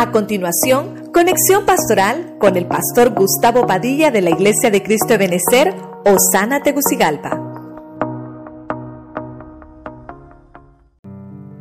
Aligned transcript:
A 0.00 0.12
continuación, 0.12 1.10
conexión 1.12 1.66
pastoral 1.66 2.38
con 2.38 2.56
el 2.56 2.66
pastor 2.66 3.10
Gustavo 3.10 3.66
Padilla 3.66 4.10
de 4.10 4.22
la 4.22 4.30
Iglesia 4.30 4.70
de 4.70 4.82
Cristo 4.82 5.08
de 5.08 5.18
Benecer, 5.18 5.74
Osana 6.06 6.62
Tegucigalpa. 6.62 7.38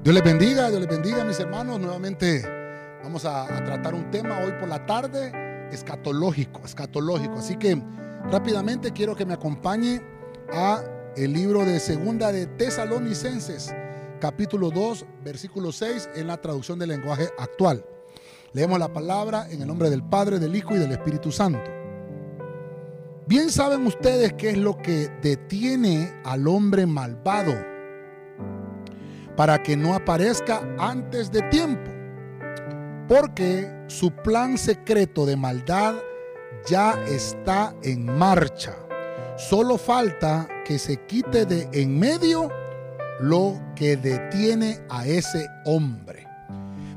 Dios 0.05 0.15
les 0.15 0.23
bendiga, 0.23 0.69
Dios 0.69 0.79
les 0.79 0.89
bendiga, 0.89 1.25
mis 1.25 1.37
hermanos. 1.37 1.81
Nuevamente 1.81 2.41
vamos 3.03 3.25
a, 3.25 3.45
tratar 3.65 3.93
un 3.93 4.09
tema 4.09 4.39
hoy 4.39 4.53
por 4.57 4.69
la 4.69 4.85
tarde, 4.85 5.33
escatológico, 5.73 6.61
escatológico. 6.63 7.39
Así 7.39 7.57
que 7.57 7.83
rápidamente 8.31 8.93
quiero 8.93 9.17
que 9.17 9.25
me 9.25 9.33
acompañe 9.33 10.01
a 10.53 10.81
el 11.17 11.33
libro 11.33 11.65
de 11.65 11.77
Segunda 11.81 12.31
de 12.31 12.47
Tesalonicenses, 12.47 13.75
capítulo 14.21 14.71
2, 14.71 15.05
versículo 15.25 15.73
6, 15.73 16.11
en 16.15 16.27
la 16.27 16.37
traducción 16.37 16.79
del 16.79 16.87
lenguaje 16.87 17.27
actual. 17.37 17.83
Leemos 18.53 18.79
la 18.79 18.91
palabra 18.91 19.47
en 19.51 19.61
el 19.61 19.67
nombre 19.67 19.89
del 19.89 20.03
Padre, 20.03 20.39
del 20.39 20.55
Hijo 20.55 20.75
y 20.75 20.79
del 20.79 20.91
Espíritu 20.91 21.31
Santo. 21.31 21.69
Bien 23.27 23.51
saben 23.51 23.85
ustedes 23.85 24.33
qué 24.33 24.49
es 24.49 24.57
lo 24.57 24.75
que 24.77 25.07
detiene 25.21 26.11
al 26.23 26.47
hombre 26.47 26.87
malvado 26.87 27.53
para 29.35 29.61
que 29.61 29.77
no 29.77 29.93
aparezca 29.93 30.67
antes 30.79 31.31
de 31.31 31.43
tiempo. 31.43 31.91
Porque 33.07 33.71
su 33.87 34.11
plan 34.11 34.57
secreto 34.57 35.25
de 35.25 35.35
maldad 35.35 35.95
ya 36.67 36.99
está 37.05 37.75
en 37.83 38.05
marcha. 38.05 38.75
Solo 39.37 39.77
falta 39.77 40.47
que 40.65 40.79
se 40.79 40.97
quite 41.05 41.45
de 41.45 41.69
en 41.71 41.99
medio 41.99 42.49
lo 43.19 43.59
que 43.75 43.95
detiene 43.95 44.79
a 44.89 45.05
ese 45.05 45.47
hombre. 45.65 46.28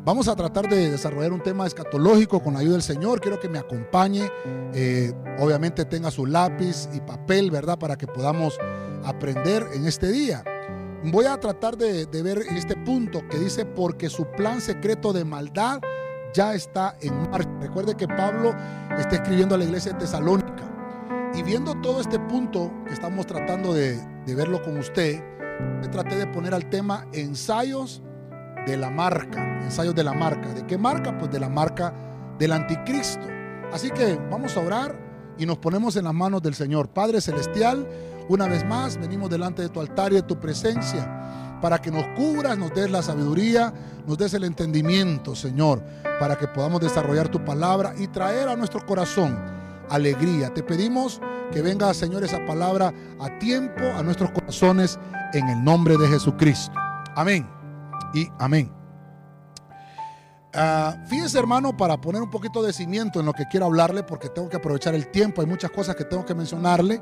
Vamos 0.05 0.27
a 0.27 0.35
tratar 0.35 0.69
de 0.69 0.91
desarrollar 0.91 1.33
un 1.33 1.45
tema 1.45 1.65
escatológico 1.65 2.43
con 2.43 2.55
la 2.55 2.61
ayuda 2.61 2.73
del 2.73 2.83
Señor. 2.83 3.21
Quiero 3.21 3.39
que 3.39 3.49
me 3.49 3.61
acompañe. 3.61 4.29
Eh, 4.75 5.13
obviamente 5.39 5.85
tenga 5.85 6.11
su 6.11 6.27
lápiz 6.27 6.89
y 6.93 7.01
papel, 7.01 7.53
¿verdad? 7.53 7.79
Para 7.79 7.97
que 7.97 8.09
podamos 8.09 8.59
aprender 9.05 9.65
en 9.73 9.87
este 9.87 10.11
día. 10.11 10.43
Voy 11.05 11.27
a 11.27 11.39
tratar 11.39 11.77
de, 11.77 12.07
ver 12.21 12.39
este 12.57 12.75
punto 12.75 13.23
que 13.29 13.39
dice, 13.39 13.65
porque 13.65 14.09
su 14.11 14.25
plan 14.33 14.61
secreto 14.61 15.13
de 15.13 15.25
maldad 15.25 15.81
ya 16.35 16.53
está 16.55 16.97
en 17.01 17.31
marcha. 17.31 17.51
Recuerde 17.61 17.95
que 17.95 18.09
Pablo 18.09 18.57
está 18.99 19.15
escribiendo 19.15 19.55
a 19.55 19.59
la 19.59 19.65
iglesia 19.65 19.93
de 19.93 20.01
Tesalónica. 20.01 20.65
Y 21.35 21.45
viendo 21.45 21.81
todo 21.81 22.01
este 22.01 22.19
punto 22.19 22.73
que 22.89 22.95
estamos 22.95 23.25
tratando 23.25 23.73
de, 23.73 24.01
verlo 24.27 24.65
con 24.65 24.79
usted, 24.79 25.23
traté 25.93 26.17
de 26.17 26.27
poner 26.27 26.55
al 26.55 26.69
tema 26.69 27.07
ensayos 27.13 28.03
de 28.67 28.77
la 28.77 28.91
marca, 28.91 29.61
ensayos 29.63 29.95
de 29.95 30.05
la 30.05 30.13
marca. 30.13 30.49
¿De 30.53 30.67
qué 30.67 30.79
marca? 30.79 31.17
Pues 31.19 31.31
de 31.31 31.41
la 31.41 31.49
marca 31.49 31.93
del 32.39 32.53
anticristo. 32.53 33.27
Así 33.73 33.91
que 33.91 34.19
vamos 34.31 34.57
a 34.57 34.61
orar 34.61 34.99
y 35.39 35.47
nos 35.47 35.59
ponemos 35.59 35.97
en 35.97 36.05
las 36.05 36.15
manos 36.15 36.43
del 36.43 36.55
Señor. 36.55 36.89
Padre 36.89 37.21
Celestial, 37.21 37.87
una 38.29 38.47
vez 38.47 38.65
más 38.65 38.99
venimos 38.99 39.31
delante 39.31 39.63
de 39.63 39.69
tu 39.69 39.81
altar 39.81 40.13
y 40.13 40.17
de 40.17 40.23
tu 40.23 40.39
presencia 40.39 41.59
para 41.61 41.81
que 41.81 41.91
nos 41.91 42.05
cubras, 42.17 42.59
nos 42.59 42.75
des 42.75 42.91
la 42.91 43.03
sabiduría, 43.03 43.73
nos 44.07 44.19
des 44.19 44.35
el 44.35 44.45
entendimiento, 44.45 45.35
Señor, 45.37 45.83
para 46.19 46.37
que 46.37 46.49
podamos 46.49 46.81
desarrollar 46.81 47.29
tu 47.29 47.45
palabra 47.45 47.95
y 47.97 48.09
traer 48.09 48.49
a 48.49 48.57
nuestro 48.57 48.85
corazón 48.85 49.39
alegría. 49.89 50.53
Te 50.53 50.63
pedimos 50.63 51.21
que 51.53 51.63
venga, 51.63 51.95
Señor, 51.95 52.25
esa 52.25 52.45
palabra 52.47 52.93
a 53.21 53.39
tiempo 53.39 53.83
a 53.97 54.03
nuestros 54.03 54.31
corazones 54.33 54.99
en 55.33 55.49
el 55.49 55.63
nombre 55.63 55.97
de 55.97 56.09
Jesucristo. 56.09 56.73
Amén 57.15 57.62
y 58.15 58.29
amén. 58.39 58.73
Uh, 60.55 61.07
fíjese 61.07 61.39
hermano, 61.39 61.75
para 61.75 61.99
poner 61.99 62.21
un 62.21 62.31
poquito 62.31 62.63
de 62.63 62.75
cimiento 62.75 63.21
en 63.21 63.27
lo 63.27 63.33
que 63.33 63.47
quiero 63.47 63.65
hablarle, 63.67 64.03
porque 64.03 64.29
tengo 64.29 64.51
que 64.51 64.57
aprovechar 64.57 64.95
el 64.95 65.11
tiempo, 65.11 65.41
hay 65.41 65.47
muchas 65.47 65.71
cosas 65.71 65.97
que 65.97 66.05
tengo 66.05 66.27
que 66.27 66.35
mencionarle, 66.35 67.01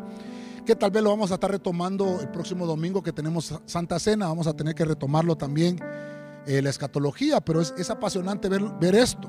que 0.65 0.77
tal 0.77 0.93
vez 0.93 1.03
lo 1.03 1.11
vamos 1.11 1.33
a 1.33 1.35
estar 1.35 1.51
retomando 1.51 2.21
el 2.21 2.29
próximo 2.29 2.65
domingo 2.65 3.03
que 3.03 3.13
tenemos 3.13 3.53
Santa 3.67 3.99
Cena, 3.99 4.29
vamos 4.29 4.47
a 4.47 4.55
tener 4.55 4.77
que 4.77 4.85
retomarlo 4.85 5.37
también, 5.37 5.81
eh, 6.47 6.63
la 6.63 6.71
escatología, 6.71 7.41
pero 7.41 7.61
es, 7.61 7.75
es 7.77 7.91
apasionante 7.91 8.49
ver, 8.49 8.63
ver, 8.81 8.95
esto. 8.95 9.29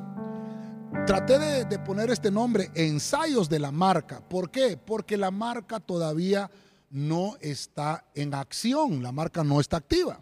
Traté 1.08 1.40
de, 1.40 1.66
de 1.66 1.80
poner 1.80 2.12
este 2.12 2.30
nombre, 2.30 2.70
ensayos 2.76 3.50
de 3.50 3.58
la 3.58 3.72
marca. 3.72 4.22
¿Por 4.30 4.52
qué? 4.52 4.78
Porque 4.78 5.18
la 5.18 5.32
marca 5.32 5.80
todavía 5.80 6.52
no 6.92 7.38
está 7.42 8.06
en 8.14 8.36
acción, 8.36 9.02
la 9.02 9.12
marca 9.12 9.44
no 9.44 9.60
está 9.60 9.78
activa. 9.78 10.22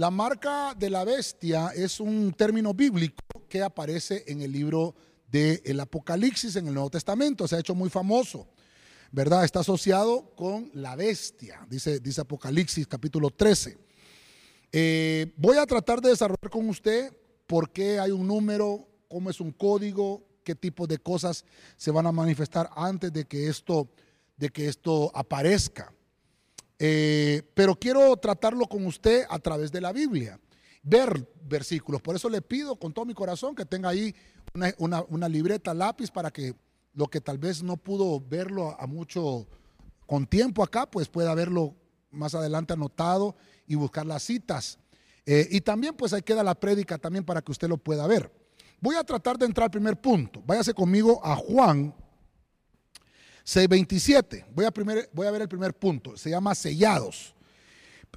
La 0.00 0.10
marca 0.10 0.74
de 0.74 0.88
la 0.88 1.04
bestia 1.04 1.72
es 1.76 2.00
un 2.00 2.32
término 2.32 2.72
bíblico 2.72 3.22
que 3.50 3.60
aparece 3.60 4.24
en 4.28 4.40
el 4.40 4.50
libro 4.50 4.94
del 5.30 5.78
Apocalipsis 5.78 6.56
en 6.56 6.68
el 6.68 6.72
Nuevo 6.72 6.88
Testamento, 6.88 7.46
se 7.46 7.56
ha 7.56 7.58
hecho 7.58 7.74
muy 7.74 7.90
famoso, 7.90 8.48
¿verdad? 9.12 9.44
Está 9.44 9.60
asociado 9.60 10.34
con 10.34 10.70
la 10.72 10.96
bestia, 10.96 11.66
dice, 11.68 12.00
dice 12.00 12.22
Apocalipsis 12.22 12.86
capítulo 12.86 13.28
13. 13.28 13.76
Eh, 14.72 15.34
voy 15.36 15.58
a 15.58 15.66
tratar 15.66 16.00
de 16.00 16.08
desarrollar 16.08 16.48
con 16.50 16.66
usted 16.70 17.14
por 17.46 17.70
qué 17.70 18.00
hay 18.00 18.10
un 18.10 18.26
número, 18.26 18.88
cómo 19.06 19.28
es 19.28 19.38
un 19.38 19.52
código, 19.52 20.24
qué 20.44 20.54
tipo 20.54 20.86
de 20.86 20.96
cosas 20.96 21.44
se 21.76 21.90
van 21.90 22.06
a 22.06 22.12
manifestar 22.12 22.70
antes 22.74 23.12
de 23.12 23.26
que 23.26 23.48
esto, 23.48 23.90
de 24.38 24.48
que 24.48 24.66
esto 24.66 25.12
aparezca. 25.14 25.92
Eh, 26.82 27.42
pero 27.52 27.76
quiero 27.76 28.16
tratarlo 28.16 28.66
con 28.66 28.86
usted 28.86 29.24
a 29.28 29.38
través 29.38 29.70
de 29.70 29.82
la 29.82 29.92
Biblia, 29.92 30.40
ver 30.82 31.28
versículos. 31.42 32.00
Por 32.00 32.16
eso 32.16 32.30
le 32.30 32.40
pido 32.40 32.74
con 32.76 32.94
todo 32.94 33.04
mi 33.04 33.12
corazón 33.12 33.54
que 33.54 33.66
tenga 33.66 33.90
ahí 33.90 34.14
una, 34.78 35.28
libreta, 35.28 35.74
lápiz, 35.74 36.10
para 36.10 36.30
que 36.30 36.54
lo 36.94 37.06
que 37.06 37.20
tal 37.20 37.36
vez 37.36 37.62
no 37.62 37.76
pudo 37.76 38.18
verlo 38.18 38.74
a, 38.80 38.86
mucho 38.86 39.46
con 40.06 40.26
tiempo 40.26 40.62
acá, 40.62 40.90
pues 40.90 41.06
pueda 41.08 41.34
verlo 41.34 41.76
más 42.10 42.34
adelante 42.34 42.72
anotado 42.72 43.36
y 43.66 43.74
buscar 43.74 44.06
las 44.06 44.22
citas. 44.22 44.78
Eh, 45.26 45.48
y 45.50 45.60
también 45.60 45.94
pues 45.94 46.14
ahí 46.14 46.22
queda 46.22 46.42
la 46.42 46.54
prédica 46.54 46.96
también 46.96 47.26
para 47.26 47.42
que 47.42 47.52
usted 47.52 47.68
lo 47.68 47.76
pueda 47.76 48.06
ver. 48.06 48.32
Voy 48.80 48.96
a 48.96 49.04
tratar 49.04 49.36
de 49.36 49.44
entrar 49.44 49.66
al 49.66 49.70
primer 49.70 50.00
punto. 50.00 50.42
Váyase 50.46 50.72
conmigo 50.72 51.20
a 51.22 51.36
Juan 51.36 51.94
6.27. 53.50 54.46
Voy 54.54 54.64
a, 54.64 54.70
primer, 54.70 55.10
voy 55.12 55.26
a 55.26 55.30
ver 55.32 55.42
el 55.42 55.48
primer 55.48 55.74
punto. 55.74 56.16
Se 56.16 56.30
llama 56.30 56.54
sellados. 56.54 57.34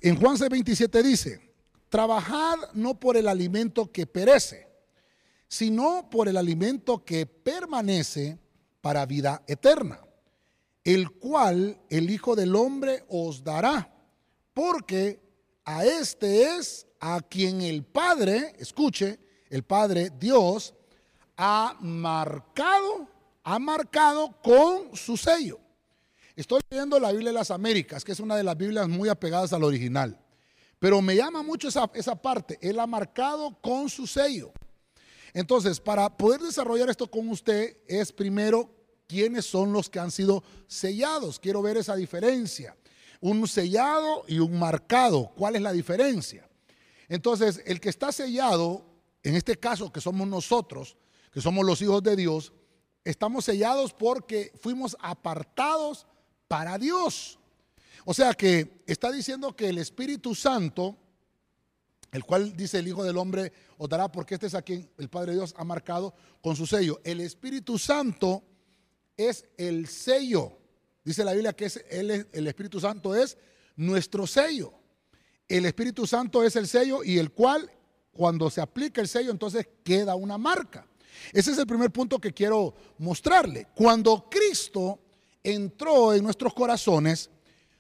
En 0.02 0.20
Juan 0.20 0.38
6.27 0.38 1.02
dice, 1.02 1.42
trabajad 1.90 2.58
no 2.74 3.00
por 3.00 3.18
el 3.18 3.28
alimento 3.28 3.92
que 3.92 4.06
perece, 4.06 4.68
sino 5.48 6.08
por 6.10 6.28
el 6.28 6.38
alimento 6.38 7.04
que 7.04 7.26
permanece 7.26 8.38
para 8.82 9.06
vida 9.08 9.44
eterna, 9.48 10.00
el 10.84 11.12
cual 11.12 11.80
el 11.90 12.10
Hijo 12.12 12.36
del 12.36 12.56
Hombre 12.56 13.04
os 13.08 13.44
dará, 13.44 13.92
porque 14.54 15.20
a 15.66 15.84
este 15.84 16.58
es 16.58 16.86
a 17.00 17.22
quien 17.22 17.62
el 17.62 17.84
Padre, 17.84 18.54
escuche, 18.60 19.20
el 19.50 19.64
Padre 19.64 20.12
Dios, 20.20 20.76
ha 21.38 21.76
marcado 21.80 23.08
ha 23.44 23.60
marcado 23.60 24.36
con 24.42 24.96
su 24.96 25.18
sello. 25.18 25.60
Estoy 26.36 26.62
leyendo 26.70 27.00
la 27.00 27.12
Biblia 27.12 27.30
de 27.30 27.38
las 27.38 27.52
Américas, 27.52 28.04
que 28.04 28.12
es 28.12 28.20
una 28.20 28.36
de 28.36 28.44
las 28.44 28.58
Biblias 28.58 28.88
muy 28.88 29.10
apegadas 29.10 29.54
al 29.54 29.64
original. 29.64 30.20
Pero 30.80 31.02
me 31.02 31.16
llama 31.16 31.44
mucho 31.44 31.68
esa, 31.68 31.90
esa 31.94 32.16
parte. 32.16 32.58
Él 32.62 32.80
ha 32.80 32.88
marcado 32.88 33.56
con 33.62 33.90
su 33.90 34.08
sello. 34.08 34.52
Entonces, 35.34 35.80
para 35.80 36.16
poder 36.18 36.42
desarrollar 36.42 36.90
esto 36.90 37.10
con 37.10 37.30
usted, 37.30 37.78
es 37.88 38.12
primero 38.12 38.70
quiénes 39.08 39.46
son 39.46 39.72
los 39.72 39.90
que 39.90 40.00
han 40.00 40.12
sido 40.12 40.44
sellados. 40.68 41.40
Quiero 41.40 41.62
ver 41.62 41.78
esa 41.78 41.96
diferencia. 41.96 42.76
Un 43.22 43.48
sellado 43.48 44.26
y 44.28 44.40
un 44.40 44.58
marcado. 44.58 45.32
¿Cuál 45.38 45.56
es 45.56 45.62
la 45.62 45.72
diferencia? 45.72 46.50
Entonces, 47.08 47.62
el 47.66 47.80
que 47.80 47.90
está 47.90 48.12
sellado, 48.12 48.86
en 49.22 49.36
este 49.36 49.56
caso 49.56 49.92
que 49.92 50.02
somos 50.02 50.28
nosotros, 50.28 50.98
que 51.32 51.42
somos 51.42 51.66
los 51.66 51.82
hijos 51.82 52.02
de 52.04 52.16
Dios, 52.16 52.54
estamos 53.04 53.46
sellados 53.46 53.94
porque 53.94 54.52
fuimos 54.60 54.96
apartados 55.00 56.06
para 56.48 56.78
Dios. 56.78 57.40
O 58.06 58.14
sea 58.14 58.34
que 58.34 58.84
está 58.86 59.12
diciendo 59.12 59.56
que 59.56 59.70
el 59.70 59.78
Espíritu 59.78 60.36
Santo, 60.36 60.98
el 62.12 62.24
cual 62.24 62.56
dice 62.56 62.80
el 62.80 62.88
Hijo 62.88 63.04
del 63.04 63.18
Hombre, 63.18 63.54
os 63.78 63.90
dará 63.90 64.12
porque 64.12 64.36
este 64.36 64.48
es 64.48 64.56
a 64.56 64.62
quien 64.62 64.90
el 64.98 65.10
Padre 65.10 65.34
Dios 65.34 65.54
ha 65.58 65.64
marcado 65.64 66.14
con 66.42 66.56
su 66.56 66.68
sello. 66.68 67.00
El 67.04 67.22
Espíritu 67.22 67.78
Santo 67.78 68.44
es 69.16 69.46
el 69.58 69.88
sello. 69.88 70.58
Dice 71.04 71.24
la 71.24 71.34
Biblia 71.34 71.54
que 71.54 71.66
es 71.66 71.84
el, 71.90 72.28
el 72.32 72.48
Espíritu 72.48 72.80
Santo 72.80 73.16
es 73.16 73.38
nuestro 73.76 74.28
sello. 74.28 74.74
El 75.48 75.66
Espíritu 75.66 76.08
Santo 76.08 76.44
es 76.44 76.56
el 76.56 76.68
sello 76.68 77.04
y 77.04 77.18
el 77.18 77.32
cual 77.32 77.70
cuando 78.12 78.50
se 78.50 78.62
aplica 78.62 79.02
el 79.02 79.08
sello 79.08 79.32
entonces 79.32 79.68
queda 79.84 80.16
una 80.16 80.38
marca. 80.38 80.86
Ese 81.32 81.52
es 81.52 81.58
el 81.58 81.68
primer 81.68 81.92
punto 81.92 82.20
que 82.20 82.34
quiero 82.34 82.74
mostrarle. 82.98 83.68
Cuando 83.76 84.30
Cristo 84.30 85.00
entró 85.44 86.14
en 86.14 86.24
nuestros 86.24 86.54
corazones, 86.54 87.30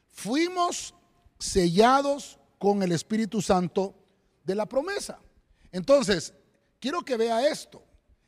fuimos 0.10 0.94
sellados 1.40 2.40
con 2.58 2.84
el 2.84 2.92
Espíritu 2.92 3.42
Santo 3.42 3.96
de 4.44 4.56
la 4.56 4.66
promesa. 4.66 5.20
Entonces, 5.72 6.34
quiero 6.80 7.02
que 7.02 7.18
vea 7.18 7.48
esto. 7.48 7.84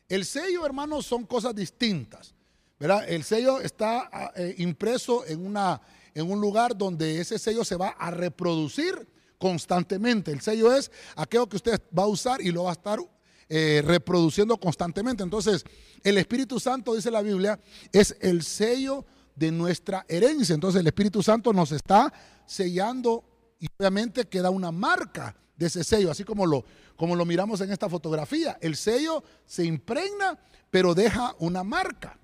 El 0.08 0.26
sello, 0.26 0.66
hermanos, 0.66 1.06
son 1.06 1.26
cosas 1.26 1.56
distintas. 1.56 2.36
¿verdad? 2.80 3.08
El 3.08 3.24
sello 3.24 3.62
está 3.62 4.10
ah, 4.12 4.32
eh, 4.36 4.56
impreso 4.58 5.26
en, 5.26 5.46
una, 5.46 5.82
en 6.14 6.30
un 6.30 6.42
lugar 6.42 6.78
donde 6.78 7.20
ese 7.20 7.40
sello 7.40 7.64
se 7.64 7.76
va 7.76 7.90
a 7.90 8.12
reproducir 8.12 9.08
constantemente. 9.38 10.32
El 10.32 10.42
sello 10.42 10.74
es 10.74 10.92
aquello 11.16 11.48
que 11.48 11.58
usted 11.58 11.82
va 11.98 12.04
a 12.04 12.08
usar 12.08 12.42
y 12.42 12.52
lo 12.52 12.64
va 12.64 12.72
a 12.72 12.74
estar 12.74 13.00
eh, 13.48 13.84
reproduciendo 13.86 14.58
constantemente. 14.58 15.24
Entonces, 15.24 15.64
el 16.04 16.18
Espíritu 16.18 16.60
Santo, 16.60 16.96
dice 16.96 17.12
la 17.12 17.22
Biblia, 17.22 17.60
es 17.92 18.16
el 18.22 18.44
sello 18.44 19.06
de 19.36 19.52
nuestra 19.52 20.06
herencia. 20.08 20.56
Entonces, 20.56 20.82
el 20.82 20.88
Espíritu 20.88 21.22
Santo 21.22 21.54
nos 21.54 21.72
está 21.72 22.12
sellando 22.46 23.24
y 23.60 23.68
obviamente 23.78 24.26
queda 24.26 24.50
una 24.50 24.72
marca 24.72 25.36
de 25.56 25.68
ese 25.68 25.84
sello, 25.84 26.12
así 26.12 26.24
como 26.24 26.46
lo, 26.46 26.66
como 26.96 27.16
lo 27.16 27.26
miramos 27.26 27.62
en 27.62 27.72
esta 27.72 27.90
fotografía. 27.90 28.58
El 28.62 28.76
sello 28.76 29.24
se 29.46 29.64
impregna, 29.64 30.40
pero 30.70 30.94
deja 30.94 31.36
una 31.40 31.64
marca. 31.64 32.18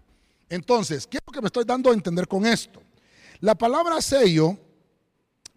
Entonces, 0.50 1.08
¿qué 1.08 1.18
es 1.18 1.24
lo 1.26 1.32
que 1.32 1.42
me 1.42 1.48
estoy 1.48 1.64
dando 1.66 1.92
a 1.92 1.94
entender 1.94 2.28
con 2.28 2.46
esto? 2.46 2.82
La 3.40 3.56
palabra 3.56 4.02
sello 4.02 4.58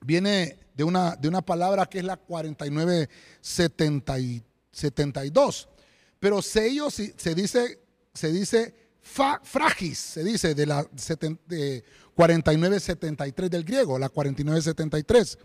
viene 0.01 0.59
de 0.75 0.85
una, 0.85 1.17
de 1.17 1.29
una 1.29 1.43
palabra 1.43 1.87
que 1.87 1.99
es 1.99 2.05
la 2.05 2.17
4972. 4.75 5.69
Pero 6.19 6.43
sello 6.43 6.91
se 6.91 7.35
dice, 7.35 7.79
se 8.13 8.33
dice 8.33 8.75
fragis, 9.01 9.99
se 9.99 10.25
dice 10.25 10.55
de 10.55 10.67
la 10.67 10.85
4973 10.85 13.51
del 13.51 13.65
griego, 13.65 13.99
la 13.99 14.09
4973. 14.09 15.39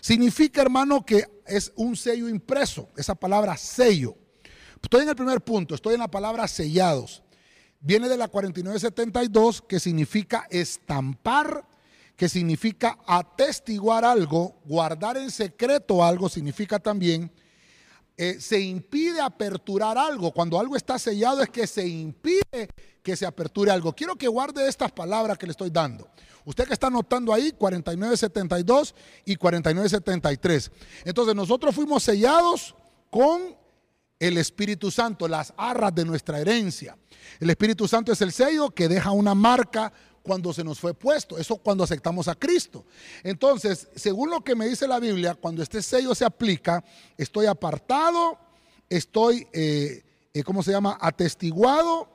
Significa, 0.00 0.62
hermano, 0.62 1.04
que 1.04 1.26
es 1.46 1.72
un 1.76 1.96
sello 1.96 2.28
impreso, 2.28 2.88
esa 2.96 3.14
palabra 3.14 3.56
sello. 3.56 4.16
Estoy 4.82 5.02
en 5.02 5.08
el 5.08 5.16
primer 5.16 5.40
punto, 5.40 5.74
estoy 5.74 5.94
en 5.94 6.00
la 6.00 6.10
palabra 6.10 6.46
sellados. 6.46 7.22
Viene 7.80 8.08
de 8.08 8.16
la 8.16 8.28
4972, 8.28 9.62
que 9.62 9.80
significa 9.80 10.46
estampar 10.50 11.66
que 12.16 12.28
significa 12.28 12.98
atestiguar 13.06 14.04
algo, 14.04 14.60
guardar 14.64 15.16
en 15.16 15.30
secreto 15.30 16.04
algo, 16.04 16.28
significa 16.28 16.78
también, 16.78 17.30
eh, 18.16 18.40
se 18.40 18.60
impide 18.60 19.20
aperturar 19.20 19.98
algo. 19.98 20.32
Cuando 20.32 20.58
algo 20.58 20.76
está 20.76 20.98
sellado 20.98 21.42
es 21.42 21.50
que 21.50 21.66
se 21.66 21.86
impide 21.86 22.68
que 23.02 23.16
se 23.16 23.26
aperture 23.26 23.70
algo. 23.70 23.92
Quiero 23.92 24.16
que 24.16 24.28
guarde 24.28 24.68
estas 24.68 24.92
palabras 24.92 25.36
que 25.36 25.46
le 25.46 25.52
estoy 25.52 25.70
dando. 25.70 26.08
Usted 26.44 26.66
que 26.66 26.74
está 26.74 26.90
notando 26.90 27.32
ahí, 27.32 27.52
4972 27.52 28.94
y 29.24 29.36
4973. 29.36 30.70
Entonces 31.04 31.34
nosotros 31.34 31.74
fuimos 31.74 32.02
sellados 32.02 32.74
con 33.10 33.56
el 34.18 34.38
Espíritu 34.38 34.90
Santo, 34.90 35.26
las 35.26 35.52
arras 35.56 35.94
de 35.94 36.04
nuestra 36.04 36.40
herencia. 36.40 36.96
El 37.40 37.50
Espíritu 37.50 37.88
Santo 37.88 38.12
es 38.12 38.20
el 38.20 38.32
sello 38.32 38.70
que 38.70 38.88
deja 38.88 39.10
una 39.10 39.34
marca 39.34 39.92
cuando 40.24 40.54
se 40.54 40.64
nos 40.64 40.80
fue 40.80 40.94
puesto, 40.94 41.36
eso 41.36 41.58
cuando 41.58 41.84
aceptamos 41.84 42.28
a 42.28 42.34
Cristo. 42.34 42.86
Entonces, 43.22 43.88
según 43.94 44.30
lo 44.30 44.42
que 44.42 44.56
me 44.56 44.66
dice 44.66 44.88
la 44.88 44.98
Biblia, 44.98 45.34
cuando 45.34 45.62
este 45.62 45.82
sello 45.82 46.14
se 46.14 46.24
aplica, 46.24 46.82
estoy 47.18 47.44
apartado, 47.44 48.38
estoy, 48.88 49.46
eh, 49.52 50.02
eh, 50.32 50.42
¿cómo 50.42 50.62
se 50.62 50.72
llama?, 50.72 50.96
atestiguado 50.98 52.08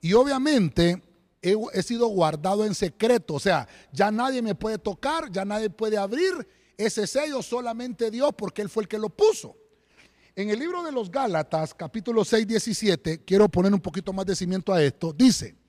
y 0.00 0.12
obviamente 0.12 1.00
he, 1.40 1.54
he 1.72 1.82
sido 1.84 2.08
guardado 2.08 2.66
en 2.66 2.74
secreto, 2.74 3.34
o 3.34 3.40
sea, 3.40 3.68
ya 3.92 4.10
nadie 4.10 4.42
me 4.42 4.56
puede 4.56 4.78
tocar, 4.78 5.30
ya 5.30 5.44
nadie 5.44 5.70
puede 5.70 5.96
abrir 5.96 6.48
ese 6.76 7.06
sello, 7.06 7.42
solamente 7.42 8.10
Dios, 8.10 8.32
porque 8.36 8.62
Él 8.62 8.70
fue 8.70 8.82
el 8.82 8.88
que 8.88 8.98
lo 8.98 9.08
puso. 9.08 9.56
En 10.34 10.50
el 10.50 10.58
libro 10.58 10.82
de 10.82 10.90
los 10.90 11.12
Gálatas, 11.12 11.74
capítulo 11.74 12.24
6, 12.24 12.44
17, 12.44 13.22
quiero 13.24 13.48
poner 13.48 13.72
un 13.72 13.80
poquito 13.80 14.12
más 14.12 14.26
de 14.26 14.34
cimiento 14.34 14.72
a 14.72 14.82
esto, 14.82 15.12
dice, 15.12 15.61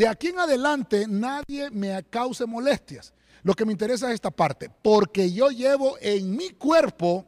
de 0.00 0.08
aquí 0.08 0.28
en 0.28 0.38
adelante 0.38 1.04
nadie 1.06 1.70
me 1.70 2.02
cause 2.04 2.46
molestias. 2.46 3.12
Lo 3.42 3.52
que 3.52 3.66
me 3.66 3.72
interesa 3.72 4.08
es 4.08 4.14
esta 4.14 4.30
parte, 4.30 4.70
porque 4.70 5.30
yo 5.30 5.50
llevo 5.50 5.98
en 6.00 6.34
mi 6.34 6.52
cuerpo 6.52 7.26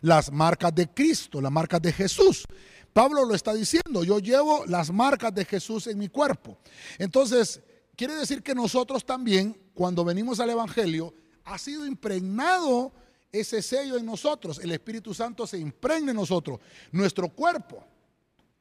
las 0.00 0.30
marcas 0.30 0.72
de 0.72 0.86
Cristo, 0.86 1.40
las 1.40 1.50
marcas 1.50 1.82
de 1.82 1.92
Jesús. 1.92 2.46
Pablo 2.92 3.24
lo 3.24 3.34
está 3.34 3.52
diciendo, 3.52 4.04
yo 4.04 4.20
llevo 4.20 4.64
las 4.66 4.92
marcas 4.92 5.34
de 5.34 5.44
Jesús 5.44 5.88
en 5.88 5.98
mi 5.98 6.08
cuerpo. 6.08 6.56
Entonces, 6.98 7.60
quiere 7.96 8.14
decir 8.14 8.40
que 8.40 8.54
nosotros 8.54 9.04
también, 9.04 9.60
cuando 9.74 10.04
venimos 10.04 10.38
al 10.38 10.50
Evangelio, 10.50 11.12
ha 11.46 11.58
sido 11.58 11.84
impregnado 11.84 12.92
ese 13.32 13.60
sello 13.60 13.96
en 13.96 14.06
nosotros. 14.06 14.60
El 14.60 14.70
Espíritu 14.70 15.12
Santo 15.12 15.48
se 15.48 15.58
impregna 15.58 16.12
en 16.12 16.16
nosotros. 16.16 16.60
Nuestro 16.92 17.28
cuerpo, 17.28 17.84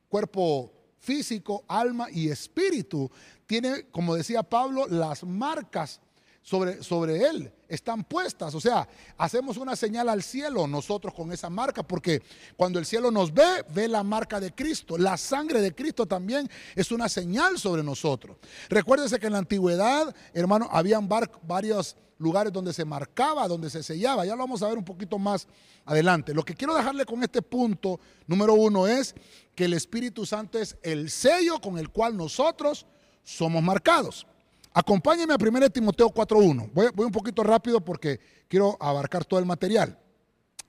cuerpo 0.10 0.83
físico, 1.04 1.66
alma 1.68 2.08
y 2.10 2.30
espíritu, 2.30 3.12
tiene, 3.46 3.88
como 3.92 4.16
decía 4.16 4.42
Pablo, 4.42 4.88
las 4.88 5.24
marcas 5.24 6.00
sobre, 6.42 6.82
sobre 6.82 7.28
él 7.28 7.52
están 7.68 8.06
puestas. 8.06 8.56
O 8.56 8.62
sea, 8.62 8.88
hacemos 9.18 9.58
una 9.58 9.76
señal 9.76 10.08
al 10.08 10.24
cielo 10.24 10.66
nosotros 10.66 11.14
con 11.14 11.32
esa 11.34 11.50
marca, 11.50 11.84
porque 11.84 12.22
cuando 12.56 12.80
el 12.80 12.86
cielo 12.86 13.12
nos 13.12 13.34
ve, 13.34 13.66
ve 13.74 13.88
la 13.90 14.04
marca 14.04 14.40
de 14.40 14.54
Cristo. 14.54 14.98
La 14.98 15.18
sangre 15.18 15.60
de 15.62 15.76
Cristo 15.76 16.06
también 16.06 16.50
es 16.76 16.92
una 16.92 17.10
señal 17.10 17.60
sobre 17.60 17.84
nosotros. 17.84 18.38
Recuérdese 18.70 19.20
que 19.20 19.28
en 19.28 19.34
la 19.34 19.40
antigüedad, 19.40 20.16
hermano, 20.34 20.70
habían 20.72 21.10
varios 21.44 21.98
lugares 22.24 22.52
donde 22.52 22.74
se 22.74 22.86
marcaba, 22.86 23.48
donde 23.48 23.70
se 23.70 23.84
sellaba. 23.84 24.26
Ya 24.26 24.36
lo 24.36 24.40
vamos 24.40 24.64
a 24.64 24.70
ver 24.70 24.78
un 24.78 24.86
poquito 24.86 25.20
más 25.20 25.48
adelante. 25.86 26.34
Lo 26.34 26.44
que 26.44 26.56
quiero 26.56 26.74
dejarle 26.74 27.06
con 27.06 27.22
este 27.22 27.42
punto 27.42 28.00
número 28.26 28.54
uno 28.54 28.88
es 28.88 29.14
que 29.54 29.66
el 29.66 29.74
Espíritu 29.74 30.26
Santo 30.26 30.58
es 30.58 30.78
el 30.82 31.10
sello 31.10 31.60
con 31.60 31.78
el 31.78 31.90
cual 31.90 32.18
nosotros 32.18 32.86
somos 33.24 33.62
marcados. 33.62 34.26
Acompáñeme 34.74 35.34
a 35.34 35.38
1 35.40 35.70
Timoteo 35.70 36.10
4.1. 36.10 36.72
Voy, 36.74 36.88
voy 36.96 37.06
un 37.06 37.12
poquito 37.12 37.44
rápido 37.44 37.82
porque 37.82 38.20
quiero 38.48 38.78
abarcar 38.80 39.26
todo 39.26 39.40
el 39.40 39.46
material. 39.46 40.00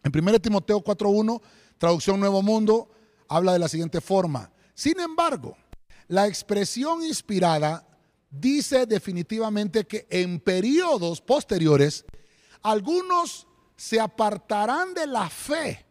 En 0.03 0.13
1 0.15 0.41
Timoteo 0.41 0.83
4.1, 0.83 1.41
traducción 1.79 2.21
Nuevo 2.21 2.43
Mundo, 2.43 2.91
habla 3.29 3.55
de 3.55 3.59
la 3.59 3.69
siguiente 3.69 4.01
forma. 4.03 4.51
Sin 4.75 5.01
embargo, 5.01 5.57
la 6.09 6.27
expresión 6.27 7.03
inspirada 7.03 7.87
dice 8.41 8.87
definitivamente 8.87 9.85
que 9.87 10.07
en 10.11 10.41
periodos 10.41 11.21
posteriores 11.21 12.05
algunos 12.63 13.47
se 13.77 14.01
apartarán 14.01 14.95
de 14.95 15.07
la 15.07 15.29
fe, 15.29 15.85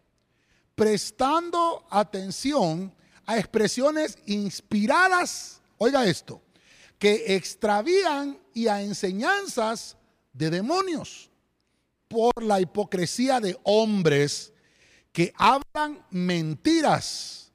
prestando 0.75 1.85
atención 1.89 2.93
a 3.25 3.37
expresiones 3.37 4.17
inspiradas, 4.25 5.61
oiga 5.77 6.05
esto, 6.05 6.41
que 6.97 7.35
extravían 7.35 8.39
y 8.53 8.67
a 8.67 8.81
enseñanzas 8.81 9.97
de 10.31 10.49
demonios 10.49 11.29
por 12.07 12.43
la 12.43 12.61
hipocresía 12.61 13.39
de 13.39 13.57
hombres 13.63 14.53
que 15.11 15.33
hablan 15.37 16.05
mentiras. 16.09 17.51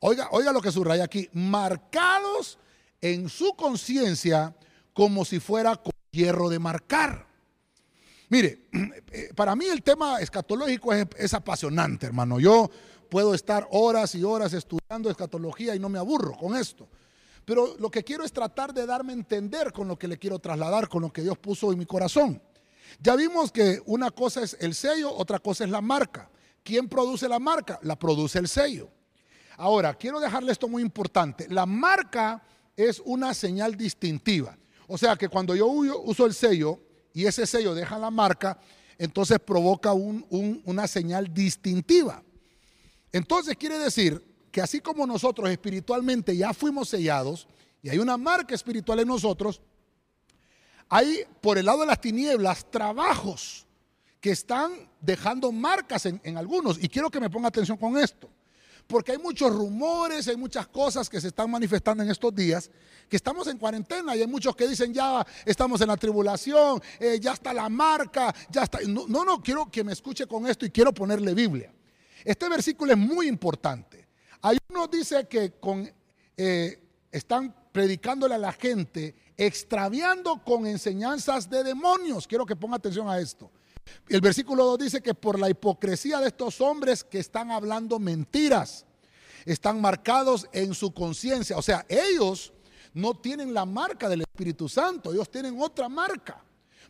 Oiga, 0.00 0.28
oiga 0.32 0.52
lo 0.52 0.60
que 0.60 0.72
subraya 0.72 1.04
aquí, 1.04 1.28
marcados 1.32 2.58
en 3.00 3.28
su 3.28 3.54
conciencia 3.54 4.54
como 4.92 5.24
si 5.24 5.40
fuera 5.40 5.76
con 5.76 5.92
hierro 6.10 6.48
de 6.48 6.58
marcar. 6.58 7.26
Mire, 8.28 8.68
eh, 9.12 9.30
para 9.34 9.54
mí 9.54 9.66
el 9.66 9.82
tema 9.82 10.20
escatológico 10.20 10.92
es, 10.92 11.34
apasionante, 11.34 12.06
hermano. 12.06 12.40
Yo 12.40 12.70
puedo 13.08 13.34
estar 13.34 13.68
horas 13.70 14.14
y 14.14 14.24
horas 14.24 14.52
estudiando 14.52 15.10
escatología 15.10 15.74
y 15.74 15.78
no 15.78 15.88
me 15.88 15.98
aburro 15.98 16.36
con 16.36 16.56
esto. 16.56 16.88
Pero 17.44 17.76
lo 17.78 17.90
que 17.90 18.02
quiero 18.02 18.24
es 18.24 18.32
tratar 18.32 18.74
de 18.74 18.86
darme 18.86 19.12
a 19.12 19.16
entender 19.16 19.72
con 19.72 19.86
lo 19.86 19.96
que 19.96 20.08
le 20.08 20.18
quiero 20.18 20.40
trasladar, 20.40 20.88
con 20.88 21.02
lo 21.02 21.12
que 21.12 21.22
Dios 21.22 21.38
puso 21.38 21.70
en 21.72 21.78
mi 21.78 21.86
corazón. 21.86 22.42
Ya 23.00 23.14
vimos 23.14 23.52
que 23.52 23.80
una 23.86 24.10
cosa 24.10 24.42
es 24.42 24.56
el 24.60 24.74
sello, 24.74 25.14
otra 25.14 25.38
cosa 25.38 25.64
es 25.64 25.70
la 25.70 25.80
marca. 25.80 26.28
¿Quién 26.64 26.88
produce 26.88 27.28
la 27.28 27.38
marca? 27.38 27.78
La 27.82 27.96
produce 27.96 28.40
el 28.40 28.48
sello. 28.48 28.88
Ahora, 29.58 29.94
quiero 29.94 30.18
dejarle 30.18 30.50
esto 30.50 30.66
muy 30.66 30.82
importante. 30.82 31.46
La 31.48 31.64
marca 31.64 32.42
es 32.76 33.00
una 33.04 33.32
señal 33.34 33.76
distintiva. 33.76 34.56
O 34.86 34.98
sea 34.98 35.16
que 35.16 35.28
cuando 35.28 35.54
yo 35.56 35.66
uso 35.66 36.26
el 36.26 36.34
sello 36.34 36.78
y 37.12 37.24
ese 37.24 37.46
sello 37.46 37.74
deja 37.74 37.98
la 37.98 38.10
marca, 38.10 38.60
entonces 38.98 39.38
provoca 39.38 39.92
una 39.92 40.86
señal 40.86 41.32
distintiva. 41.32 42.22
Entonces 43.12 43.56
quiere 43.56 43.78
decir 43.78 44.22
que 44.50 44.60
así 44.60 44.80
como 44.80 45.06
nosotros 45.06 45.48
espiritualmente 45.50 46.36
ya 46.36 46.52
fuimos 46.52 46.88
sellados 46.88 47.48
y 47.82 47.88
hay 47.88 47.98
una 47.98 48.16
marca 48.16 48.54
espiritual 48.54 49.00
en 49.00 49.08
nosotros, 49.08 49.60
hay 50.88 51.24
por 51.40 51.58
el 51.58 51.66
lado 51.66 51.80
de 51.80 51.86
las 51.86 52.00
tinieblas 52.00 52.70
trabajos 52.70 53.66
que 54.20 54.30
están 54.30 54.88
dejando 55.00 55.50
marcas 55.52 56.06
en 56.06 56.36
algunos. 56.36 56.82
Y 56.82 56.88
quiero 56.88 57.10
que 57.10 57.20
me 57.20 57.30
ponga 57.30 57.48
atención 57.48 57.76
con 57.76 57.98
esto. 57.98 58.30
Porque 58.86 59.12
hay 59.12 59.18
muchos 59.18 59.52
rumores, 59.52 60.28
hay 60.28 60.36
muchas 60.36 60.68
cosas 60.68 61.08
que 61.08 61.20
se 61.20 61.28
están 61.28 61.50
manifestando 61.50 62.02
en 62.02 62.10
estos 62.10 62.34
días, 62.34 62.70
que 63.08 63.16
estamos 63.16 63.46
en 63.48 63.58
cuarentena 63.58 64.14
y 64.14 64.20
hay 64.20 64.26
muchos 64.26 64.54
que 64.54 64.68
dicen 64.68 64.94
ya 64.94 65.26
estamos 65.44 65.80
en 65.80 65.88
la 65.88 65.96
tribulación, 65.96 66.80
eh, 67.00 67.18
ya 67.20 67.32
está 67.32 67.52
la 67.52 67.68
marca, 67.68 68.32
ya 68.48 68.62
está. 68.62 68.78
No, 68.86 69.06
no, 69.06 69.42
quiero 69.42 69.70
que 69.70 69.82
me 69.82 69.92
escuche 69.92 70.26
con 70.26 70.46
esto 70.46 70.64
y 70.64 70.70
quiero 70.70 70.92
ponerle 70.94 71.34
Biblia. 71.34 71.72
Este 72.24 72.48
versículo 72.48 72.92
es 72.92 72.98
muy 72.98 73.26
importante. 73.26 74.06
Hay 74.42 74.58
uno 74.68 74.86
dice 74.86 75.26
que 75.26 75.54
eh, 76.36 76.82
están 77.10 77.54
predicándole 77.72 78.34
a 78.34 78.38
la 78.38 78.52
gente, 78.52 79.14
extraviando 79.36 80.42
con 80.44 80.66
enseñanzas 80.66 81.50
de 81.50 81.64
demonios. 81.64 82.26
Quiero 82.26 82.46
que 82.46 82.56
ponga 82.56 82.76
atención 82.76 83.08
a 83.08 83.18
esto. 83.18 83.50
El 84.08 84.20
versículo 84.20 84.64
2 84.64 84.78
dice 84.78 85.00
que 85.00 85.14
por 85.14 85.38
la 85.38 85.50
hipocresía 85.50 86.20
de 86.20 86.28
estos 86.28 86.60
hombres 86.60 87.02
que 87.04 87.18
están 87.18 87.50
hablando 87.50 87.98
mentiras, 87.98 88.86
están 89.44 89.80
marcados 89.80 90.48
en 90.52 90.74
su 90.74 90.92
conciencia. 90.92 91.56
O 91.56 91.62
sea, 91.62 91.86
ellos 91.88 92.52
no 92.92 93.14
tienen 93.14 93.54
la 93.54 93.64
marca 93.64 94.08
del 94.08 94.22
Espíritu 94.22 94.68
Santo, 94.68 95.12
ellos 95.12 95.30
tienen 95.30 95.60
otra 95.60 95.88
marca. 95.88 96.42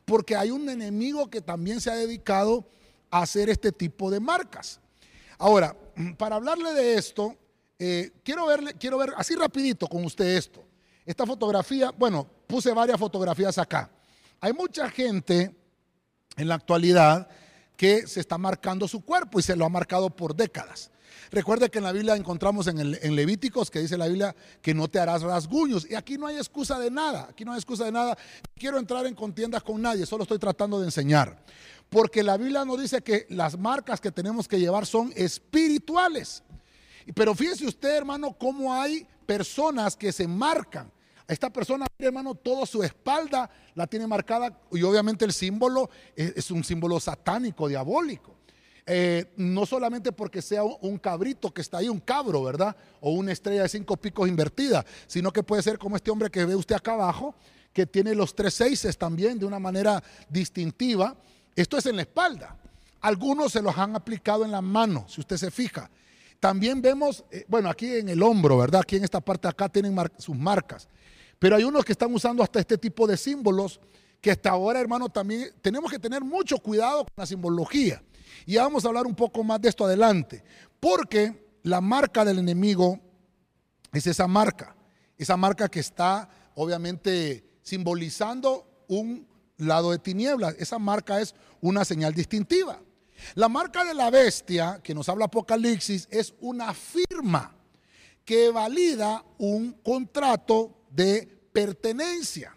Porque 0.04 0.36
hay 0.36 0.50
un 0.50 0.68
enemigo 0.68 1.28
que 1.28 1.40
también 1.40 1.80
se 1.80 1.90
ha 1.90 1.96
dedicado 1.96 2.66
a 3.10 3.22
hacer 3.22 3.50
este 3.50 3.72
tipo 3.72 4.10
de 4.10 4.20
marcas. 4.20 4.80
Ahora, 5.38 5.76
para 6.18 6.36
hablarle 6.36 6.72
de 6.72 6.94
esto, 6.94 7.36
eh, 7.78 8.10
quiero, 8.24 8.46
verle, 8.46 8.74
quiero 8.74 8.98
ver 8.98 9.12
así 9.16 9.34
rapidito 9.34 9.86
con 9.86 10.04
usted 10.04 10.36
esto. 10.36 10.64
Esta 11.04 11.26
fotografía, 11.26 11.90
bueno, 11.90 12.26
puse 12.46 12.72
varias 12.72 12.98
fotografías 12.98 13.58
acá. 13.58 13.90
Hay 14.40 14.52
mucha 14.52 14.88
gente 14.90 15.54
en 16.36 16.48
la 16.48 16.54
actualidad 16.54 17.28
que 17.76 18.06
se 18.06 18.20
está 18.20 18.38
marcando 18.38 18.88
su 18.88 19.04
cuerpo 19.04 19.38
y 19.38 19.42
se 19.42 19.56
lo 19.56 19.64
ha 19.64 19.68
marcado 19.68 20.10
por 20.10 20.34
décadas. 20.34 20.90
Recuerde 21.30 21.70
que 21.70 21.78
en 21.78 21.84
la 21.84 21.92
Biblia 21.92 22.14
encontramos 22.14 22.66
en, 22.68 23.16
Levíticos 23.16 23.70
que 23.70 23.80
dice 23.80 23.98
la 23.98 24.06
Biblia 24.06 24.34
que 24.62 24.74
no 24.74 24.88
te 24.88 24.98
harás 25.00 25.22
rasguños. 25.22 25.86
Y 25.90 25.94
aquí 25.94 26.18
no 26.18 26.26
hay 26.26 26.36
excusa 26.36 26.78
de 26.78 26.90
nada. 26.90 27.28
Aquí 27.30 27.44
no 27.44 27.52
hay 27.52 27.58
excusa 27.58 27.84
de 27.84 27.92
nada. 27.92 28.16
Quiero 28.56 28.78
entrar 28.78 29.06
en 29.06 29.14
contiendas 29.14 29.62
con 29.62 29.82
nadie. 29.82 30.06
Solo 30.06 30.22
estoy 30.22 30.38
tratando 30.38 30.78
de 30.78 30.86
enseñar. 30.86 31.42
Porque 31.88 32.22
la 32.22 32.36
Biblia 32.36 32.64
nos 32.64 32.80
dice 32.80 33.02
que 33.02 33.26
las 33.28 33.58
marcas 33.58 34.00
que 34.00 34.12
tenemos 34.12 34.46
que 34.46 34.60
llevar 34.60 34.86
son 34.86 35.12
espirituales. 35.16 36.42
Pero 37.14 37.34
fíjese 37.34 37.66
usted, 37.66 37.96
hermano, 37.96 38.36
cómo 38.38 38.72
hay 38.72 39.06
personas 39.26 39.96
que 39.96 40.12
se 40.12 40.26
marcan. 40.26 40.90
Esta 41.28 41.50
persona, 41.50 41.86
hermano, 41.98 42.34
toda 42.36 42.64
su 42.66 42.82
espalda 42.82 43.50
la 43.74 43.86
tiene 43.86 44.06
marcada 44.06 44.60
y 44.70 44.82
obviamente 44.82 45.24
el 45.24 45.32
símbolo 45.32 45.90
es, 46.14 46.50
un 46.50 46.62
símbolo 46.62 47.00
satánico, 47.00 47.66
diabólico. 47.68 48.36
Eh, 48.88 49.32
no 49.36 49.66
solamente 49.66 50.12
porque 50.12 50.40
sea 50.40 50.62
un 50.62 50.98
cabrito 50.98 51.52
que 51.52 51.60
está 51.60 51.78
ahí, 51.78 51.88
un 51.88 51.98
cabro, 51.98 52.44
¿verdad? 52.44 52.76
O 53.00 53.10
una 53.10 53.32
estrella 53.32 53.62
de 53.62 53.68
cinco 53.68 53.96
picos 53.96 54.28
invertida, 54.28 54.86
sino 55.08 55.32
que 55.32 55.42
puede 55.42 55.62
ser 55.62 55.76
como 55.78 55.96
este 55.96 56.12
hombre 56.12 56.30
que 56.30 56.44
ve 56.44 56.54
usted 56.54 56.76
acá 56.76 56.92
abajo, 56.92 57.34
que 57.72 57.86
tiene 57.86 58.14
los 58.14 58.32
tres 58.32 58.54
seises 58.54 58.96
también 58.96 59.40
de 59.40 59.46
una 59.46 59.58
manera 59.58 60.00
distintiva. 60.28 61.16
Esto 61.56 61.76
es 61.76 61.86
en 61.86 61.96
la 61.96 62.02
espalda. 62.02 62.56
Algunos 63.00 63.52
se 63.52 63.62
los 63.62 63.76
han 63.76 63.96
aplicado 63.96 64.44
en 64.44 64.52
la 64.52 64.60
mano, 64.60 65.06
si 65.08 65.20
usted 65.20 65.36
se 65.36 65.50
fija. 65.50 65.90
También 66.38 66.80
vemos, 66.80 67.24
eh, 67.32 67.44
bueno, 67.48 67.68
aquí 67.68 67.96
en 67.96 68.08
el 68.08 68.22
hombro, 68.22 68.58
¿verdad? 68.58 68.82
Aquí 68.82 68.94
en 68.94 69.04
esta 69.04 69.20
parte 69.20 69.48
de 69.48 69.50
acá 69.50 69.68
tienen 69.68 69.96
sus 70.18 70.36
marcas. 70.36 70.88
Pero 71.38 71.56
hay 71.56 71.64
unos 71.64 71.84
que 71.84 71.92
están 71.92 72.12
usando 72.14 72.42
hasta 72.42 72.60
este 72.60 72.78
tipo 72.78 73.06
de 73.06 73.16
símbolos 73.16 73.80
que 74.20 74.30
hasta 74.30 74.50
ahora, 74.50 74.80
hermano, 74.80 75.08
también 75.08 75.50
tenemos 75.60 75.90
que 75.90 75.98
tener 75.98 76.22
mucho 76.22 76.58
cuidado 76.58 77.04
con 77.04 77.12
la 77.16 77.26
simbología. 77.26 78.02
Y 78.46 78.56
vamos 78.56 78.84
a 78.84 78.88
hablar 78.88 79.06
un 79.06 79.14
poco 79.14 79.44
más 79.44 79.60
de 79.60 79.68
esto 79.68 79.84
adelante. 79.84 80.42
Porque 80.80 81.46
la 81.62 81.80
marca 81.80 82.24
del 82.24 82.38
enemigo 82.38 82.98
es 83.92 84.06
esa 84.06 84.26
marca. 84.26 84.76
Esa 85.18 85.36
marca 85.36 85.68
que 85.68 85.80
está, 85.80 86.28
obviamente, 86.54 87.44
simbolizando 87.62 88.84
un 88.88 89.26
lado 89.58 89.90
de 89.90 89.98
tinieblas. 89.98 90.54
Esa 90.58 90.78
marca 90.78 91.20
es 91.20 91.34
una 91.60 91.84
señal 91.84 92.14
distintiva. 92.14 92.80
La 93.34 93.48
marca 93.48 93.84
de 93.84 93.94
la 93.94 94.10
bestia, 94.10 94.80
que 94.82 94.94
nos 94.94 95.08
habla 95.08 95.26
Apocalipsis, 95.26 96.06
es 96.10 96.34
una 96.40 96.74
firma 96.74 97.54
que 98.24 98.50
valida 98.50 99.24
un 99.38 99.72
contrato 99.72 100.75
de 100.96 101.28
pertenencia. 101.52 102.56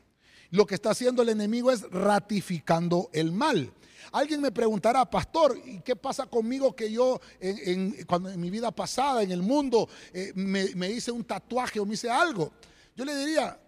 Lo 0.51 0.65
que 0.65 0.75
está 0.75 0.91
haciendo 0.91 1.21
el 1.21 1.29
enemigo 1.29 1.71
es 1.71 1.83
ratificando 1.91 3.09
el 3.13 3.31
mal. 3.31 3.71
Alguien 4.11 4.41
me 4.41 4.51
preguntará, 4.51 5.07
pastor, 5.07 5.59
¿y 5.63 5.81
qué 5.81 5.95
pasa 5.95 6.25
conmigo 6.25 6.75
que 6.75 6.91
yo 6.91 7.19
en, 7.39 8.03
cuando, 8.05 8.29
en 8.29 8.39
mi 8.39 8.49
vida 8.49 8.71
pasada, 8.71 9.21
en 9.21 9.31
el 9.31 9.43
mundo, 9.43 9.87
eh, 10.13 10.31
me, 10.33 10.89
hice 10.89 11.11
un 11.11 11.23
tatuaje 11.23 11.79
o 11.79 11.85
me 11.85 11.93
hice 11.93 12.09
algo? 12.09 12.51
Yo 12.95 13.05
le 13.05 13.15
diría, 13.15 13.59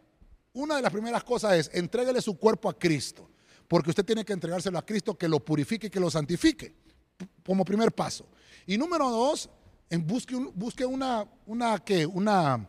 una 0.54 0.78
de 0.78 0.82
las 0.82 0.92
primeras 0.92 1.24
cosas 1.24 1.54
es, 1.54 1.72
entréguele 1.74 2.22
su 2.22 2.38
cuerpo 2.38 2.70
a 2.70 2.78
Cristo, 2.78 3.30
porque 3.68 3.92
usted 3.92 4.04
tiene 4.04 4.26
que 4.26 4.34
entregárselo 4.34 4.80
a 4.80 4.86
Cristo 4.86 5.16
que 5.16 5.28
lo 5.28 5.40
purifique 5.40 5.88
y 5.88 5.90
que 5.92 6.00
lo 6.00 6.10
santifique 6.10 6.74
como 7.46 7.64
primer 7.64 7.92
paso. 7.92 8.26
Y 8.66 8.78
número 8.78 9.10
dos, 9.12 9.50
en 9.90 10.08
busque, 10.08 10.36
busque 10.36 10.86
una, 10.86 11.28
una, 11.46 11.78
¿qué? 11.80 12.06
una, 12.06 12.68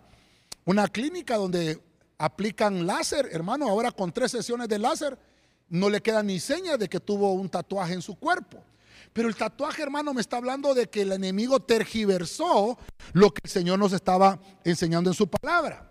una 0.67 0.89
clínica 0.89 1.37
donde 1.37 1.81
aplican 2.23 2.87
láser, 2.87 3.29
hermano, 3.33 3.69
ahora 3.69 3.91
con 3.91 4.13
tres 4.13 4.31
sesiones 4.31 4.69
de 4.69 4.79
láser 4.79 5.19
no 5.69 5.91
le 5.91 6.01
queda 6.01 6.23
ni 6.23 6.39
seña 6.39 6.77
de 6.77 6.89
que 6.89 7.01
tuvo 7.01 7.33
un 7.33 7.49
tatuaje 7.49 7.95
en 7.95 8.03
su 8.03 8.15
cuerpo. 8.15 8.63
Pero 9.13 9.29
el 9.29 9.35
tatuaje, 9.35 9.83
hermano, 9.83 10.15
me 10.15 10.21
está 10.21 10.37
hablando 10.37 10.73
de 10.73 10.89
que 10.89 11.03
el 11.03 11.11
enemigo 11.11 11.59
tergiversó 11.59 12.79
lo 13.13 13.35
que 13.35 13.41
el 13.43 13.51
Señor 13.51 13.81
nos 13.81 13.93
estaba 13.93 14.39
enseñando 14.63 15.11
en 15.11 15.15
su 15.15 15.27
palabra. 15.27 15.91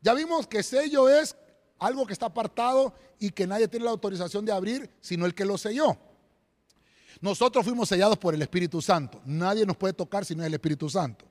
Ya 0.00 0.14
vimos 0.14 0.46
que 0.46 0.62
sello 0.62 1.08
es 1.08 1.36
algo 1.80 2.06
que 2.06 2.12
está 2.12 2.26
apartado 2.26 2.94
y 3.18 3.30
que 3.30 3.48
nadie 3.48 3.66
tiene 3.66 3.84
la 3.84 3.90
autorización 3.90 4.44
de 4.44 4.52
abrir, 4.52 4.88
sino 5.00 5.26
el 5.26 5.34
que 5.34 5.44
lo 5.44 5.58
selló. 5.58 5.96
Nosotros 7.20 7.64
fuimos 7.64 7.88
sellados 7.88 8.18
por 8.18 8.34
el 8.34 8.42
Espíritu 8.42 8.80
Santo. 8.80 9.20
Nadie 9.24 9.66
nos 9.66 9.76
puede 9.76 9.94
tocar 9.94 10.24
si 10.24 10.36
no 10.36 10.42
es 10.44 10.46
el 10.46 10.54
Espíritu 10.54 10.88
Santo. 10.88 11.24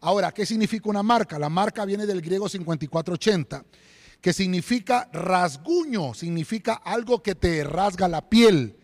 Ahora, 0.00 0.32
¿qué 0.32 0.46
significa 0.46 0.88
una 0.88 1.02
marca? 1.02 1.38
La 1.38 1.50
marca 1.50 1.84
viene 1.84 2.06
del 2.06 2.22
griego 2.22 2.48
5480, 2.48 3.64
que 4.20 4.32
significa 4.32 5.10
rasguño, 5.12 6.14
significa 6.14 6.74
algo 6.74 7.22
que 7.22 7.34
te 7.34 7.64
rasga 7.64 8.08
la 8.08 8.28
piel. 8.28 8.78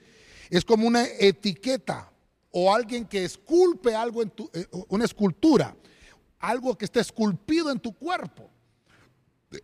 Es 0.50 0.64
como 0.64 0.86
una 0.86 1.04
etiqueta 1.04 2.12
o 2.50 2.74
alguien 2.74 3.06
que 3.06 3.24
esculpe 3.24 3.94
algo 3.94 4.22
en 4.22 4.30
tu, 4.30 4.50
eh, 4.52 4.66
una 4.88 5.04
escultura, 5.04 5.74
algo 6.38 6.76
que 6.76 6.84
esté 6.84 7.00
esculpido 7.00 7.70
en 7.70 7.80
tu 7.80 7.94
cuerpo. 7.94 8.50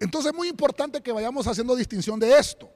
Entonces 0.00 0.32
es 0.32 0.36
muy 0.36 0.48
importante 0.48 1.02
que 1.02 1.12
vayamos 1.12 1.46
haciendo 1.46 1.76
distinción 1.76 2.18
de 2.18 2.38
esto. 2.38 2.70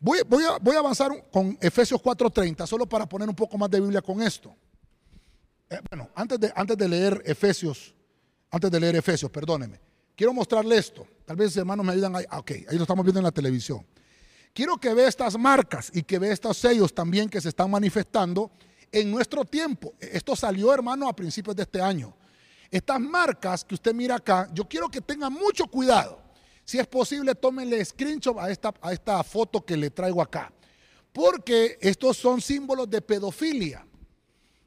Voy, 0.00 0.20
a, 0.20 0.78
avanzar 0.78 1.10
con 1.30 1.56
Efesios 1.60 2.00
4:30, 2.02 2.66
solo 2.66 2.86
para 2.86 3.06
poner 3.06 3.28
un 3.28 3.34
poco 3.34 3.58
más 3.58 3.70
de 3.70 3.80
Biblia 3.80 4.02
con 4.02 4.22
esto. 4.22 4.54
Eh, 5.68 5.80
bueno, 5.90 6.10
antes 6.14 6.38
de, 6.38 6.52
antes 6.54 6.76
de 6.76 6.88
leer 6.88 7.22
Efesios, 7.24 7.95
antes 8.56 8.70
de 8.70 8.80
leer 8.80 8.96
Efesios, 8.96 9.30
perdóneme, 9.30 9.80
quiero 10.16 10.32
mostrarle 10.32 10.76
esto. 10.76 11.06
Tal 11.24 11.36
vez 11.36 11.56
hermanos 11.56 11.84
me 11.84 11.92
ayudan. 11.92 12.16
Ahí, 12.16 12.24
ah, 12.28 12.38
ok, 12.38 12.50
ahí 12.68 12.76
lo 12.76 12.82
estamos 12.82 13.04
viendo 13.04 13.20
en 13.20 13.24
la 13.24 13.32
televisión. 13.32 13.86
Quiero 14.52 14.78
que 14.78 14.94
vea 14.94 15.08
estas 15.08 15.38
marcas 15.38 15.90
y 15.92 16.02
que 16.02 16.18
vea 16.18 16.32
estos 16.32 16.56
sellos 16.56 16.94
también 16.94 17.28
que 17.28 17.40
se 17.40 17.50
están 17.50 17.70
manifestando 17.70 18.50
en 18.90 19.10
nuestro 19.10 19.44
tiempo. 19.44 19.94
Esto 20.00 20.34
salió, 20.34 20.72
hermano, 20.72 21.08
a 21.08 21.14
principios 21.14 21.54
de 21.54 21.64
este 21.64 21.80
año. 21.80 22.16
Estas 22.70 22.98
marcas 23.00 23.64
que 23.64 23.74
usted 23.74 23.94
mira 23.94 24.16
acá, 24.16 24.48
yo 24.52 24.66
quiero 24.66 24.88
que 24.88 25.00
tenga 25.00 25.28
mucho 25.28 25.66
cuidado. 25.66 26.22
Si 26.64 26.78
es 26.78 26.86
posible, 26.86 27.34
tómenle 27.34 27.84
screenshot 27.84 28.38
a 28.38 28.50
esta, 28.50 28.74
a 28.80 28.92
esta 28.92 29.22
foto 29.22 29.64
que 29.64 29.76
le 29.76 29.90
traigo 29.90 30.22
acá. 30.22 30.50
Porque 31.12 31.78
estos 31.80 32.16
son 32.16 32.40
símbolos 32.40 32.88
de 32.90 33.00
pedofilia. 33.00 33.86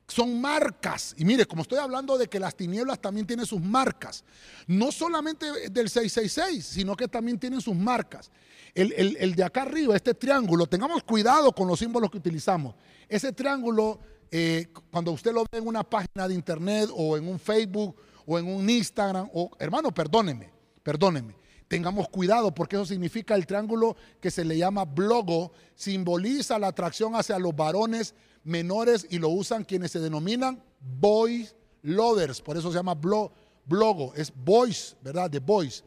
Son 0.09 0.41
marcas. 0.41 1.13
Y 1.17 1.23
mire, 1.23 1.45
como 1.45 1.61
estoy 1.61 1.77
hablando 1.77 2.17
de 2.17 2.27
que 2.27 2.39
las 2.39 2.55
tinieblas 2.55 2.99
también 2.99 3.27
tienen 3.27 3.45
sus 3.45 3.61
marcas. 3.61 4.23
No 4.67 4.91
solamente 4.91 5.69
del 5.69 5.89
666, 5.89 6.65
sino 6.65 6.95
que 6.95 7.07
también 7.07 7.39
tienen 7.39 7.61
sus 7.61 7.75
marcas. 7.75 8.31
El, 8.73 9.35
de 9.35 9.43
acá 9.43 9.63
arriba, 9.63 9.95
este 9.95 10.13
triángulo, 10.13 10.65
tengamos 10.65 11.03
cuidado 11.03 11.51
con 11.51 11.67
los 11.67 11.79
símbolos 11.79 12.09
que 12.09 12.17
utilizamos. 12.17 12.75
Ese 13.07 13.31
triángulo, 13.33 13.99
eh, 14.31 14.67
cuando 14.91 15.11
usted 15.11 15.31
lo 15.31 15.43
ve 15.51 15.59
en 15.59 15.67
una 15.67 15.83
página 15.83 16.27
de 16.27 16.33
internet 16.33 16.89
o 16.93 17.15
en 17.15 17.27
un 17.27 17.39
Facebook 17.39 17.95
o 18.25 18.37
en 18.39 18.47
un 18.47 18.69
Instagram, 18.69 19.29
o 19.33 19.51
hermano, 19.59 19.91
perdóneme, 19.91 20.49
perdóneme 20.83 21.39
tengamos 21.67 22.09
cuidado 22.09 22.51
porque 22.51 22.75
eso 22.75 22.85
significa 22.85 23.35
el 23.35 23.45
triángulo 23.45 23.95
que 24.19 24.31
se 24.31 24.43
le 24.43 24.57
llama 24.57 24.85
blogo, 24.85 25.51
simboliza 25.75 26.57
la 26.57 26.67
atracción 26.67 27.15
hacia 27.15 27.37
los 27.37 27.55
varones 27.55 28.15
menores 28.43 29.07
y 29.09 29.19
lo 29.19 29.29
usan 29.29 29.63
quienes 29.63 29.91
se 29.91 29.99
denominan 29.99 30.61
boys 30.79 31.55
lovers, 31.81 32.41
por 32.41 32.57
eso 32.57 32.69
se 32.71 32.77
llama 32.77 32.95
blogo, 32.95 34.13
es 34.15 34.33
boys, 34.33 34.95
¿verdad? 35.01 35.29
De 35.29 35.39
boys. 35.39 35.83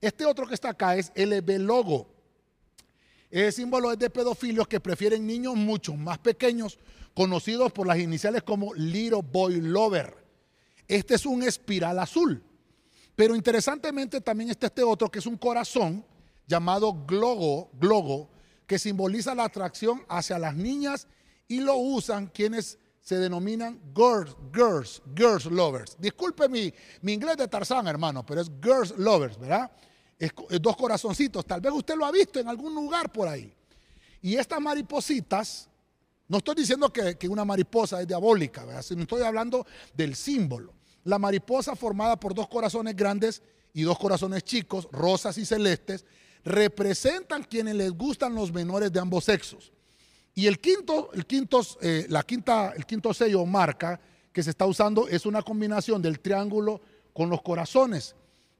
Este 0.00 0.24
otro 0.26 0.46
que 0.46 0.54
está 0.54 0.70
acá 0.70 0.96
es 0.96 1.12
LB 1.14 1.58
logo. 1.60 2.08
Ese 3.30 3.52
símbolo 3.52 3.92
es 3.92 3.98
de 3.98 4.10
pedofilios 4.10 4.68
que 4.68 4.80
prefieren 4.80 5.26
niños 5.26 5.54
mucho 5.54 5.94
más 5.94 6.18
pequeños, 6.18 6.78
conocidos 7.14 7.72
por 7.72 7.86
las 7.86 7.98
iniciales 7.98 8.42
como 8.42 8.74
Little 8.74 9.22
Boy 9.22 9.60
Lover. 9.60 10.16
Este 10.86 11.14
es 11.14 11.24
un 11.24 11.42
espiral 11.42 11.98
azul. 11.98 12.42
Pero 13.14 13.34
interesantemente 13.36 14.20
también 14.20 14.50
está 14.50 14.66
este 14.66 14.82
otro 14.82 15.10
que 15.10 15.18
es 15.18 15.26
un 15.26 15.36
corazón 15.36 16.04
llamado 16.46 16.92
glogo, 17.06 17.70
glogo, 17.74 18.28
que 18.66 18.78
simboliza 18.78 19.34
la 19.34 19.44
atracción 19.44 20.02
hacia 20.08 20.38
las 20.38 20.56
niñas 20.56 21.06
y 21.52 21.60
lo 21.60 21.76
usan 21.76 22.28
quienes 22.28 22.78
se 23.02 23.18
denominan 23.18 23.78
girls, 23.94 24.34
girls, 24.54 25.02
girls 25.14 25.44
lovers. 25.44 25.96
Disculpe 25.98 26.48
mi, 26.48 26.72
mi 27.02 27.12
inglés 27.12 27.36
de 27.36 27.46
Tarzán, 27.46 27.86
hermano, 27.86 28.24
pero 28.24 28.40
es 28.40 28.50
girls 28.62 28.96
lovers, 28.96 29.38
¿verdad? 29.38 29.70
Es, 30.18 30.30
dos 30.62 30.74
corazoncitos. 30.78 31.44
Tal 31.44 31.60
vez 31.60 31.70
usted 31.74 31.94
lo 31.94 32.06
ha 32.06 32.10
visto 32.10 32.40
en 32.40 32.48
algún 32.48 32.74
lugar 32.74 33.12
por 33.12 33.28
ahí. 33.28 33.52
Y 34.22 34.36
estas 34.36 34.62
maripositas, 34.62 35.68
no 36.26 36.38
estoy 36.38 36.54
diciendo 36.54 36.90
que, 36.90 37.28
una 37.28 37.44
mariposa 37.44 38.00
es 38.00 38.08
diabólica, 38.08 38.82
sino 38.82 39.02
estoy 39.02 39.20
hablando 39.20 39.66
del 39.92 40.16
símbolo. 40.16 40.72
La 41.04 41.18
mariposa 41.18 41.76
formada 41.76 42.18
por 42.18 42.32
dos 42.32 42.48
corazones 42.48 42.96
grandes 42.96 43.42
y 43.74 43.82
dos 43.82 43.98
corazones 43.98 44.42
chicos, 44.42 44.88
rosas 44.90 45.36
y 45.36 45.44
celestes, 45.44 46.06
representan 46.44 47.44
quienes 47.44 47.74
les 47.74 47.92
gustan 47.92 48.34
los 48.34 48.50
menores 48.50 48.90
de 48.90 49.00
ambos 49.00 49.24
sexos. 49.24 49.70
Y 50.34 50.46
el 50.46 50.58
quinto, 50.60 51.10
el 51.12 51.26
quinto, 51.26 51.60
eh, 51.80 52.06
la 52.08 52.22
quinta, 52.22 52.72
el 52.76 52.86
quinto 52.86 53.12
sello 53.12 53.44
marca 53.44 54.00
que 54.32 54.42
se 54.42 54.50
está 54.50 54.66
usando 54.66 55.08
es 55.08 55.26
una 55.26 55.42
combinación 55.42 56.00
del 56.00 56.20
triángulo 56.20 56.80
con 57.12 57.28
los 57.28 57.42
corazones. 57.42 58.14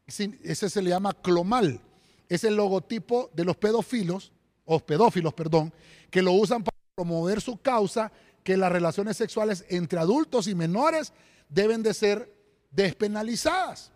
Ese 0.07 0.69
se 0.69 0.83
le 0.83 0.91
llama 0.91 1.15
clomal. 1.15 1.81
Es 2.29 2.45
el 2.45 2.57
logotipo 2.57 3.31
de 3.33 3.45
los 3.45 3.57
pedófilos, 3.57 4.33
o 4.65 4.79
pedófilos, 4.81 5.35
perdón, 5.35 5.73
que 6.11 6.23
lo 6.23 6.33
usan 6.33 6.63
para 6.63 6.77
promover 6.95 7.41
su 7.41 7.57
causa, 7.57 8.13
que 8.45 8.57
las 8.57 8.71
relaciones 8.71 9.17
sexuales 9.17 9.65
entre 9.69 9.99
adultos 9.99 10.47
y 10.49 10.55
menores 10.55 11.13
deben 11.49 11.83
de 11.83 11.95
ser 11.95 12.33
despenalizadas. 12.71 13.91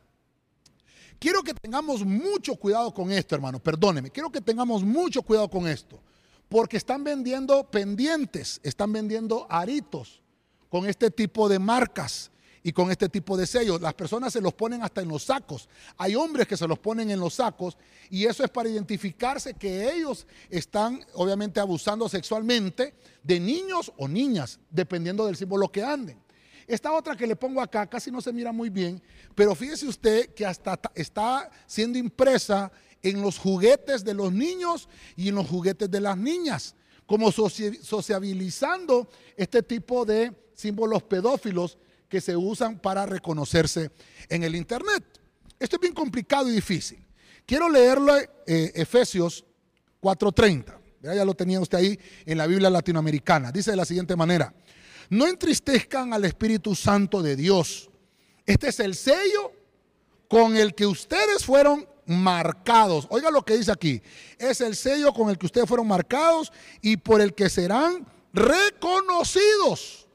Quiero 1.19 1.43
que 1.43 1.55
tengamos 1.55 2.05
mucho 2.05 2.57
cuidado 2.57 2.93
con 2.93 3.11
esto, 3.11 3.35
hermano, 3.35 3.59
perdóneme, 3.59 4.11
quiero 4.11 4.31
que 4.31 4.41
tengamos 4.41 4.83
mucho 4.83 5.23
cuidado 5.23 5.49
con 5.49 5.67
esto, 5.67 6.01
porque 6.49 6.77
están 6.77 7.05
vendiendo 7.05 7.71
pendientes, 7.71 8.61
están 8.63 8.93
vendiendo 8.93 9.47
aritos 9.51 10.23
con 10.69 10.87
este 10.87 11.11
tipo 11.11 11.49
de 11.49 11.59
marcas 11.59 12.31
y 12.63 12.73
con 12.73 12.91
este 12.91 13.09
tipo 13.09 13.37
de 13.37 13.47
sellos. 13.47 13.81
Las 13.81 13.95
personas 13.95 14.33
se 14.33 14.41
los 14.41 14.53
ponen 14.53 14.83
hasta 14.83 15.01
en 15.01 15.09
los 15.09 15.25
sacos. 15.25 15.69
Hay 15.97 16.17
hombres 16.17 16.49
que 16.49 16.57
se 16.57 16.67
los 16.67 16.79
ponen 16.79 17.11
en 17.11 17.21
los 17.21 17.35
sacos 17.35 17.79
y 18.11 18.25
eso 18.25 18.43
es 18.45 18.51
para 18.51 18.69
identificarse 18.69 19.55
que 19.55 19.93
ellos 19.93 20.27
están 20.51 21.05
obviamente 21.15 21.61
abusando 21.61 22.09
sexualmente 22.09 22.95
de 23.23 23.39
niños 23.39 23.93
o 23.97 24.09
niñas, 24.09 24.59
dependiendo 24.71 25.27
del 25.27 25.37
símbolo 25.37 25.71
que 25.71 25.85
anden. 25.85 26.21
Esta 26.67 26.93
otra 26.93 27.17
que 27.17 27.29
le 27.29 27.37
pongo 27.37 27.61
acá 27.61 27.87
casi 27.87 28.11
no 28.11 28.21
se 28.21 28.33
mira 28.33 28.51
muy 28.51 28.71
bien, 28.71 29.01
pero 29.37 29.55
fíjese 29.55 29.87
usted 29.87 30.35
que 30.35 30.45
hasta 30.45 30.81
está 30.97 31.49
siendo 31.67 31.97
impresa 31.97 32.73
en 33.03 33.23
los 33.23 33.39
juguetes 33.39 34.05
de 34.05 34.15
los 34.15 34.33
niños 34.33 34.89
y 35.17 35.29
en 35.29 35.37
los 35.37 35.49
juguetes 35.49 35.91
de 35.91 36.01
las 36.01 36.17
niñas, 36.17 36.75
como 37.07 37.31
sociabilizando 37.31 39.09
este 39.37 39.63
tipo 39.63 40.05
de 40.05 40.33
símbolos 40.55 41.03
pedófilos 41.05 41.79
que 42.09 42.21
se 42.21 42.37
usan 42.37 42.79
para 42.79 43.07
reconocerse 43.07 43.91
en 44.29 44.43
el 44.43 44.55
Internet. 44.55 45.05
Esto 45.59 45.77
es 45.77 45.81
bien 45.81 45.95
complicado 45.95 46.49
y 46.49 46.53
difícil. 46.53 46.99
Quiero 47.45 47.69
leerle 47.69 48.29
eh, 48.47 48.73
Efesios 48.75 49.45
4:30. 50.01 50.79
Ya 51.03 51.25
lo 51.25 51.35
tenía 51.35 51.61
usted 51.61 51.79
ahí 51.79 52.01
en 52.25 52.39
la 52.39 52.47
Biblia 52.47 52.69
latinoamericana. 52.69 53.53
Dice 53.53 53.71
de 53.71 53.77
la 53.77 53.85
siguiente 53.85 54.17
manera. 54.17 54.53
No 55.09 55.27
entristezcan 55.27 56.13
al 56.13 56.25
Espíritu 56.25 56.75
Santo 56.75 57.23
de 57.23 57.37
Dios. 57.37 57.89
Este 58.45 58.69
es 58.69 58.81
el 58.81 58.97
sello 58.97 59.53
con 60.29 60.57
el 60.57 60.75
que 60.75 60.87
ustedes 60.87 61.45
fueron 61.45 61.87
marcados. 62.07 63.07
Oiga 63.11 63.31
lo 63.31 63.43
que 63.43 63.57
dice 63.57 63.73
aquí. 63.73 64.01
Es 64.39 64.61
el 64.61 64.77
sello 64.77 65.13
con 65.13 65.29
el 65.29 65.39
que 65.39 65.47
ustedes 65.47 65.69
fueron 65.69 65.89
marcados 65.89 66.53
y 66.81 66.97
por 66.97 67.21
el 67.21 67.35
que 67.35 67.51
serán 67.51 68.07
reconocidos. 68.33 70.07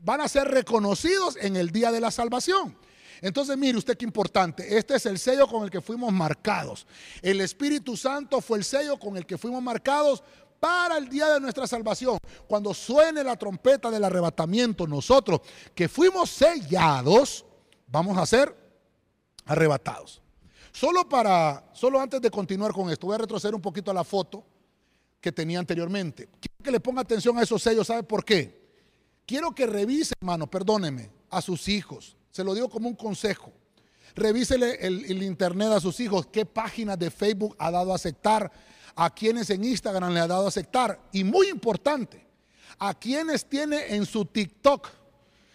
Van 0.00 0.20
a 0.20 0.28
ser 0.28 0.48
reconocidos 0.48 1.36
en 1.40 1.56
el 1.56 1.70
día 1.70 1.90
de 1.90 2.00
la 2.00 2.10
salvación. 2.10 2.76
Entonces, 3.20 3.56
mire 3.56 3.76
usted 3.76 3.96
qué 3.96 4.04
importante. 4.04 4.78
Este 4.78 4.94
es 4.94 5.06
el 5.06 5.18
sello 5.18 5.48
con 5.48 5.64
el 5.64 5.70
que 5.70 5.80
fuimos 5.80 6.12
marcados. 6.12 6.86
El 7.20 7.40
Espíritu 7.40 7.96
Santo 7.96 8.40
fue 8.40 8.58
el 8.58 8.64
sello 8.64 8.96
con 8.96 9.16
el 9.16 9.26
que 9.26 9.36
fuimos 9.36 9.60
marcados 9.60 10.22
para 10.60 10.98
el 10.98 11.08
día 11.08 11.28
de 11.34 11.40
nuestra 11.40 11.66
salvación, 11.66 12.18
cuando 12.46 12.74
suene 12.74 13.22
la 13.22 13.36
trompeta 13.36 13.90
del 13.90 14.04
arrebatamiento, 14.04 14.86
nosotros 14.86 15.40
que 15.74 15.88
fuimos 15.88 16.30
sellados, 16.30 17.44
vamos 17.86 18.18
a 18.18 18.26
ser 18.26 18.54
arrebatados. 19.46 20.20
Solo 20.72 21.08
para, 21.08 21.70
solo 21.72 22.00
antes 22.00 22.20
de 22.20 22.30
continuar 22.30 22.72
con 22.72 22.90
esto, 22.90 23.06
voy 23.06 23.14
a 23.14 23.18
retroceder 23.18 23.54
un 23.54 23.60
poquito 23.60 23.90
a 23.90 23.94
la 23.94 24.04
foto 24.04 24.44
que 25.20 25.32
tenía 25.32 25.58
anteriormente. 25.58 26.28
Quiero 26.40 26.62
que 26.62 26.70
le 26.70 26.80
ponga 26.80 27.02
atención 27.02 27.36
a 27.38 27.42
esos 27.42 27.62
sellos, 27.62 27.86
¿sabe 27.86 28.02
por 28.02 28.24
qué? 28.24 28.58
Quiero 29.26 29.54
que 29.54 29.66
revise, 29.66 30.14
hermano, 30.20 30.46
perdóneme, 30.46 31.10
a 31.30 31.42
sus 31.42 31.68
hijos. 31.68 32.16
Se 32.30 32.44
lo 32.44 32.54
digo 32.54 32.68
como 32.68 32.88
un 32.88 32.94
consejo. 32.94 33.52
Revísele 34.14 34.76
el, 34.86 35.04
el 35.04 35.22
internet 35.22 35.68
a 35.68 35.80
sus 35.80 36.00
hijos, 36.00 36.26
qué 36.26 36.46
páginas 36.46 36.98
de 36.98 37.10
Facebook 37.10 37.54
ha 37.58 37.70
dado 37.70 37.92
a 37.92 37.96
aceptar 37.96 38.50
a 38.96 39.10
quienes 39.10 39.50
en 39.50 39.64
Instagram 39.64 40.12
le 40.12 40.20
ha 40.20 40.26
dado 40.26 40.46
a 40.46 40.48
aceptar. 40.48 41.00
Y 41.12 41.24
muy 41.24 41.48
importante, 41.48 42.26
a 42.78 42.94
quienes 42.94 43.44
tiene 43.44 43.94
en 43.94 44.06
su 44.06 44.24
TikTok. 44.24 44.88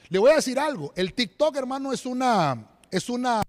Le 0.10 0.20
voy 0.20 0.32
a 0.32 0.36
decir 0.36 0.60
algo, 0.60 0.94
el 0.96 1.14
TikTok, 1.14 1.56
hermano, 1.56 1.92
es 1.92 2.06
una, 2.06 2.78
es 2.92 3.10
una, 3.10 3.42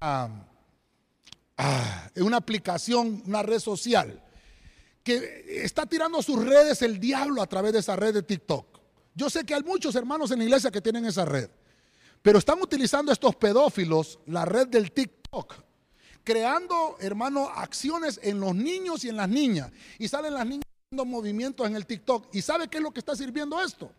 ah, 1.56 2.10
es 2.14 2.22
una 2.22 2.38
aplicación, 2.38 3.22
una 3.26 3.42
red 3.42 3.58
social 3.58 4.20
que 5.02 5.62
está 5.62 5.84
tirando 5.86 6.22
sus 6.22 6.44
redes 6.44 6.80
el 6.82 6.98
diablo 6.98 7.42
a 7.42 7.46
través 7.46 7.72
de 7.74 7.80
esa 7.80 7.94
red 7.94 8.14
de 8.14 8.22
TikTok. 8.22 8.80
Yo 9.14 9.28
sé 9.28 9.44
que 9.44 9.54
hay 9.54 9.62
muchos 9.62 9.94
hermanos 9.94 10.30
en 10.30 10.38
la 10.38 10.44
iglesia 10.44 10.70
que 10.70 10.80
tienen 10.80 11.04
esa 11.04 11.24
red, 11.24 11.50
pero 12.22 12.38
están 12.38 12.60
utilizando 12.60 13.12
estos 13.12 13.36
pedófilos 13.36 14.18
la 14.26 14.44
red 14.44 14.68
del 14.68 14.92
TikTok 14.92 15.64
creando, 16.24 16.96
hermano, 16.98 17.50
acciones 17.54 18.18
en 18.22 18.40
los 18.40 18.54
niños 18.54 19.04
y 19.04 19.10
en 19.10 19.16
las 19.16 19.28
niñas. 19.28 19.70
Y 19.98 20.08
salen 20.08 20.34
las 20.34 20.46
niñas 20.46 20.64
haciendo 20.86 21.04
movimientos 21.04 21.66
en 21.66 21.76
el 21.76 21.86
TikTok. 21.86 22.34
¿Y 22.34 22.42
sabe 22.42 22.66
qué 22.68 22.78
es 22.78 22.82
lo 22.82 22.90
que 22.90 23.00
está 23.00 23.14
sirviendo 23.14 23.62
esto? 23.62 23.92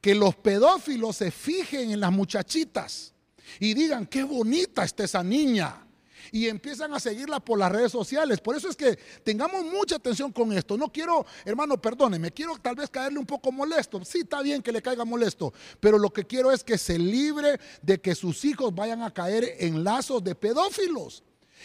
Que 0.00 0.14
los 0.14 0.36
pedófilos 0.36 1.16
se 1.16 1.30
fijen 1.30 1.90
en 1.90 2.00
las 2.00 2.12
muchachitas 2.12 3.12
y 3.58 3.74
digan, 3.74 4.06
qué 4.06 4.22
bonita 4.22 4.84
está 4.84 5.04
esa 5.04 5.22
niña. 5.22 5.83
Y 6.32 6.48
empiezan 6.48 6.92
a 6.94 7.00
seguirla 7.00 7.40
por 7.40 7.58
las 7.58 7.70
redes 7.70 7.92
sociales. 7.92 8.40
Por 8.40 8.56
eso 8.56 8.68
es 8.68 8.76
que 8.76 8.98
tengamos 9.22 9.64
mucha 9.64 9.96
atención 9.96 10.32
con 10.32 10.52
esto. 10.52 10.76
No 10.76 10.92
quiero, 10.92 11.24
hermano, 11.44 11.80
perdóneme, 11.80 12.30
quiero 12.30 12.56
tal 12.58 12.76
vez 12.76 12.90
caerle 12.90 13.18
un 13.18 13.26
poco 13.26 13.52
molesto. 13.52 14.04
Sí, 14.04 14.20
está 14.20 14.42
bien 14.42 14.62
que 14.62 14.72
le 14.72 14.82
caiga 14.82 15.04
molesto, 15.04 15.52
pero 15.80 15.98
lo 15.98 16.12
que 16.12 16.24
quiero 16.24 16.50
es 16.50 16.64
que 16.64 16.78
se 16.78 16.98
libre 16.98 17.58
de 17.82 18.00
que 18.00 18.14
sus 18.14 18.44
hijos 18.44 18.74
vayan 18.74 19.02
a 19.02 19.12
caer 19.12 19.56
en 19.58 19.84
lazos 19.84 20.22
de 20.22 20.34
pedófilos. 20.34 21.22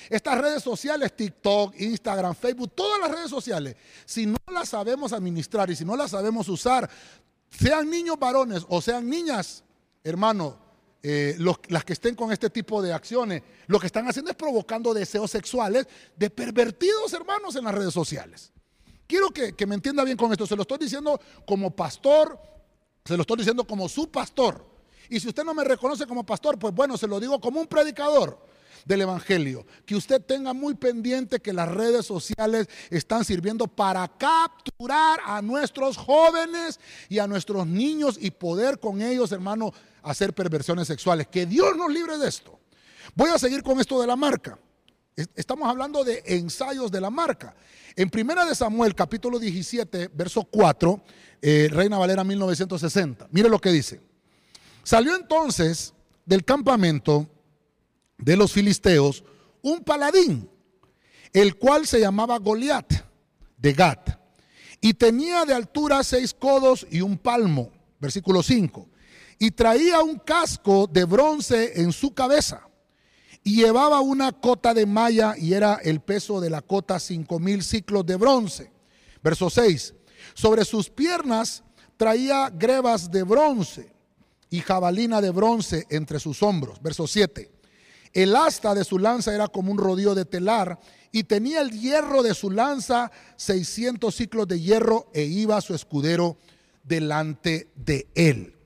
Estas 0.09 0.39
redes 0.39 0.63
sociales, 0.63 1.15
TikTok, 1.15 1.75
Instagram, 1.79 2.33
Facebook, 2.35 2.71
todas 2.73 3.01
las 3.01 3.11
redes 3.11 3.29
sociales, 3.29 3.75
si 4.05 4.25
no 4.25 4.37
las 4.51 4.69
sabemos 4.69 5.11
administrar 5.11 5.69
y 5.69 5.75
si 5.75 5.83
no 5.83 5.95
las 5.95 6.11
sabemos 6.11 6.47
usar, 6.47 6.89
sean 7.49 7.89
niños 7.89 8.17
varones 8.17 8.65
o 8.69 8.81
sean 8.81 9.09
niñas, 9.09 9.63
hermano, 10.03 10.57
eh, 11.01 11.37
las 11.69 11.85
que 11.85 11.93
estén 11.93 12.15
con 12.15 12.31
este 12.31 12.49
tipo 12.49 12.81
de 12.81 12.93
acciones, 12.93 13.41
lo 13.67 13.79
que 13.79 13.87
están 13.87 14.07
haciendo 14.07 14.31
es 14.31 14.37
provocando 14.37 14.93
deseos 14.93 15.31
sexuales 15.31 15.87
de 16.15 16.29
pervertidos 16.29 17.13
hermanos 17.13 17.55
en 17.55 17.63
las 17.63 17.73
redes 17.73 17.93
sociales. 17.93 18.51
Quiero 19.07 19.29
que, 19.29 19.53
que 19.53 19.65
me 19.65 19.75
entienda 19.75 20.03
bien 20.03 20.17
con 20.17 20.31
esto, 20.31 20.45
se 20.45 20.55
lo 20.55 20.63
estoy 20.63 20.77
diciendo 20.77 21.19
como 21.45 21.75
pastor, 21.75 22.39
se 23.05 23.15
lo 23.15 23.21
estoy 23.21 23.37
diciendo 23.37 23.65
como 23.65 23.87
su 23.89 24.11
pastor. 24.11 24.65
Y 25.09 25.19
si 25.19 25.27
usted 25.27 25.43
no 25.43 25.53
me 25.53 25.63
reconoce 25.63 26.05
como 26.05 26.25
pastor, 26.25 26.59
pues 26.59 26.73
bueno, 26.73 26.97
se 26.97 27.07
lo 27.07 27.19
digo 27.19 27.39
como 27.39 27.59
un 27.59 27.67
predicador 27.67 28.37
del 28.85 29.01
Evangelio. 29.01 29.65
Que 29.85 29.95
usted 29.95 30.21
tenga 30.21 30.53
muy 30.53 30.75
pendiente 30.75 31.39
que 31.39 31.53
las 31.53 31.69
redes 31.69 32.05
sociales 32.05 32.67
están 32.89 33.25
sirviendo 33.25 33.67
para 33.67 34.07
capturar 34.07 35.19
a 35.25 35.41
nuestros 35.41 35.97
jóvenes 35.97 36.79
y 37.07 37.19
a 37.19 37.27
nuestros 37.27 37.65
niños 37.65 38.17
y 38.19 38.31
poder 38.31 38.79
con 38.79 39.01
ellos, 39.01 39.31
hermano, 39.31 39.73
hacer 40.03 40.33
perversiones 40.33 40.87
sexuales. 40.87 41.27
Que 41.27 41.45
Dios 41.45 41.75
nos 41.75 41.91
libre 41.91 42.17
de 42.17 42.27
esto. 42.27 42.59
Voy 43.15 43.29
a 43.29 43.39
seguir 43.39 43.63
con 43.63 43.79
esto 43.79 43.99
de 44.01 44.07
la 44.07 44.15
marca. 44.15 44.57
Estamos 45.35 45.67
hablando 45.67 46.03
de 46.03 46.23
ensayos 46.25 46.91
de 46.91 47.01
la 47.01 47.09
marca. 47.09 47.53
En 47.95 48.09
Primera 48.09 48.45
de 48.45 48.55
Samuel, 48.55 48.95
capítulo 48.95 49.37
17, 49.39 50.11
verso 50.13 50.43
4, 50.43 51.01
eh, 51.41 51.67
Reina 51.71 51.97
Valera 51.97 52.23
1960. 52.23 53.27
Mire 53.31 53.49
lo 53.49 53.59
que 53.59 53.71
dice. 53.71 53.99
Salió 54.83 55.15
entonces 55.15 55.93
del 56.25 56.45
campamento 56.45 57.27
de 58.17 58.37
los 58.37 58.53
filisteos 58.53 59.23
un 59.61 59.83
paladín, 59.83 60.49
el 61.33 61.57
cual 61.57 61.85
se 61.85 61.99
llamaba 61.99 62.39
Goliat 62.39 62.93
de 63.57 63.73
Gat, 63.73 64.19
y 64.81 64.93
tenía 64.93 65.45
de 65.45 65.53
altura 65.53 66.03
seis 66.03 66.33
codos 66.33 66.87
y 66.89 67.01
un 67.01 67.17
palmo, 67.17 67.71
versículo 67.99 68.41
5, 68.41 68.87
y 69.39 69.51
traía 69.51 70.01
un 70.01 70.19
casco 70.19 70.85
de 70.85 71.05
bronce 71.05 71.81
en 71.81 71.93
su 71.93 72.13
cabeza, 72.13 72.67
y 73.41 73.55
llevaba 73.55 74.01
una 74.01 74.33
cota 74.33 74.73
de 74.73 74.85
malla, 74.85 75.35
y 75.37 75.53
era 75.53 75.75
el 75.75 76.01
peso 76.01 76.41
de 76.41 76.49
la 76.49 76.61
cota 76.61 76.99
cinco 76.99 77.39
mil 77.39 77.63
ciclos 77.63 78.05
de 78.05 78.17
bronce. 78.17 78.71
Verso 79.23 79.49
6, 79.49 79.93
sobre 80.33 80.65
sus 80.65 80.89
piernas 80.89 81.63
traía 81.97 82.49
grebas 82.49 83.11
de 83.11 83.23
bronce 83.23 83.91
y 84.49 84.59
jabalina 84.59 85.21
de 85.21 85.31
bronce 85.31 85.85
entre 85.89 86.19
sus 86.19 86.41
hombros. 86.43 86.81
Verso 86.81 87.07
7. 87.07 87.51
El 88.13 88.35
asta 88.35 88.73
de 88.73 88.83
su 88.83 88.97
lanza 88.97 89.35
era 89.35 89.47
como 89.47 89.71
un 89.71 89.77
rodillo 89.77 90.15
de 90.15 90.25
telar 90.25 90.79
y 91.11 91.23
tenía 91.23 91.61
el 91.61 91.71
hierro 91.71 92.23
de 92.23 92.33
su 92.33 92.49
lanza 92.49 93.11
600 93.35 94.13
ciclos 94.15 94.47
de 94.47 94.59
hierro 94.59 95.09
e 95.13 95.23
iba 95.23 95.59
su 95.61 95.75
escudero 95.75 96.37
delante 96.83 97.69
de 97.75 98.07
él. 98.15 98.58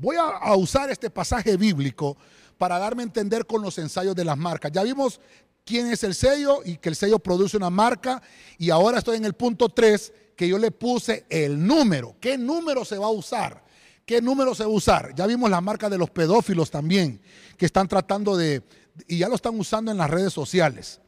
Voy 0.00 0.16
a, 0.16 0.54
usar 0.54 0.90
este 0.90 1.10
pasaje 1.10 1.56
bíblico 1.56 2.16
para 2.58 2.78
darme 2.78 3.02
a 3.02 3.06
entender 3.06 3.46
con 3.46 3.62
los 3.62 3.78
ensayos 3.78 4.14
de 4.14 4.24
las 4.24 4.36
marcas. 4.36 4.72
Ya 4.72 4.82
vimos 4.82 5.20
quién 5.64 5.90
es 5.90 6.04
el 6.04 6.14
sello 6.14 6.60
y 6.64 6.76
que 6.76 6.88
el 6.88 6.96
sello 6.96 7.18
produce 7.18 7.56
una 7.56 7.70
marca 7.70 8.22
y 8.58 8.70
ahora 8.70 8.98
estoy 8.98 9.16
en 9.16 9.24
el 9.24 9.34
punto 9.34 9.68
3 9.68 10.12
que 10.36 10.48
yo 10.48 10.58
le 10.58 10.70
puse 10.70 11.26
el 11.28 11.64
número. 11.64 12.16
¿Qué 12.20 12.36
número 12.36 12.84
se 12.84 12.98
va 12.98 13.06
a 13.06 13.10
usar? 13.10 13.64
¿Qué 14.04 14.20
número 14.20 14.54
se 14.54 14.64
va 14.64 14.70
a 14.70 14.72
usar? 14.72 15.14
Ya 15.14 15.26
vimos 15.26 15.50
la 15.50 15.60
marca 15.60 15.88
de 15.88 15.96
los 15.96 16.10
pedófilos 16.10 16.70
también, 16.70 17.20
que 17.56 17.66
están 17.66 17.88
tratando 17.88 18.36
de, 18.36 18.62
y 19.08 19.18
ya 19.18 19.28
lo 19.28 19.34
están 19.34 19.58
usando 19.58 19.90
en 19.90 19.98
las 19.98 20.10
redes 20.10 20.32
sociales. 20.32 21.00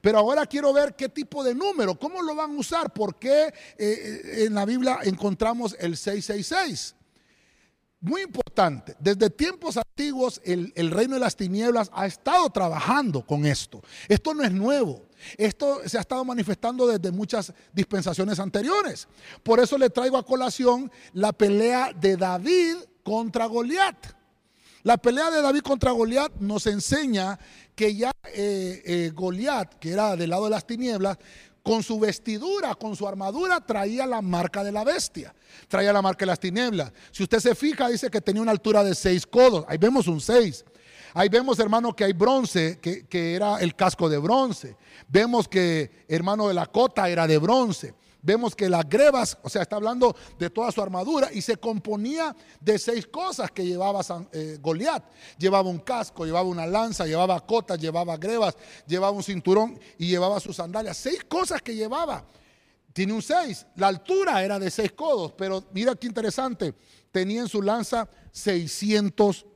Pero 0.00 0.18
ahora 0.18 0.46
quiero 0.46 0.72
ver 0.72 0.94
qué 0.96 1.08
tipo 1.08 1.44
de 1.44 1.54
número, 1.54 1.98
cómo 1.98 2.22
lo 2.22 2.34
van 2.34 2.50
a 2.50 2.58
usar, 2.58 2.92
por 2.92 3.18
qué 3.18 3.44
eh, 3.46 3.52
eh, 3.78 4.44
en 4.46 4.54
la 4.54 4.64
Biblia 4.64 4.98
encontramos 5.04 5.76
el 5.78 5.96
666. 5.96 6.96
Muy 8.04 8.22
importante, 8.22 8.96
desde 8.98 9.30
tiempos 9.30 9.76
antiguos 9.76 10.40
el, 10.44 10.90
reino 10.90 11.14
de 11.14 11.20
las 11.20 11.36
tinieblas 11.36 11.88
ha 11.94 12.04
estado 12.04 12.50
trabajando 12.50 13.24
con 13.24 13.46
esto. 13.46 13.80
Esto 14.08 14.34
no 14.34 14.42
es 14.42 14.50
nuevo. 14.50 15.04
Esto 15.38 15.88
se 15.88 15.98
ha 15.98 16.00
estado 16.00 16.24
manifestando 16.24 16.88
desde 16.88 17.12
muchas 17.12 17.52
dispensaciones 17.72 18.40
anteriores. 18.40 19.06
Por 19.44 19.60
eso 19.60 19.78
le 19.78 19.88
traigo 19.88 20.18
a 20.18 20.26
colación 20.26 20.90
la 21.12 21.32
pelea 21.32 21.92
de 21.92 22.16
David 22.16 22.74
contra 23.04 23.46
Goliat. 23.46 23.96
La 24.82 24.96
pelea 24.96 25.30
de 25.30 25.40
David 25.40 25.60
contra 25.60 25.92
Goliat 25.92 26.32
nos 26.40 26.66
enseña 26.66 27.38
que 27.76 27.94
ya 27.94 28.10
eh, 28.34 28.82
eh, 28.84 29.12
Goliat, 29.14 29.74
que 29.78 29.92
era 29.92 30.16
del 30.16 30.30
lado 30.30 30.46
de 30.46 30.50
las 30.50 30.66
tinieblas, 30.66 31.18
con 31.62 31.82
su 31.82 31.98
vestidura, 31.98 32.74
con 32.74 32.96
su 32.96 33.06
armadura, 33.06 33.60
traía 33.60 34.06
la 34.06 34.20
marca 34.20 34.64
de 34.64 34.72
la 34.72 34.84
bestia, 34.84 35.34
traía 35.68 35.92
la 35.92 36.02
marca 36.02 36.20
de 36.20 36.26
las 36.26 36.40
tinieblas. 36.40 36.92
Si 37.10 37.22
usted 37.22 37.38
se 37.38 37.54
fija, 37.54 37.88
dice 37.88 38.10
que 38.10 38.20
tenía 38.20 38.42
una 38.42 38.50
altura 38.50 38.82
de 38.82 38.94
seis 38.94 39.26
codos, 39.26 39.64
ahí 39.68 39.78
vemos 39.78 40.06
un 40.08 40.20
seis. 40.20 40.64
Ahí 41.14 41.28
vemos, 41.28 41.58
hermano, 41.58 41.94
que 41.94 42.04
hay 42.04 42.14
bronce, 42.14 42.78
que, 42.80 43.06
que 43.06 43.34
era 43.34 43.58
el 43.58 43.76
casco 43.76 44.08
de 44.08 44.16
bronce. 44.16 44.76
Vemos 45.08 45.46
que, 45.46 46.04
hermano, 46.08 46.48
de 46.48 46.54
la 46.54 46.66
cota 46.66 47.08
era 47.10 47.26
de 47.26 47.36
bronce 47.36 47.94
vemos 48.22 48.54
que 48.54 48.68
las 48.68 48.88
grebas, 48.88 49.36
o 49.42 49.48
sea, 49.48 49.62
está 49.62 49.76
hablando 49.76 50.16
de 50.38 50.48
toda 50.48 50.70
su 50.72 50.80
armadura 50.80 51.28
y 51.32 51.42
se 51.42 51.56
componía 51.56 52.34
de 52.60 52.78
seis 52.78 53.06
cosas 53.06 53.50
que 53.50 53.66
llevaba 53.66 54.00
eh, 54.32 54.58
Goliat. 54.60 55.04
Llevaba 55.36 55.68
un 55.68 55.80
casco, 55.80 56.24
llevaba 56.24 56.48
una 56.48 56.66
lanza, 56.66 57.04
llevaba 57.04 57.44
cotas, 57.44 57.78
llevaba 57.78 58.16
grebas, 58.16 58.56
llevaba 58.86 59.12
un 59.12 59.22
cinturón 59.22 59.78
y 59.98 60.06
llevaba 60.06 60.40
sus 60.40 60.56
sandalias. 60.56 60.96
Seis 60.96 61.24
cosas 61.24 61.60
que 61.60 61.74
llevaba. 61.74 62.24
Tiene 62.92 63.12
un 63.12 63.22
seis. 63.22 63.66
La 63.76 63.88
altura 63.88 64.42
era 64.42 64.58
de 64.58 64.70
seis 64.70 64.92
codos, 64.92 65.32
pero 65.36 65.64
mira 65.72 65.94
qué 65.96 66.06
interesante. 66.06 66.74
Tenía 67.10 67.42
en 67.42 67.48
su 67.48 67.60
lanza 67.60 68.08
600 68.30 69.46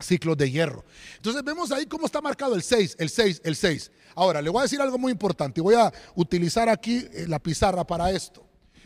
ciclos 0.00 0.36
de 0.36 0.50
hierro. 0.50 0.84
Entonces 1.16 1.42
vemos 1.42 1.70
ahí 1.72 1.86
cómo 1.86 2.06
está 2.06 2.20
marcado 2.20 2.54
el 2.54 2.62
6, 2.62 2.96
el 2.98 3.08
6, 3.08 3.42
el 3.44 3.56
6. 3.56 3.90
Ahora, 4.16 4.40
le 4.40 4.48
voy 4.48 4.60
a 4.60 4.62
decir 4.62 4.80
algo 4.80 4.96
muy 4.96 5.12
importante 5.12 5.60
y 5.60 5.62
voy 5.62 5.74
a 5.74 5.92
utilizar 6.14 6.70
aquí 6.70 7.06
eh, 7.12 7.26
la 7.28 7.38
pizarra 7.38 7.86
para 7.86 8.10
esto. 8.10 8.42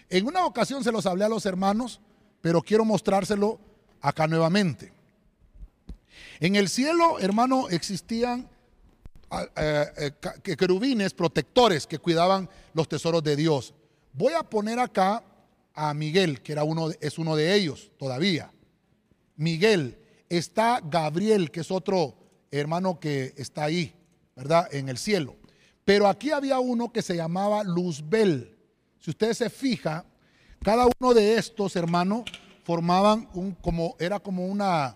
En 0.09 0.27
una 0.27 0.45
ocasión 0.45 0.83
se 0.83 0.91
los 0.91 1.07
hablé 1.07 1.25
a 1.25 1.29
los 1.29 1.47
hermanos, 1.47 2.01
pero 2.41 2.61
quiero 2.61 2.85
mostrárselo 2.85 3.61
acá 4.01 4.27
nuevamente. 4.27 4.93
En 6.41 6.57
el 6.57 6.69
cielo, 6.69 7.21
hermano, 7.21 7.69
existían 7.69 8.49
ah, 9.31 9.47
eh, 9.57 10.11
eh, 10.45 10.57
querubines 10.57 11.15
protectores 11.15 11.87
que 11.87 12.01
cuidaban 12.01 12.51
los 12.75 12.89
tesoros 12.89 13.23
de 13.23 13.37
Dios. 13.37 13.73
Voy 14.13 14.33
a 14.33 14.43
poner 14.43 14.81
acá 14.81 15.23
a 15.75 15.95
Miguel, 15.95 16.43
que 16.43 16.51
era 16.51 16.65
uno, 16.65 16.91
es 17.01 17.19
uno 17.19 17.37
de 17.37 17.55
ellos 17.55 17.93
todavía. 17.99 18.51
Miguel, 19.37 19.97
está 20.29 20.81
Gabriel, 20.83 21.53
que 21.53 21.61
es 21.61 21.71
otro 21.71 22.17
hermano 22.51 22.99
que 22.99 23.33
está 23.37 23.63
ahí, 23.63 23.95
¿verdad? 24.41 24.69
En 24.73 24.89
el 24.89 24.97
cielo. 24.97 25.37
Pero 25.85 26.09
aquí 26.09 26.31
había 26.31 26.59
uno 26.61 26.91
que 26.91 27.03
se 27.03 27.15
llamaba 27.15 27.63
Luzbel. 27.63 28.57
Si 28.99 29.11
usted 29.11 29.35
se 29.35 29.51
fija, 29.51 30.07
cada 30.63 30.87
uno 30.99 31.13
de 31.13 31.35
estos 31.35 31.77
hermanos 31.77 32.23
formaban 32.65 33.29
un, 33.35 33.53
como, 33.53 33.97
era 33.99 34.19
como 34.19 34.47
una, 34.47 34.95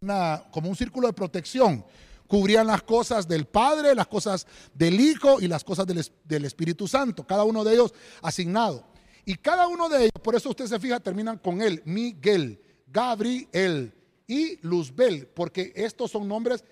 una, 0.00 0.42
como 0.50 0.68
un 0.68 0.74
círculo 0.74 1.06
de 1.06 1.12
protección. 1.12 1.84
Cubrían 2.26 2.66
las 2.66 2.82
cosas 2.82 3.28
del 3.28 3.44
Padre, 3.44 3.94
las 3.94 4.08
cosas 4.08 4.44
del 4.74 4.98
Hijo 4.98 5.40
y 5.40 5.46
las 5.46 5.62
cosas 5.62 5.86
del, 5.86 6.04
del 6.24 6.44
Espíritu 6.44 6.88
Santo. 6.88 7.24
Cada 7.24 7.44
uno 7.44 7.62
de 7.62 7.74
ellos 7.74 7.94
asignado. 8.22 8.84
Y 9.24 9.36
cada 9.36 9.68
uno 9.68 9.88
de 9.88 9.98
ellos, 9.98 10.20
por 10.20 10.34
eso 10.34 10.50
usted 10.50 10.66
se 10.66 10.80
fija, 10.80 10.98
terminan 10.98 11.38
con 11.38 11.62
él, 11.62 11.80
Miguel, 11.84 12.60
Gabriel, 12.88 13.94
y 14.32 14.58
Luzbel, 14.66 15.26
porque 15.26 15.72
estos 15.76 16.10
son 16.10 16.26
nombres, 16.26 16.64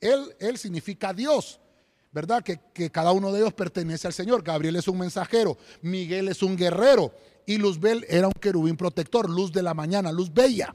él, 0.00 0.34
él 0.38 0.58
significa 0.58 1.12
Dios, 1.12 1.60
¿verdad? 2.12 2.42
Que, 2.42 2.60
que, 2.72 2.90
cada 2.90 3.12
uno 3.12 3.32
de 3.32 3.40
ellos 3.40 3.52
pertenece 3.52 4.06
al 4.06 4.12
Señor. 4.12 4.42
Gabriel 4.42 4.76
es 4.76 4.88
un 4.88 4.98
mensajero, 4.98 5.58
Miguel 5.82 6.28
es 6.28 6.42
un 6.42 6.56
guerrero 6.56 7.12
y 7.46 7.58
Luzbel 7.58 8.04
era 8.08 8.26
un 8.26 8.34
querubín 8.34 8.76
protector, 8.76 9.28
luz 9.28 9.52
de 9.52 9.62
la 9.62 9.74
mañana, 9.74 10.12
luz 10.12 10.32
bella. 10.32 10.74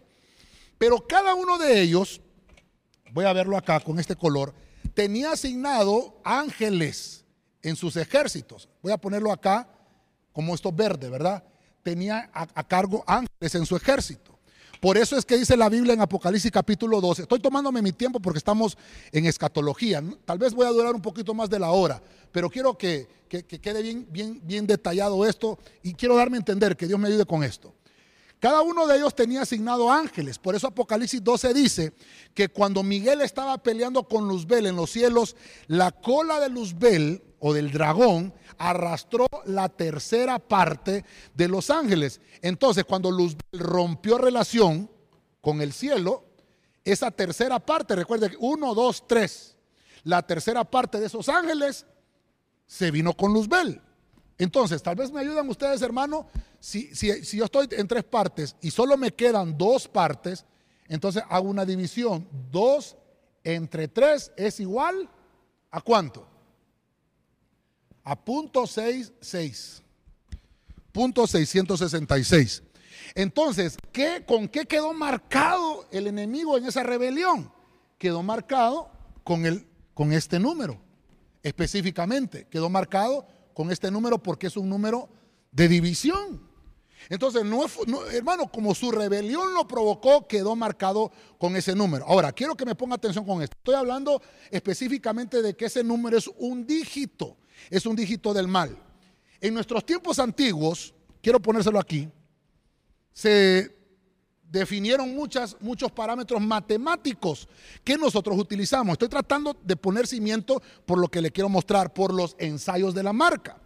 Pero 0.78 1.06
cada 1.08 1.36
uno 1.36 1.58
de 1.58 1.82
ellos, 1.82 2.22
voy 3.12 3.26
a 3.26 3.34
verlo 3.34 3.58
acá 3.58 3.80
con 3.80 4.00
este 4.00 4.16
color, 4.16 4.54
tenía 4.94 5.32
asignado 5.32 6.20
ángeles 6.24 7.26
en 7.62 7.76
sus 7.76 7.96
ejércitos. 7.96 8.70
Voy 8.82 8.92
a 8.92 8.98
ponerlo 8.98 9.32
acá 9.32 9.70
como 10.32 10.56
esto 10.56 10.72
verde, 10.72 11.10
¿verdad? 11.10 11.44
Tenía 11.84 12.30
a 12.34 12.68
cargo 12.68 13.04
ángeles 13.06 13.56
en 13.56 13.66
su 13.66 13.76
ejército. 13.76 14.33
Por 14.84 14.98
eso 14.98 15.16
es 15.18 15.24
que 15.24 15.38
dice 15.38 15.56
la 15.56 15.70
Biblia 15.70 15.94
en 15.94 16.02
Apocalipsis 16.02 16.52
capítulo 16.52 17.00
12. 17.00 17.22
Estoy 17.22 17.40
tomándome 17.40 17.82
mi 17.82 17.94
tiempo 17.94 18.20
porque 18.20 18.40
estamos 18.40 18.78
en 19.14 19.26
escatología. 19.26 20.04
Tal 20.26 20.38
vez 20.38 20.54
voy 20.54 20.68
a 20.68 20.72
durar 20.72 20.94
un 20.94 21.02
poquito 21.02 21.34
más 21.34 21.50
de 21.50 21.58
la 21.58 21.72
hora, 21.72 22.04
pero 22.34 22.50
quiero 22.50 22.78
que, 22.78 23.08
quede 23.30 23.82
bien, 23.82 24.42
bien, 24.44 24.68
detallado 24.68 25.26
esto 25.26 25.58
y 25.84 25.94
quiero 25.94 26.18
darme 26.18 26.36
a 26.36 26.40
entender 26.40 26.76
que 26.76 26.86
Dios 26.86 27.00
me 27.00 27.08
ayude 27.08 27.26
con 27.26 27.46
esto. 27.46 27.74
Cada 28.42 28.62
uno 28.62 28.86
de 28.86 28.98
ellos 28.98 29.16
tenía 29.16 29.44
asignado 29.44 29.90
ángeles. 29.90 30.38
Por 30.38 30.54
eso 30.54 30.68
Apocalipsis 30.68 31.24
12 31.24 31.54
dice 31.54 31.94
que 32.34 32.50
cuando 32.50 32.84
Miguel 32.84 33.22
estaba 33.22 33.58
peleando 33.64 34.06
con 34.06 34.28
Luzbel 34.28 34.66
en 34.66 34.76
los 34.76 34.90
cielos, 34.90 35.38
la 35.68 35.92
cola 35.94 36.42
de 36.42 36.50
Luzbel 36.50 37.24
o 37.46 37.54
del 37.54 37.72
dragón 37.72 38.34
arrastró 38.58 39.28
la 39.46 39.68
tercera 39.68 40.40
parte 40.40 41.04
de 41.34 41.50
los 41.50 41.70
ángeles. 41.70 42.22
Entonces, 42.42 42.86
cuando 42.86 43.12
Luzbel 43.12 43.42
rompió 43.52 44.18
relación 44.18 44.90
con 45.42 45.62
el 45.62 45.74
cielo, 45.74 46.24
esa 46.86 47.12
tercera 47.12 47.60
parte, 47.60 47.98
recuerde 47.98 48.30
que 48.30 48.38
uno, 48.40 48.74
dos, 48.74 49.06
tres, 49.06 49.58
la 50.06 50.22
tercera 50.22 50.64
parte 50.64 51.02
de 51.02 51.08
esos 51.08 51.28
ángeles 51.28 51.86
se 52.66 52.92
vino 52.92 53.12
con 53.12 53.34
Luzbel. 53.34 53.82
Entonces, 54.38 54.82
tal 54.82 54.96
vez 54.96 55.12
me 55.12 55.20
ayudan 55.20 55.50
ustedes, 55.50 55.82
hermano, 55.82 56.28
si, 56.62 56.96
si, 56.96 57.26
si 57.26 57.38
yo 57.38 57.44
estoy 57.44 57.68
en 57.72 57.90
tres 57.90 58.06
partes 58.06 58.56
y 58.62 58.72
solo 58.72 58.96
me 58.96 59.12
quedan 59.12 59.58
dos 59.58 59.90
partes, 59.90 60.46
entonces 60.88 61.22
hago 61.30 61.50
una 61.50 61.66
división. 61.66 62.26
Dos 62.50 62.96
entre 63.44 63.90
tres 63.90 64.32
es 64.38 64.62
igual 64.62 65.10
a 65.72 65.82
cuánto? 65.82 66.33
A 68.04 68.16
punto 68.16 68.68
66. 68.68 69.82
Punto 70.92 71.26
666. 71.26 72.64
Entonces, 73.16 73.78
¿qué, 73.92 74.24
¿con 74.26 74.48
qué 74.48 74.66
quedó 74.66 74.94
marcado 74.94 75.88
el 75.92 76.08
enemigo 76.08 76.58
en 76.58 76.66
esa 76.66 76.84
rebelión? 76.84 77.52
Quedó 77.98 78.24
marcado 78.24 78.90
con, 79.24 79.46
el, 79.46 79.66
con 79.94 80.14
este 80.14 80.40
número, 80.40 80.80
específicamente. 81.42 82.48
Quedó 82.50 82.70
marcado 82.70 83.26
con 83.54 83.72
este 83.72 83.92
número 83.92 84.22
porque 84.22 84.48
es 84.48 84.58
un 84.58 84.70
número 84.70 85.10
de 85.52 85.68
división. 85.68 86.54
Entonces, 87.10 87.44
no, 87.44 87.66
hermano, 88.12 88.50
como 88.50 88.74
su 88.74 88.92
rebelión 88.92 89.54
lo 89.54 89.68
provocó, 89.68 90.28
quedó 90.28 90.56
marcado 90.56 91.12
con 91.38 91.56
ese 91.56 91.76
número. 91.76 92.06
Ahora, 92.06 92.32
quiero 92.32 92.56
que 92.56 92.66
me 92.66 92.76
ponga 92.76 92.96
atención 92.96 93.26
con 93.26 93.42
esto. 93.42 93.56
Estoy 93.58 93.76
hablando 93.76 94.22
específicamente 94.50 95.42
de 95.42 95.56
que 95.56 95.66
ese 95.66 95.84
número 95.84 96.18
es 96.18 96.30
un 96.38 96.66
dígito, 96.66 97.38
es 97.70 97.86
un 97.86 97.96
dígito 97.96 98.34
del 98.34 98.48
mal. 98.48 98.78
En 99.42 99.54
nuestros 99.54 99.86
tiempos 99.86 100.20
antiguos, 100.20 100.94
quiero 101.22 101.40
ponérselo 101.40 101.80
aquí, 101.80 102.10
se 103.12 103.76
definieron 104.44 105.16
muchos 105.16 105.92
parámetros 105.92 106.42
matemáticos 106.42 107.48
que 107.84 107.98
nosotros 107.98 108.38
utilizamos. 108.38 108.94
Estoy 108.94 109.10
tratando 109.10 109.58
de 109.64 109.76
poner 109.76 110.06
cimiento 110.06 110.62
por 110.86 111.00
lo 111.00 111.08
que 111.08 111.22
le 111.22 111.32
quiero 111.32 111.50
mostrar, 111.50 111.94
por 111.94 112.14
los 112.14 112.36
ensayos 112.38 112.94
de 112.94 113.04
la 113.04 113.14
marca. 113.14 113.58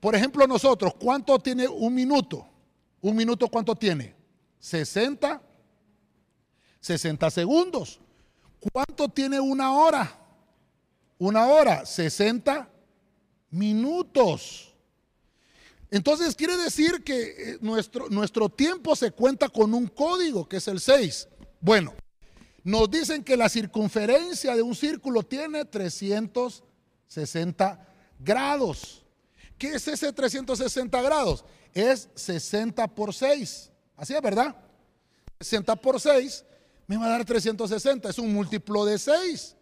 Por 0.00 0.14
ejemplo, 0.14 0.46
nosotros, 0.46 0.94
¿cuánto 0.98 1.38
tiene 1.38 1.68
un 1.68 1.94
minuto? 1.94 2.46
¿Un 3.00 3.16
minuto 3.16 3.48
cuánto 3.48 3.74
tiene? 3.74 4.14
60 4.58 5.42
60 6.80 7.30
segundos. 7.30 8.00
¿Cuánto 8.72 9.08
tiene 9.08 9.38
una 9.40 9.72
hora? 9.72 10.18
Una 11.18 11.46
hora, 11.46 11.84
60 11.84 12.68
minutos. 13.50 14.74
Entonces 15.90 16.34
quiere 16.34 16.56
decir 16.56 17.02
que 17.02 17.52
eh, 17.52 17.58
nuestro, 17.60 18.08
nuestro 18.10 18.48
tiempo 18.48 18.94
se 18.94 19.10
cuenta 19.10 19.48
con 19.48 19.74
un 19.74 19.86
código, 19.86 20.48
que 20.48 20.58
es 20.58 20.68
el 20.68 20.80
6. 20.80 21.28
Bueno, 21.60 21.94
nos 22.62 22.90
dicen 22.90 23.24
que 23.24 23.36
la 23.36 23.48
circunferencia 23.48 24.54
de 24.54 24.62
un 24.62 24.74
círculo 24.74 25.22
tiene 25.22 25.64
360 25.64 27.86
grados. 28.18 29.04
¿Qué 29.56 29.74
es 29.74 29.88
ese 29.88 30.12
360 30.12 31.02
grados? 31.02 31.44
Es 31.72 32.08
60 32.14 32.86
por 32.94 33.14
6. 33.14 33.70
Así 33.96 34.14
es, 34.14 34.22
¿verdad? 34.22 34.54
60 35.40 35.76
por 35.76 36.00
6 36.00 36.44
me 36.86 36.96
va 36.96 37.06
a 37.06 37.10
dar 37.10 37.24
360. 37.24 38.08
Es 38.08 38.18
un 38.18 38.32
múltiplo 38.32 38.84
de 38.84 38.98
6. 38.98 39.56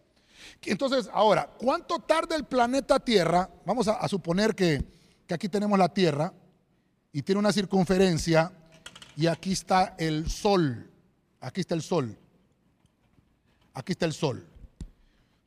Entonces, 0.63 1.09
ahora, 1.13 1.49
¿cuánto 1.57 1.99
tarda 1.99 2.35
el 2.35 2.45
planeta 2.45 2.99
Tierra? 2.99 3.49
Vamos 3.65 3.87
a, 3.87 4.07
suponer 4.07 4.55
que, 4.55 4.83
que 5.25 5.33
aquí 5.33 5.49
tenemos 5.49 5.77
la 5.77 5.89
Tierra 5.89 6.33
y 7.11 7.21
tiene 7.21 7.39
una 7.39 7.53
circunferencia 7.53 8.51
y 9.15 9.27
aquí 9.27 9.53
está 9.53 9.95
el 9.97 10.29
Sol. 10.29 10.89
Aquí 11.39 11.61
está 11.61 11.75
el 11.75 11.81
Sol. 11.81 12.17
Aquí 13.73 13.93
está 13.93 14.05
el 14.05 14.13
Sol. 14.13 14.45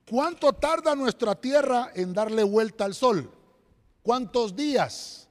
¿Cuánto 0.08 0.52
tarda 0.52 0.94
nuestra 0.94 1.34
Tierra 1.34 1.90
en 1.94 2.12
darle 2.12 2.42
vuelta 2.42 2.84
al 2.84 2.94
Sol? 2.94 3.30
¿Cuántos 4.02 4.56
días? 4.56 5.28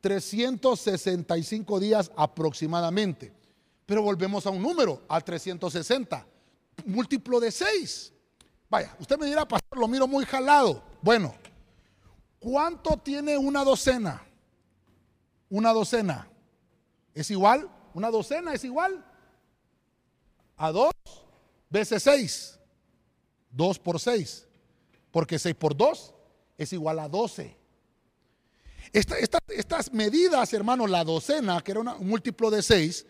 365 0.00 1.80
días 1.80 2.10
aproximadamente. 2.16 3.32
Pero 3.86 4.02
volvemos 4.02 4.46
a 4.46 4.50
un 4.50 4.62
número, 4.62 5.02
al 5.08 5.24
360, 5.24 6.26
múltiplo 6.86 7.40
de 7.40 7.50
6. 7.50 8.12
Vaya, 8.72 8.96
usted 8.98 9.18
me 9.18 9.26
dirá, 9.26 9.46
pastor, 9.46 9.78
lo 9.78 9.86
miro 9.86 10.08
muy 10.08 10.24
jalado. 10.24 10.82
Bueno, 11.02 11.34
¿cuánto 12.38 12.96
tiene 12.96 13.36
una 13.36 13.64
docena? 13.64 14.22
Una 15.50 15.74
docena. 15.74 16.26
¿Es 17.12 17.30
igual? 17.30 17.68
¿Una 17.92 18.10
docena 18.10 18.54
es 18.54 18.64
igual? 18.64 19.04
A 20.56 20.72
2 20.72 20.90
veces 21.68 22.02
6. 22.02 22.58
2 23.50 23.78
por 23.78 24.00
6. 24.00 24.48
Porque 25.10 25.38
6 25.38 25.54
por 25.54 25.76
2 25.76 26.14
es 26.56 26.72
igual 26.72 26.98
a 27.00 27.10
12. 27.10 27.54
estas 28.94 29.92
medidas, 29.92 30.50
hermano, 30.54 30.86
la 30.86 31.04
docena, 31.04 31.60
que 31.60 31.72
era 31.72 31.80
un 31.80 32.08
múltiplo 32.08 32.50
de 32.50 32.62
6, 32.62 33.04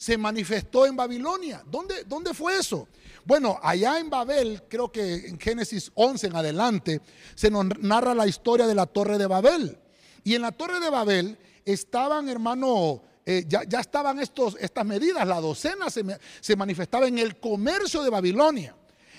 se 0.00 0.16
manifestó 0.16 0.86
en 0.86 0.96
Babilonia. 0.96 1.62
¿Dónde, 1.66 2.04
¿Dónde 2.04 2.32
fue 2.32 2.56
eso? 2.56 2.88
Bueno, 3.26 3.60
allá 3.62 3.98
en 3.98 4.08
Babel, 4.08 4.62
creo 4.66 4.90
que 4.90 5.28
en 5.28 5.38
Génesis 5.38 5.92
11 5.94 6.28
en 6.28 6.36
adelante, 6.36 7.02
se 7.34 7.50
nos 7.50 7.66
narra 7.80 8.14
la 8.14 8.26
historia 8.26 8.66
de 8.66 8.74
la 8.74 8.86
torre 8.86 9.18
de 9.18 9.26
Babel. 9.26 9.78
Y 10.24 10.34
en 10.34 10.40
la 10.40 10.52
torre 10.52 10.80
de 10.80 10.88
Babel 10.88 11.36
estaban, 11.66 12.30
hermano, 12.30 13.02
eh, 13.26 13.44
ya, 13.46 13.60
estaban 13.78 14.20
estos, 14.20 14.56
estas 14.58 14.86
medidas, 14.86 15.28
la 15.28 15.38
docena 15.38 15.90
se, 15.90 16.02
se 16.40 16.56
manifestaba 16.56 17.06
en 17.06 17.18
el 17.18 17.38
comercio 17.38 18.02
de 18.02 18.08
Babilonia. 18.08 18.74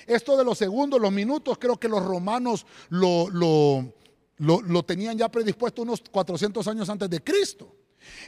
Esto 0.07 0.35
de 0.35 0.43
los 0.43 0.57
segundos, 0.57 0.99
los 0.99 1.11
minutos, 1.11 1.59
creo 1.59 1.79
que 1.79 1.89
los 1.89 2.03
romanos 2.03 2.65
lo, 2.89 3.29
lo, 3.29 3.93
lo, 4.37 4.61
lo, 4.63 4.83
tenían 4.83 5.15
ya 5.15 5.29
predispuesto 5.29 5.83
unos 5.83 6.01
400 6.09 6.67
años 6.67 6.89
antes 6.89 7.07
de 7.07 7.23
Cristo. 7.23 7.75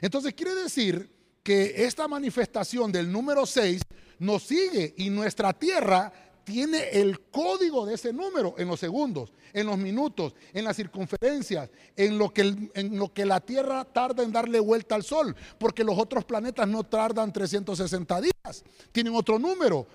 Entonces 0.02 0.36
quiere 0.36 0.54
decir 0.54 1.23
que 1.44 1.86
esta 1.86 2.08
manifestación 2.08 2.92
del 2.92 3.12
número 3.12 3.46
6 3.46 3.82
nos 4.20 4.44
sigue 4.44 4.94
y 4.98 5.10
nuestra 5.10 5.54
tierra 5.54 6.12
tiene 6.44 6.90
el 6.92 7.20
código 7.20 7.86
de 7.86 7.96
ese 7.96 8.12
número 8.12 8.56
en 8.58 8.68
los 8.68 8.80
segundos, 8.80 9.32
en 9.54 9.68
los 9.68 9.78
minutos, 9.78 10.34
en 10.54 10.66
las 10.66 10.76
circunferencias, 10.76 11.70
en 11.96 12.18
lo, 12.18 12.34
que, 12.34 12.42
en 12.74 12.98
lo 12.98 13.14
que 13.14 13.26
la 13.26 13.40
Tierra 13.40 13.86
tarda 13.86 14.24
en 14.24 14.32
darle 14.32 14.60
vuelta 14.60 14.96
al 14.96 15.04
Sol, 15.04 15.36
porque 15.58 15.84
los 15.84 15.98
otros 15.98 16.26
planetas 16.26 16.68
no 16.68 16.84
tardan 16.84 17.32
360 17.32 18.22
días, 18.22 18.64
tienen 18.92 19.16
otro 19.16 19.40
número. 19.40 19.88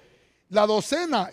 La 0.50 0.66
docena, 0.66 1.30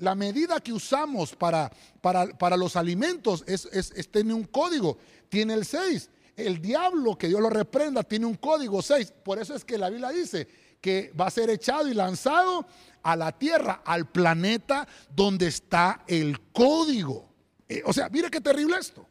la 0.00 0.14
medida 0.14 0.60
que 0.60 0.74
usamos 0.74 1.34
para, 1.34 1.72
para, 2.02 2.56
los 2.56 2.76
alimentos 2.76 3.42
es, 3.46 3.90
tiene 4.10 4.34
un 4.34 4.44
código, 4.44 4.98
tiene 5.30 5.54
el 5.54 5.64
6. 5.64 6.10
El 6.36 6.60
diablo, 6.60 7.16
que 7.16 7.28
Dios 7.28 7.40
lo 7.40 7.50
reprenda, 7.50 8.02
tiene 8.02 8.26
un 8.26 8.34
código 8.34 8.82
6. 8.82 9.12
Por 9.24 9.38
eso 9.38 9.54
es 9.54 9.64
que 9.64 9.78
la 9.78 9.88
Biblia 9.88 10.10
dice 10.10 10.48
que 10.80 11.12
va 11.18 11.26
a 11.26 11.30
ser 11.30 11.48
echado 11.48 11.88
y 11.88 11.94
lanzado 11.94 12.66
a 13.02 13.16
la 13.16 13.32
tierra, 13.32 13.82
al 13.84 14.10
planeta 14.10 14.86
donde 15.14 15.46
está 15.46 16.04
el 16.06 16.40
código. 16.52 17.28
Eh, 17.68 17.82
o 17.86 17.92
sea, 17.92 18.08
mire 18.08 18.30
qué 18.30 18.40
terrible 18.40 18.76
esto. 18.78 19.06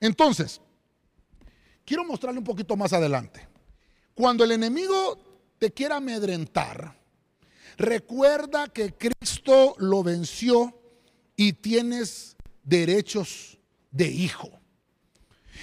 Entonces, 0.00 0.60
quiero 1.84 2.04
mostrarle 2.04 2.38
un 2.38 2.44
poquito 2.44 2.76
más 2.76 2.92
adelante. 2.92 3.48
Cuando 4.14 4.44
el 4.44 4.52
enemigo 4.52 5.18
te 5.58 5.72
quiera 5.72 5.96
amedrentar, 5.96 6.96
recuerda 7.76 8.68
que 8.68 8.94
Cristo 8.94 9.74
lo 9.78 10.02
venció 10.02 10.80
y 11.36 11.54
tienes 11.54 12.36
derechos 12.62 13.58
de 13.90 14.06
hijo. 14.08 14.50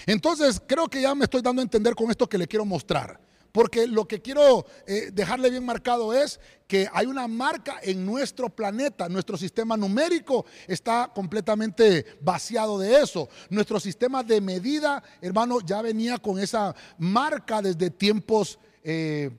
Entonces, 0.06 0.62
creo 0.66 0.88
que 0.88 1.02
ya 1.02 1.16
me 1.16 1.26
estoy 1.26 1.42
dando 1.42 1.62
a 1.62 1.64
entender 1.64 1.96
con 1.96 2.10
esto 2.10 2.28
que 2.28 2.38
le 2.38 2.48
quiero 2.48 2.66
mostrar. 2.66 3.20
Porque 3.52 3.86
lo 3.86 4.08
que 4.08 4.22
quiero 4.22 4.66
eh, 4.88 5.10
dejarle 5.12 5.50
bien 5.50 5.66
marcado 5.66 6.14
es 6.14 6.40
que 6.68 6.88
hay 6.94 7.06
una 7.06 7.28
marca 7.28 7.80
en 7.84 8.06
nuestro 8.06 8.50
planeta, 8.50 9.10
nuestro 9.10 9.38
sistema 9.38 9.76
numérico 9.76 10.46
está 10.68 11.12
completamente 11.14 12.06
vaciado 12.22 12.80
de 12.80 13.02
eso. 13.02 13.28
Nuestro 13.50 13.80
sistema 13.80 14.24
de 14.24 14.40
medida, 14.40 15.04
hermano, 15.22 15.60
ya 15.60 15.82
venía 15.82 16.18
con 16.18 16.40
esa 16.40 16.74
marca 16.98 17.62
desde 17.62 17.90
tiempos 17.90 18.58
eh, 18.84 19.32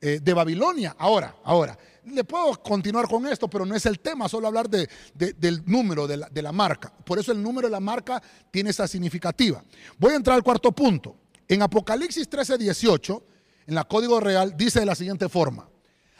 eh, 0.00 0.18
de 0.20 0.34
Babilonia. 0.34 0.96
Ahora, 0.98 1.36
ahora, 1.44 1.78
le 2.06 2.24
puedo 2.24 2.62
continuar 2.62 3.08
con 3.08 3.26
esto, 3.26 3.48
pero 3.48 3.66
no 3.66 3.74
es 3.74 3.86
el 3.86 4.00
tema, 4.00 4.28
solo 4.28 4.46
hablar 4.46 4.68
de, 4.68 4.88
del 5.14 5.62
número 5.66 6.06
de 6.06 6.42
la, 6.42 6.52
marca. 6.52 6.92
Por 7.04 7.18
eso 7.18 7.32
el 7.32 7.42
número 7.42 7.66
de 7.66 7.72
la 7.72 7.80
marca 7.80 8.22
tiene 8.50 8.70
esa 8.70 8.86
significativa. 8.86 9.62
Voy 9.98 10.12
a 10.12 10.16
entrar 10.16 10.36
al 10.36 10.42
cuarto 10.42 10.72
punto. 10.72 11.16
En 11.48 11.62
Apocalipsis 11.62 12.28
13, 12.28 12.58
18, 12.58 13.22
en 13.66 13.74
la 13.74 13.84
Código 13.84 14.20
Real, 14.20 14.56
dice 14.56 14.80
de 14.80 14.86
la 14.86 14.94
siguiente 14.94 15.28
forma. 15.28 15.68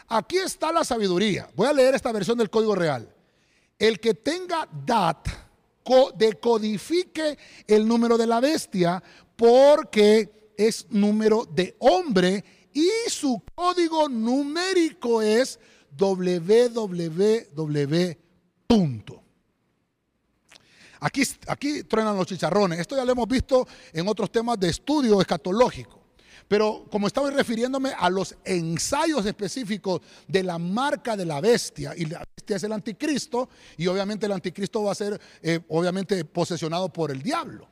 Aquí 0.09 0.39
está 0.39 0.73
la 0.73 0.85
sabiduría. 0.85 1.49
Voy 1.55 1.67
a 1.67 1.73
leer 1.73 1.95
esta 1.95 2.13
versión 2.13 2.39
del 2.39 2.51
Código 2.51 2.75
Real. 2.75 3.13
El 3.79 4.01
que 4.01 4.15
tenga 4.15 4.69
dat, 4.85 5.29
decodifique 6.17 7.39
el 7.67 7.87
número 7.87 8.19
de 8.19 8.27
la 8.27 8.41
bestia, 8.41 9.03
porque 9.37 10.53
es 10.57 10.87
número 10.91 11.45
de 11.45 11.77
hombre 11.79 12.45
y 12.73 12.91
su 13.09 13.43
código 13.55 14.09
numérico 14.09 15.23
es 15.23 15.59
www. 15.97 17.47
Aquí, 21.01 21.23
aquí 21.47 21.85
truenan 21.85 22.17
los 22.17 22.27
chicharrones. 22.27 22.81
Esto 22.81 22.97
ya 22.97 23.05
lo 23.05 23.13
hemos 23.13 23.29
visto 23.29 23.67
en 23.93 24.09
otros 24.09 24.31
temas 24.31 24.59
de 24.59 24.71
estudio 24.71 25.21
escatológico. 25.21 26.07
Pero 26.49 26.87
como 26.91 27.09
estaba 27.09 27.31
refiriéndome 27.31 27.93
a 27.99 28.09
los 28.09 28.37
ensayos 28.45 29.27
específicos 29.27 30.01
de 30.29 30.43
la 30.45 30.59
marca 30.59 31.17
de 31.17 31.27
la 31.27 31.41
bestia, 31.41 31.93
y 31.97 32.07
la 32.07 32.21
bestia 32.21 32.57
es 32.57 32.63
el 32.63 32.73
anticristo, 32.73 33.49
y 33.77 33.87
obviamente 33.89 34.27
el 34.27 34.33
anticristo 34.33 34.85
va 34.85 34.93
a 34.93 34.95
ser, 34.95 35.21
eh, 35.43 35.61
obviamente, 35.69 36.25
posesionado 36.25 36.93
por 36.93 37.11
el 37.11 37.21
diablo. 37.21 37.69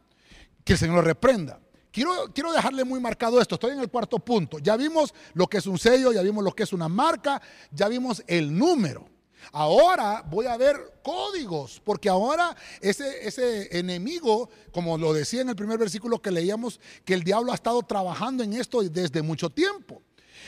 Que 0.64 0.72
el 0.72 0.78
Señor 0.78 0.96
lo 0.96 1.02
reprenda. 1.02 1.60
Quiero, 1.94 2.28
quiero, 2.34 2.52
dejarle 2.52 2.82
muy 2.82 2.98
marcado 2.98 3.40
esto, 3.40 3.54
estoy 3.54 3.70
en 3.70 3.78
el 3.78 3.88
cuarto 3.88 4.18
punto. 4.18 4.58
Ya 4.58 4.76
vimos 4.76 5.14
lo 5.32 5.46
que 5.46 5.58
es 5.58 5.66
un 5.68 5.78
sello, 5.78 6.10
ya 6.10 6.22
vimos 6.22 6.42
lo 6.42 6.52
que 6.52 6.64
es 6.64 6.72
una 6.72 6.88
marca, 6.88 7.40
ya 7.70 7.86
vimos 7.86 8.20
el 8.26 8.52
número. 8.52 9.08
Ahora 9.52 10.24
voy 10.28 10.46
a 10.46 10.56
ver 10.56 10.98
códigos, 11.04 11.80
porque 11.84 12.08
ahora 12.08 12.56
ese, 12.80 13.24
ese 13.24 13.78
enemigo, 13.78 14.50
como 14.72 14.98
lo 14.98 15.12
decía 15.12 15.42
en 15.42 15.50
el 15.50 15.54
primer 15.54 15.78
versículo 15.78 16.20
que 16.20 16.32
leíamos, 16.32 16.80
que 17.04 17.14
el 17.14 17.22
diablo 17.22 17.52
ha 17.52 17.54
estado 17.54 17.80
trabajando 17.82 18.42
en 18.42 18.54
esto 18.54 18.82
desde 18.82 19.22
mucho 19.22 19.48
tiempo. 19.48 20.02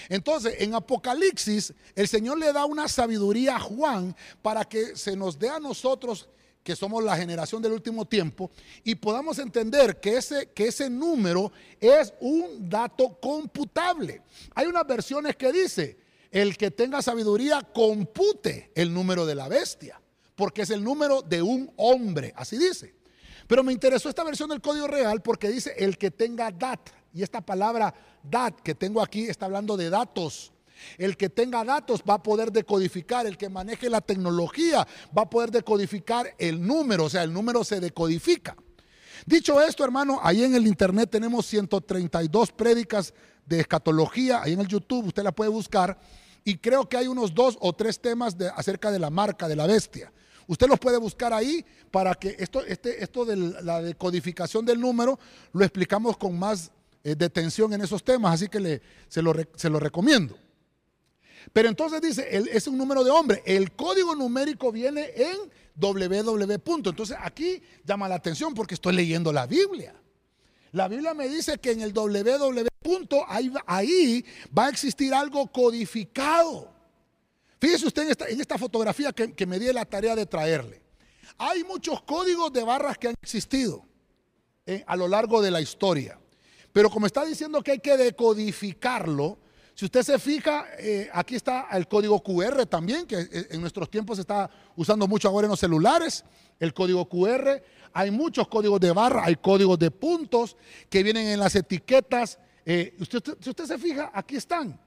Entonces, 0.09 0.57
en 0.59 0.75
Apocalipsis, 0.75 1.73
el 1.95 2.09
Señor 2.09 2.39
le 2.39 2.53
da 2.53 2.65
una 2.65 2.89
sabiduría 2.89 3.55
a 3.55 3.61
Juan 3.61 4.17
para 4.43 4.65
que 4.65 4.97
se 4.97 5.15
nos 5.15 5.39
dé 5.39 5.49
a 5.49 5.61
nosotros 5.61 6.29
que 6.67 6.75
somos 6.75 7.05
la 7.05 7.17
generación 7.17 7.63
del 7.63 7.71
último 7.71 8.07
tiempo, 8.07 8.51
y 8.83 8.97
podamos 8.97 9.39
entender 9.39 10.01
que 10.01 10.17
ese, 10.17 10.51
que 10.51 10.67
ese 10.67 10.91
número 10.91 11.53
es 11.79 12.13
un 12.19 12.69
dato 12.69 13.21
computable. 13.21 14.23
Hay 14.53 14.67
unas 14.67 14.85
versiones 14.85 15.37
que 15.37 15.53
dice, 15.53 15.97
el 16.29 16.57
que 16.57 16.73
tenga 16.73 17.01
sabiduría 17.03 17.63
compute 17.63 18.73
el 18.75 18.93
número 18.93 19.25
de 19.27 19.37
la 19.37 19.47
bestia, 19.47 20.03
porque 20.35 20.63
es 20.63 20.71
el 20.71 20.83
número 20.83 21.23
de 21.23 21.41
un 21.41 21.73
hombre, 21.77 22.33
así 22.35 22.59
dice. 22.59 22.97
Pero 23.47 23.63
me 23.63 23.73
interesó 23.73 24.09
esta 24.09 24.25
versión 24.25 24.49
del 24.49 24.61
Código 24.61 24.89
Real 24.89 25.23
porque 25.23 25.49
dice 25.49 25.73
el 25.79 25.97
que 25.97 26.11
tenga 26.11 26.51
dat, 26.51 26.81
y 27.15 27.23
esta 27.23 27.41
palabra 27.41 27.95
dat 28.25 28.61
que 28.61 28.75
tengo 28.75 29.01
aquí 29.01 29.29
está 29.29 29.47
hablando 29.47 29.77
de 29.77 29.89
datos. 29.89 30.53
El 30.99 31.17
que 31.17 31.29
tenga 31.29 31.65
datos 31.65 32.03
va 32.09 32.15
a 32.15 32.23
poder 32.23 32.53
decodificar, 32.53 33.27
el 33.27 33.37
que 33.37 33.49
maneje 33.49 33.91
la 33.91 34.01
tecnología 34.01 34.87
va 35.17 35.23
a 35.23 35.31
poder 35.31 35.51
decodificar 35.51 36.35
el 36.39 36.65
número, 36.65 37.05
o 37.05 37.11
sea, 37.11 37.23
el 37.23 37.33
número 37.33 37.65
se 37.65 37.81
decodifica. 37.81 38.57
Dicho 39.25 39.61
esto, 39.61 39.85
hermano, 39.85 40.21
ahí 40.23 40.45
en 40.45 40.55
el 40.55 40.67
internet 40.67 41.11
tenemos 41.11 41.47
132 41.47 42.53
prédicas 42.53 43.15
de 43.47 43.61
escatología, 43.61 44.43
ahí 44.43 44.53
en 44.53 44.61
el 44.61 44.69
YouTube 44.69 45.07
usted 45.07 45.23
la 45.23 45.33
puede 45.33 45.51
buscar, 45.51 45.99
y 46.45 46.59
creo 46.59 46.89
que 46.89 46.97
hay 46.97 47.09
unos 47.09 47.35
dos 47.35 47.57
o 47.61 47.73
tres 47.73 48.01
temas 48.01 48.37
de, 48.37 48.49
acerca 48.49 48.91
de 48.91 48.99
la 48.99 49.11
marca 49.11 49.49
de 49.49 49.57
la 49.57 49.67
bestia. 49.67 50.13
Usted 50.47 50.69
los 50.69 50.79
puede 50.79 50.99
buscar 50.99 51.33
ahí 51.33 51.65
para 51.91 52.15
que 52.15 52.37
esto, 52.39 52.65
este, 52.65 53.03
esto 53.03 53.25
de 53.25 53.37
la 53.37 53.83
decodificación 53.83 54.65
del 54.65 54.81
número 54.81 55.19
lo 55.53 55.65
explicamos 55.65 56.17
con 56.17 56.39
más 56.39 56.71
eh, 57.03 57.17
detención 57.17 57.73
en 57.73 57.83
esos 57.83 58.05
temas, 58.05 58.35
así 58.35 58.49
que 58.49 58.61
le, 58.61 58.83
se, 59.09 59.23
lo, 59.23 59.35
se 59.57 59.69
lo 59.69 59.81
recomiendo. 59.81 60.37
Pero 61.53 61.69
entonces 61.69 62.01
dice, 62.01 62.29
es 62.31 62.67
un 62.67 62.77
número 62.77 63.03
de 63.05 63.11
hombre. 63.11 63.43
El 63.47 63.73
código 63.73 64.15
numérico 64.15 64.73
viene 64.73 65.11
en 65.17 65.37
www. 65.77 66.89
Entonces 66.89 67.17
aquí 67.21 67.63
llama 67.85 68.09
la 68.09 68.17
atención 68.17 68.55
porque 68.55 68.75
estoy 68.75 68.95
leyendo 68.95 69.33
la 69.33 69.47
Biblia. 69.47 69.95
La 70.73 70.89
Biblia 70.89 71.15
me 71.15 71.29
dice 71.29 71.59
que 71.59 71.73
en 71.73 71.81
el 71.81 71.93
www. 71.93 72.67
Ahí, 73.27 73.53
ahí 73.67 74.25
va 74.57 74.67
a 74.67 74.69
existir 74.69 75.13
algo 75.13 75.51
codificado. 75.51 76.73
Fíjese 77.59 77.87
usted 77.87 78.03
en 78.29 78.41
esta, 78.41 78.59
fotografía 78.59 79.13
que, 79.13 79.47
me 79.47 79.59
di 79.59 79.73
la 79.73 79.85
tarea 79.85 80.15
de 80.15 80.27
traerle. 80.27 80.83
Hay 81.39 81.65
muchos 81.65 82.03
códigos 82.03 82.53
de 82.53 82.63
barras 82.63 82.99
que 82.99 83.09
han 83.09 83.15
existido 83.21 83.85
eh, 84.67 84.85
a 84.87 84.97
lo 84.97 85.09
largo 85.09 85.43
de 85.43 85.51
la 85.51 85.61
historia. 85.61 86.19
Pero 86.73 86.91
como 86.91 87.07
está 87.07 87.25
diciendo 87.25 87.63
que 87.63 87.73
hay 87.73 87.79
que 87.79 87.97
decodificarlo, 87.97 89.39
si 89.77 89.85
usted 89.85 90.03
se 90.03 90.19
fija, 90.19 90.65
eh, 90.79 91.11
aquí 91.13 91.35
está 91.35 91.69
el 91.73 91.87
código 91.87 92.23
QR 92.23 92.65
también, 92.65 93.05
que 93.07 93.21
eh, 93.21 93.49
en 93.51 93.61
nuestros 93.61 93.91
tiempos 93.91 94.17
se 94.17 94.23
está 94.23 94.49
usando 94.75 95.07
mucho 95.07 95.29
ahora 95.29 95.45
en 95.45 95.51
los 95.51 95.61
celulares, 95.61 96.25
el 96.59 96.73
código 96.73 97.07
QR. 97.07 97.63
Hay 97.93 98.11
muchos 98.11 98.49
códigos 98.49 98.81
de 98.81 98.91
barra, 98.93 99.27
hay 99.27 99.37
códigos 99.37 99.79
de 99.79 99.91
puntos 99.91 100.57
que 100.89 101.03
vienen 101.03 101.27
en 101.27 101.39
las 101.39 101.55
etiquetas. 101.57 102.39
Eh, 102.65 102.97
si 103.07 103.51
usted 103.51 103.65
se 103.67 103.79
fija, 103.79 104.11
aquí 104.15 104.37
están. 104.37 104.81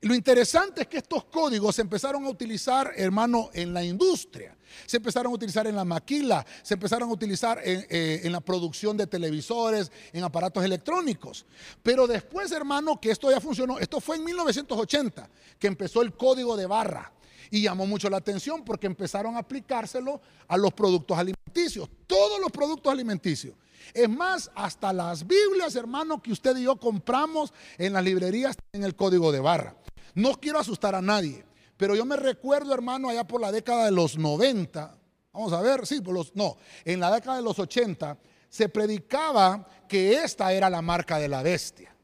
Lo 0.00 0.14
interesante 0.14 0.82
es 0.82 0.86
que 0.86 0.98
estos 0.98 1.24
códigos 1.24 1.74
se 1.74 1.82
empezaron 1.82 2.24
a 2.24 2.28
utilizar, 2.28 2.92
hermano, 2.94 3.50
en 3.52 3.74
la 3.74 3.82
industria. 3.82 4.56
Se 4.86 4.98
empezaron 4.98 5.32
a 5.32 5.34
utilizar 5.34 5.66
en 5.66 5.74
la 5.74 5.84
maquila, 5.84 6.46
se 6.62 6.74
empezaron 6.74 7.08
a 7.08 7.12
utilizar 7.12 7.60
en, 7.64 7.84
eh, 7.90 8.28
la 8.30 8.40
producción 8.40 8.96
de 8.96 9.08
televisores, 9.08 9.90
en 10.12 10.22
aparatos 10.22 10.64
electrónicos. 10.64 11.46
Pero 11.82 12.06
después, 12.06 12.52
hermano, 12.52 13.00
que 13.00 13.10
esto 13.10 13.28
ya 13.28 13.40
funcionó, 13.40 13.80
esto 13.80 14.00
fue 14.00 14.16
en 14.16 14.24
1980, 14.24 15.28
que 15.58 15.66
empezó 15.66 16.02
el 16.02 16.12
código 16.12 16.56
de 16.56 16.66
barra. 16.66 17.12
Y 17.50 17.62
llamó 17.62 17.84
mucho 17.84 18.08
la 18.08 18.18
atención 18.18 18.64
porque 18.64 18.86
empezaron 18.86 19.34
a 19.34 19.40
aplicárselo 19.40 20.20
a 20.46 20.56
los 20.56 20.72
productos 20.74 21.18
alimenticios, 21.18 21.88
todos 22.06 22.38
los 22.40 22.52
productos 22.52 22.92
alimenticios. 22.92 23.54
Es 23.94 24.08
más, 24.08 24.50
hasta 24.54 24.92
las 24.92 25.26
Biblias, 25.26 25.74
hermano, 25.74 26.22
que 26.22 26.30
usted 26.30 26.56
y 26.56 26.64
yo 26.64 26.76
compramos 26.76 27.52
en 27.78 27.94
las 27.94 28.04
librerías 28.04 28.56
en 28.72 28.84
el 28.84 28.94
código 28.94 29.32
de 29.32 29.40
barra. 29.40 29.74
No 30.14 30.34
quiero 30.34 30.58
asustar 30.58 30.94
a 30.94 31.02
nadie, 31.02 31.44
pero 31.76 31.94
yo 31.94 32.04
me 32.04 32.16
recuerdo, 32.16 32.74
hermano, 32.74 33.08
allá 33.08 33.24
por 33.24 33.40
la 33.40 33.52
década 33.52 33.84
de 33.84 33.92
los 33.92 34.18
90, 34.18 34.98
vamos 35.32 35.52
a 35.52 35.60
ver, 35.60 35.86
sí, 35.86 36.00
por 36.00 36.14
los, 36.14 36.34
no, 36.34 36.56
en 36.84 37.00
la 37.00 37.10
década 37.12 37.36
de 37.36 37.42
los 37.42 37.58
80 37.58 38.18
se 38.48 38.68
predicaba 38.68 39.66
que 39.88 40.14
esta 40.14 40.52
era 40.52 40.70
la 40.70 40.82
marca 40.82 41.18
de 41.18 41.28
la 41.28 41.42
bestia. 41.42 41.94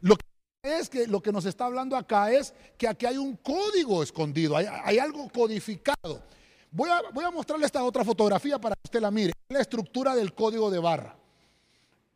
Lo 0.00 0.16
que 0.16 0.24
es 0.62 0.88
que 0.88 1.06
lo 1.06 1.22
que 1.22 1.32
nos 1.32 1.44
está 1.44 1.66
hablando 1.66 1.96
acá 1.96 2.32
es 2.32 2.52
que 2.76 2.88
aquí 2.88 3.06
hay 3.06 3.16
un 3.16 3.36
código 3.36 4.02
escondido, 4.02 4.56
hay, 4.56 4.98
algo 4.98 5.28
codificado. 5.28 6.22
Voy 6.70 6.90
a, 6.90 7.02
voy 7.12 7.24
a 7.24 7.30
mostrarle 7.30 7.66
esta 7.66 7.84
otra 7.84 8.04
fotografía 8.04 8.58
para 8.58 8.74
que 8.74 8.82
usted 8.84 9.00
la 9.00 9.10
mire, 9.10 9.32
la 9.48 9.60
estructura 9.60 10.14
del 10.14 10.34
código 10.34 10.70
de 10.70 10.78
barra. 10.78 11.16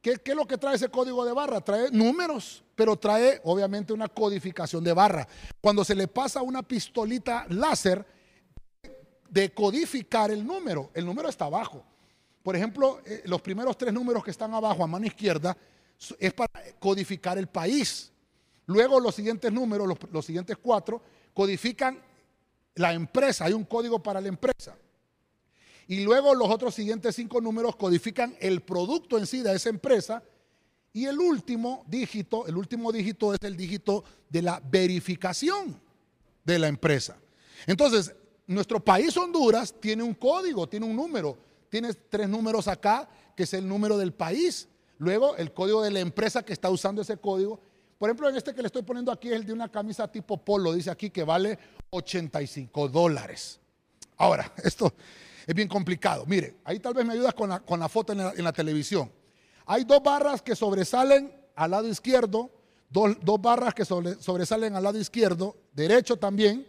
¿Qué, 0.01 0.19
es 0.25 0.35
lo 0.35 0.47
que 0.47 0.57
trae 0.57 0.77
ese 0.77 0.89
código 0.89 1.25
de 1.25 1.33
barra? 1.33 1.61
Trae 1.61 1.91
números, 1.91 2.65
pero 2.75 2.97
trae 2.97 3.41
obviamente 3.45 3.93
una 3.93 4.09
codificación 4.09 4.83
de 4.83 4.95
barra. 4.95 5.29
Cuando 5.61 5.85
se 5.85 5.95
le 5.95 6.09
pasa 6.09 6.41
una 6.41 6.63
pistolita 6.63 7.47
láser 7.51 8.07
de 9.29 9.53
codificar 9.53 10.31
el 10.31 10.47
número, 10.47 10.91
el 10.95 11.05
número 11.05 11.29
está 11.29 11.45
abajo. 11.45 11.85
Por 12.43 12.57
ejemplo, 12.57 13.03
eh, 13.05 13.23
los 13.27 13.43
primeros 13.43 13.77
tres 13.77 13.93
números 13.93 14.25
que 14.25 14.31
están 14.31 14.55
abajo 14.55 14.83
a 14.83 14.87
mano 14.87 15.07
izquierda 15.07 15.55
es 16.19 16.33
para 16.33 16.51
codificar 16.79 17.37
el 17.37 17.49
país. 17.49 18.11
Luego 18.65 18.99
los 19.01 19.15
siguientes 19.15 19.53
números, 19.53 19.87
los, 19.87 19.99
los 20.11 20.25
siguientes 20.25 20.57
cuatro, 20.57 21.03
codifican 21.35 22.01
la 22.75 22.95
empresa, 22.95 23.45
hay 23.45 23.53
un 23.53 23.65
código 23.65 24.03
para 24.03 24.21
la 24.23 24.29
empresa. 24.29 24.75
Y 25.91 26.05
luego 26.05 26.37
los 26.37 26.49
otros 26.49 26.73
siguientes 26.73 27.17
cinco 27.17 27.41
números 27.41 27.75
codifican 27.75 28.37
el 28.39 28.61
producto 28.61 29.19
en 29.19 29.27
sí 29.27 29.43
de 29.43 29.53
esa 29.53 29.71
empresa. 29.71 30.23
Y 30.93 31.07
el 31.07 31.19
último 31.19 31.85
dígito, 31.89 32.47
el 32.47 32.57
último 32.57 32.93
dígito 32.93 33.35
es 33.35 33.41
el 33.43 33.57
dígito 33.57 34.05
de 34.29 34.41
la 34.41 34.63
verificación 34.71 35.81
de 36.45 36.61
la 36.61 36.69
empresa. 36.69 37.17
Entonces, 37.67 38.15
nuestro 38.47 38.79
país 38.79 39.17
Honduras 39.17 39.75
tiene 39.81 40.05
un 40.05 40.15
código, 40.15 40.69
tiene 40.69 40.87
un 40.87 40.95
número. 40.95 41.37
Tiene 41.69 41.93
tres 41.93 42.29
números 42.29 42.69
acá, 42.69 43.09
que 43.35 43.43
es 43.43 43.53
el 43.53 43.67
número 43.67 43.99
del 43.99 44.13
país. 44.13 44.69
Luego, 44.99 45.35
el 45.39 45.53
código 45.53 45.83
de 45.83 45.91
la 45.91 45.99
empresa 45.99 46.45
que 46.45 46.53
está 46.53 46.71
usando 46.71 47.03
ese 47.03 47.17
código. 47.17 47.59
Por 47.99 48.09
ejemplo, 48.09 48.29
en 48.29 48.37
este 48.37 48.55
que 48.55 48.63
le 48.63 48.67
estoy 48.67 48.83
poniendo 48.83 49.11
aquí 49.11 49.27
es 49.27 49.35
el 49.35 49.45
de 49.45 49.53
una 49.53 49.69
camisa 49.69 50.07
tipo 50.07 50.37
polo, 50.37 50.73
dice 50.73 50.93
aquí 50.93 51.11
que 51.11 51.25
vale 51.25 51.59
85 51.91 52.89
dólares. 52.89 53.59
Ahora, 54.19 54.53
esto, 54.63 54.95
es 55.47 55.55
bien 55.55 55.69
complicado. 55.69 56.25
Mire, 56.27 56.57
ahí 56.65 56.79
tal 56.79 56.95
vez 56.95 57.05
me 57.05 57.13
ayudas 57.13 57.35
con 57.35 57.49
la, 57.49 57.89
foto 57.89 58.13
en 58.13 58.45
la, 58.45 58.53
televisión. 58.53 59.11
Hay 59.67 59.85
dos 59.85 60.03
barras 60.03 60.43
que 60.43 60.57
sobresalen 60.57 61.33
al 61.55 61.71
lado 61.71 61.89
izquierdo, 61.89 62.51
dos, 62.89 63.17
barras 63.41 63.75
que 63.75 63.85
sobresalen 63.85 64.75
al 64.75 64.83
lado 64.83 64.99
izquierdo, 64.99 65.57
derecho 65.73 66.17
también, 66.17 66.67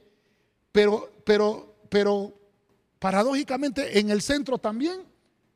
pero, 0.72 1.12
pero, 1.24 1.76
pero 1.90 2.34
paradójicamente 3.00 4.00
en 4.00 4.10
el 4.10 4.22
centro 4.22 4.58
también 4.58 5.04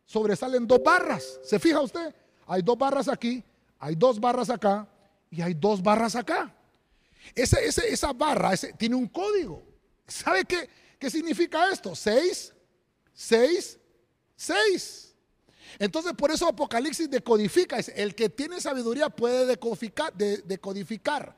sobresalen 0.05 0.67
dos 0.67 0.81
barras. 0.83 1.39
¿Se 1.43 1.59
fija 1.59 1.81
usted? 1.81 2.13
Hay 2.47 2.61
dos 2.61 2.77
barras 2.77 3.07
aquí, 3.07 3.43
hay 3.79 3.95
dos 3.95 4.19
barras 4.19 4.49
acá 4.49 4.87
y 5.29 5.41
hay 5.41 5.53
dos 5.53 5.81
barras 5.81 6.15
acá. 6.15 6.53
esa 7.35 8.13
barra 8.13 8.51
tiene 8.77 8.95
un 8.95 9.07
código. 9.07 9.63
¿Sabe 10.07 10.45
qué, 10.45 10.69
qué 10.99 11.09
significa 11.09 11.71
esto? 11.71 11.95
Seis 11.95 12.54
6, 13.15 13.79
6. 14.35 15.15
Entonces 15.79 16.13
por 16.13 16.31
eso 16.31 16.47
Apocalipsis 16.47 17.09
decodifica. 17.09 17.77
El 17.95 18.13
que 18.13 18.29
tiene 18.29 18.61
sabiduría 18.61 19.09
puede 19.09 19.45
decodificar. 19.45 20.13
decodificar. 20.13 21.35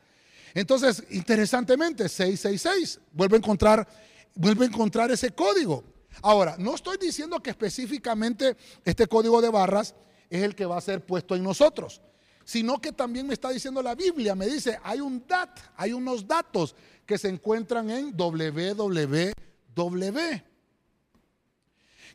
Entonces, 0.54 1.04
interesantemente, 1.12 2.10
666 2.10 3.00
vuelve 3.12 3.36
a 3.36 3.38
encontrar, 3.38 3.88
vuelve 4.34 4.66
a 4.66 4.68
encontrar 4.68 5.12
ese 5.12 5.32
código. 5.32 5.84
Ahora, 6.22 6.56
no 6.58 6.74
estoy 6.74 6.98
diciendo 6.98 7.40
que 7.42 7.52
específicamente 7.52 8.58
este 8.84 9.06
código 9.08 9.42
de 9.42 9.50
barras 9.50 9.94
es 10.30 10.42
el 10.44 10.56
que 10.56 10.66
va 10.66 10.78
a 10.78 10.82
ser 10.82 11.06
puesto 11.06 11.36
en 11.36 11.44
nosotros, 11.44 12.02
sino 12.44 12.82
que 12.82 12.92
también 12.92 13.28
me 13.28 13.34
está 13.34 13.50
diciendo 13.50 13.84
la 13.84 13.94
Biblia, 13.94 14.34
me 14.34 14.48
dice, 14.48 14.80
hay 14.84 15.00
un 15.00 15.24
DAT, 15.28 15.60
hay 15.76 15.94
unos 15.94 16.28
datos 16.28 16.76
que 17.06 17.18
se 17.18 17.30
encuentran 17.30 17.90
en 17.92 18.16
www. 18.18 19.34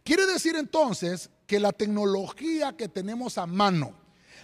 Quiere 0.05 0.27
decir 0.27 0.57
entonces 0.57 1.31
que 1.47 1.61
la 1.61 1.73
tecnología 1.73 2.77
que 2.77 2.89
tenemos 2.89 3.39
a 3.39 3.47
mano, 3.47 3.95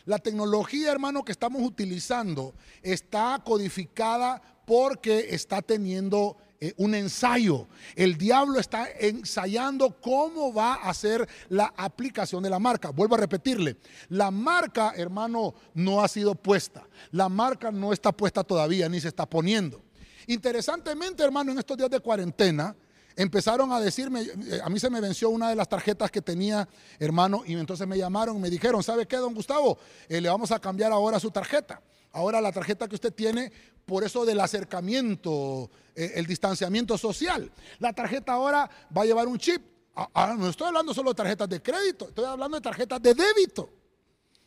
la 0.04 0.18
tecnología, 0.18 0.92
hermano, 0.92 1.24
que 1.24 1.32
estamos 1.32 1.62
utilizando 1.62 2.54
está 2.82 3.42
codificada 3.44 4.40
porque 4.64 5.28
está 5.30 5.60
teniendo 5.60 6.36
eh, 6.60 6.74
un 6.76 6.94
ensayo. 6.94 7.68
El 7.94 8.16
diablo 8.16 8.58
está 8.60 8.88
ensayando 9.00 10.00
cómo 10.00 10.52
va 10.52 10.74
a 10.74 10.92
ser 10.94 11.28
la 11.48 11.72
aplicación 11.76 12.42
de 12.42 12.50
la 12.50 12.58
marca. 12.58 12.90
Vuelvo 12.90 13.14
a 13.14 13.18
repetirle, 13.18 13.76
la 14.08 14.30
marca, 14.30 14.92
hermano, 14.96 15.54
no 15.74 16.02
ha 16.02 16.08
sido 16.08 16.34
puesta. 16.34 16.86
La 17.10 17.28
marca 17.28 17.70
no 17.70 17.92
está 17.92 18.12
puesta 18.12 18.44
todavía, 18.44 18.88
ni 18.88 19.00
se 19.00 19.08
está 19.08 19.24
poniendo. 19.24 19.82
Interesantemente, 20.26 21.22
hermano, 21.22 21.52
en 21.52 21.58
estos 21.58 21.76
días 21.76 21.90
de 21.90 22.00
cuarentena, 22.00 22.76
empezaron 23.18 23.72
a 23.72 23.80
decirme, 23.80 24.22
eh, 24.22 24.60
a 24.62 24.70
mí 24.70 24.78
se 24.78 24.88
me 24.88 25.00
venció 25.00 25.28
una 25.28 25.50
de 25.50 25.56
las 25.56 25.68
tarjetas 25.68 26.08
que 26.08 26.22
tenía, 26.22 26.68
hermano, 27.00 27.42
y 27.44 27.54
entonces 27.54 27.86
me 27.86 27.98
llamaron 27.98 28.36
y 28.36 28.38
me 28.38 28.48
dijeron, 28.48 28.80
¿sabe 28.82 29.06
qué, 29.06 29.16
don 29.16 29.34
Gustavo? 29.34 29.76
Eh, 30.08 30.20
le 30.20 30.28
vamos 30.28 30.52
a 30.52 30.60
cambiar 30.60 30.92
ahora 30.92 31.18
su 31.18 31.32
tarjeta. 31.32 31.82
Ahora 32.12 32.40
la 32.40 32.52
tarjeta 32.52 32.86
que 32.86 32.94
usted 32.94 33.12
tiene, 33.12 33.50
por 33.84 34.04
eso 34.04 34.24
del 34.24 34.38
acercamiento, 34.38 35.68
eh, 35.96 36.12
el 36.14 36.26
distanciamiento 36.26 36.96
social. 36.96 37.50
La 37.80 37.92
tarjeta 37.92 38.34
ahora 38.34 38.70
va 38.96 39.02
a 39.02 39.04
llevar 39.04 39.26
un 39.26 39.36
chip. 39.36 39.62
Ahora 39.96 40.32
ah, 40.32 40.36
no 40.38 40.48
estoy 40.48 40.68
hablando 40.68 40.94
solo 40.94 41.10
de 41.10 41.16
tarjetas 41.16 41.48
de 41.48 41.60
crédito, 41.60 42.08
estoy 42.10 42.24
hablando 42.24 42.56
de 42.56 42.60
tarjetas 42.60 43.02
de 43.02 43.14
débito. 43.14 43.68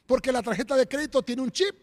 Porque 0.06 0.32
la 0.32 0.42
tarjeta 0.42 0.78
de 0.78 0.88
crédito 0.88 1.22
tiene 1.22 1.42
un 1.42 1.52
chip. 1.52 1.76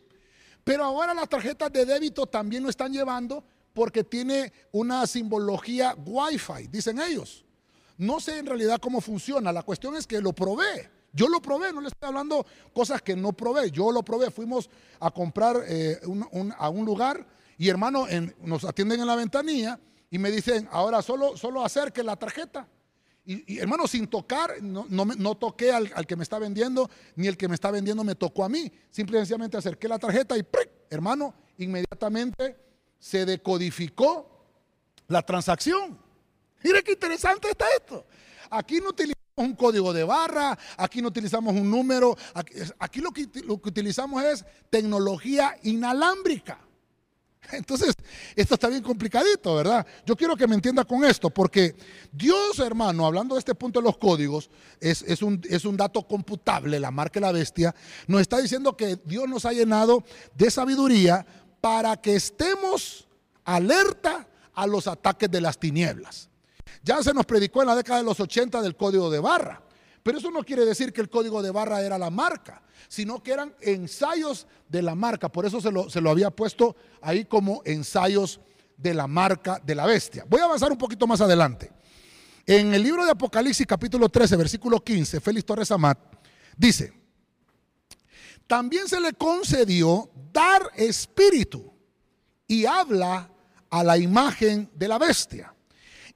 Pero 0.65 0.85
ahora 0.85 1.13
las 1.13 1.29
tarjetas 1.29 1.71
de 1.71 1.85
débito 1.85 2.27
también 2.27 2.63
lo 2.63 2.71
están 2.71 2.91
llevando 2.91 3.45
porque 3.79 4.03
tiene 4.03 4.53
una 4.73 5.07
simbología 5.07 5.95
Wi-Fi, 6.05 6.67
dicen 6.67 7.01
ellos. 7.01 7.45
No 7.97 8.19
sé 8.19 8.39
en 8.39 8.47
realidad 8.47 8.81
cómo 8.81 9.01
funciona, 9.01 9.53
la 9.53 9.63
cuestión 9.63 9.95
es 9.95 10.05
que 10.05 10.21
lo 10.21 10.33
probé. 10.33 10.91
Yo 11.13 11.29
lo 11.29 11.41
probé, 11.41 11.73
no 11.73 11.81
le 11.81 11.87
estoy 11.87 12.09
hablando 12.09 12.45
cosas 12.75 13.01
que 13.03 13.15
no 13.15 13.33
probé, 13.35 13.71
yo 13.71 13.93
lo 13.93 14.03
probé. 14.03 14.33
Fuimos 14.33 14.69
a 14.99 15.13
comprar 15.13 15.63
eh, 15.69 16.01
a 16.59 16.69
un 16.69 16.85
lugar 16.85 17.25
y 17.57 17.69
hermano, 17.69 18.09
nos 18.43 18.65
atienden 18.65 18.99
en 18.99 19.07
la 19.07 19.15
ventanilla 19.15 19.79
y 20.11 20.19
me 20.19 20.33
dicen, 20.33 20.69
ahora 20.73 21.01
solo, 21.01 21.37
solo 21.37 21.65
acerque 21.65 22.03
la 22.03 22.17
tarjeta. 22.17 22.67
Y, 23.25 23.59
hermano, 23.61 23.87
sin 23.87 24.09
tocar, 24.09 24.61
no, 24.61 24.87
no, 24.89 25.37
toqué 25.37 25.71
al, 25.71 26.05
que 26.05 26.17
me 26.17 26.25
está 26.25 26.41
vendiendo, 26.41 26.91
ni 27.15 27.29
el 27.29 27.37
que 27.37 27.47
me 27.47 27.55
está 27.55 27.71
vendiendo 27.71 28.03
me 28.03 28.17
tocó 28.17 28.45
a 28.45 28.49
mí. 28.49 28.73
Simplemente 28.91 29.57
acerqué 29.57 29.87
la 29.87 30.01
tarjeta 30.01 30.37
y, 30.37 30.45
hermano, 30.91 31.33
inmediatamente 31.59 32.68
se 32.99 33.25
decodificó 33.25 34.47
la 35.09 35.23
transacción. 35.23 35.99
Mire 36.63 36.83
qué 36.83 36.93
interesante 36.93 37.51
está 37.51 37.67
esto. 37.77 38.07
Aquí 38.51 38.81
no 38.81 38.91
utilizamos 38.91 39.19
un 39.37 39.55
código 39.55 39.93
de 39.93 40.05
barra, 40.05 40.59
aquí 40.77 41.01
no 41.01 41.09
utilizamos 41.09 41.55
un 41.55 41.71
número, 41.71 42.17
aquí, 42.79 43.01
lo, 43.01 43.13
que, 43.13 43.29
lo 43.45 43.61
que 43.61 43.69
utilizamos 43.69 44.23
es 44.25 44.45
tecnología 44.71 45.57
inalámbrica. 45.63 46.59
Entonces, 47.53 47.95
esto 48.37 48.55
está 48.55 48.69
bien 48.69 48.83
complicadito, 48.83 49.55
¿verdad? 49.55 49.87
Yo 50.05 50.17
quiero 50.17 50.37
que 50.37 50.47
me 50.47 50.55
entienda 50.55 50.85
con 50.85 51.05
esto, 51.05 51.31
porque 51.31 51.77
Dios, 52.13 52.59
hermano, 52.59 53.07
hablando 53.07 53.35
de 53.35 53.39
este 53.39 53.55
punto 53.55 53.81
de 53.81 53.85
los 53.85 53.97
códigos, 53.97 54.51
es, 54.81 55.23
un, 55.23 55.41
es 55.49 55.65
un 55.65 55.77
dato 55.77 56.07
computable, 56.07 56.79
la 56.79 56.91
marca 56.91 57.21
de 57.21 57.27
la 57.27 57.33
bestia, 57.33 57.75
nos 58.07 58.21
está 58.21 58.39
diciendo 58.39 58.77
que 58.77 58.97
Dios 59.05 59.29
nos 59.29 59.45
ha 59.45 59.53
llenado 59.53 60.05
de 60.35 60.51
sabiduría 60.51 61.25
para 61.61 61.97
que 61.97 62.17
estemos 62.17 63.07
alerta 63.45 64.27
a 64.55 64.67
los 64.67 64.87
ataques 64.87 65.31
de 65.31 65.41
las 65.41 65.59
tinieblas. 65.59 66.29
Ya 66.83 67.03
se 67.03 67.13
nos 67.13 67.27
predicó 67.27 67.63
en 67.63 67.69
la 67.69 67.77
década 67.77 67.99
de 67.99 68.05
los 68.05 68.21
80 68.21 68.63
del 68.63 68.77
código 68.77 69.11
de 69.11 69.21
barra, 69.21 69.63
pero 70.03 70.19
eso 70.19 70.31
no 70.31 70.43
quiere 70.43 70.65
decir 70.65 70.93
que 70.93 71.01
el 71.01 71.11
código 71.11 71.43
de 71.43 71.51
barra 71.51 71.83
era 71.83 71.99
la 71.99 72.11
marca 72.11 72.63
sino 72.89 73.23
que 73.23 73.33
eran 73.33 73.55
ensayos 73.61 74.47
de 74.69 74.83
la 74.83 74.95
marca. 74.95 75.31
Por 75.31 75.47
eso 75.47 75.61
se 75.61 75.71
lo, 75.71 75.91
se 75.91 76.01
lo 76.01 76.11
había 76.11 76.31
puesto 76.31 76.77
ahí 77.01 77.25
como 77.25 77.63
ensayos 77.65 78.41
de 78.77 78.95
la 78.95 79.07
marca 79.07 79.61
de 79.65 79.75
la 79.75 79.87
bestia. 79.87 80.25
Voy 80.29 80.41
a 80.41 80.45
avanzar 80.45 80.73
un 80.73 80.79
poquito 80.79 81.07
más 81.07 81.21
adelante. 81.21 81.71
En 82.47 82.73
el 82.73 82.83
libro 82.83 83.05
de 83.05 83.11
Apocalipsis 83.11 83.67
capítulo 83.67 84.09
13, 84.09 84.37
versículo 84.37 84.83
15, 84.83 85.21
Félix 85.21 85.45
Torres 85.45 85.71
Amat 85.71 85.99
dice, 86.57 86.93
también 88.49 88.89
se 88.89 88.99
le 88.99 89.13
concedió 89.13 90.11
dar 90.33 90.63
espíritu 90.75 91.73
y 92.49 92.65
habla 92.65 93.31
a 93.71 93.85
la 93.85 93.99
imagen 93.99 94.71
de 94.75 94.89
la 94.89 94.99
bestia 94.99 95.55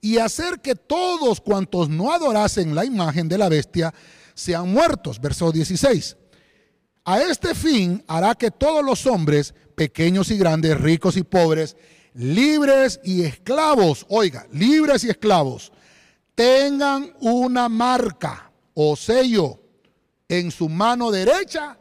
y 0.01 0.17
hacer 0.17 0.59
que 0.59 0.75
todos 0.75 1.39
cuantos 1.39 1.87
no 1.87 2.11
adorasen 2.11 2.75
la 2.75 2.83
imagen 2.83 3.29
de 3.29 3.37
la 3.37 3.47
bestia 3.47 3.93
sean 4.33 4.73
muertos. 4.73 5.21
Verso 5.21 5.51
16. 5.51 6.17
A 7.05 7.21
este 7.21 7.53
fin 7.53 8.03
hará 8.07 8.33
que 8.33 8.49
todos 8.49 8.83
los 8.83 9.05
hombres, 9.05 9.53
pequeños 9.75 10.31
y 10.31 10.37
grandes, 10.37 10.81
ricos 10.81 11.15
y 11.15 11.23
pobres, 11.23 11.77
libres 12.15 12.99
y 13.03 13.23
esclavos, 13.23 14.05
oiga, 14.09 14.47
libres 14.51 15.03
y 15.03 15.09
esclavos, 15.09 15.71
tengan 16.33 17.13
una 17.19 17.69
marca 17.69 18.51
o 18.73 18.95
sello 18.95 19.59
en 20.27 20.49
su 20.49 20.67
mano 20.67 21.11
derecha 21.11 21.77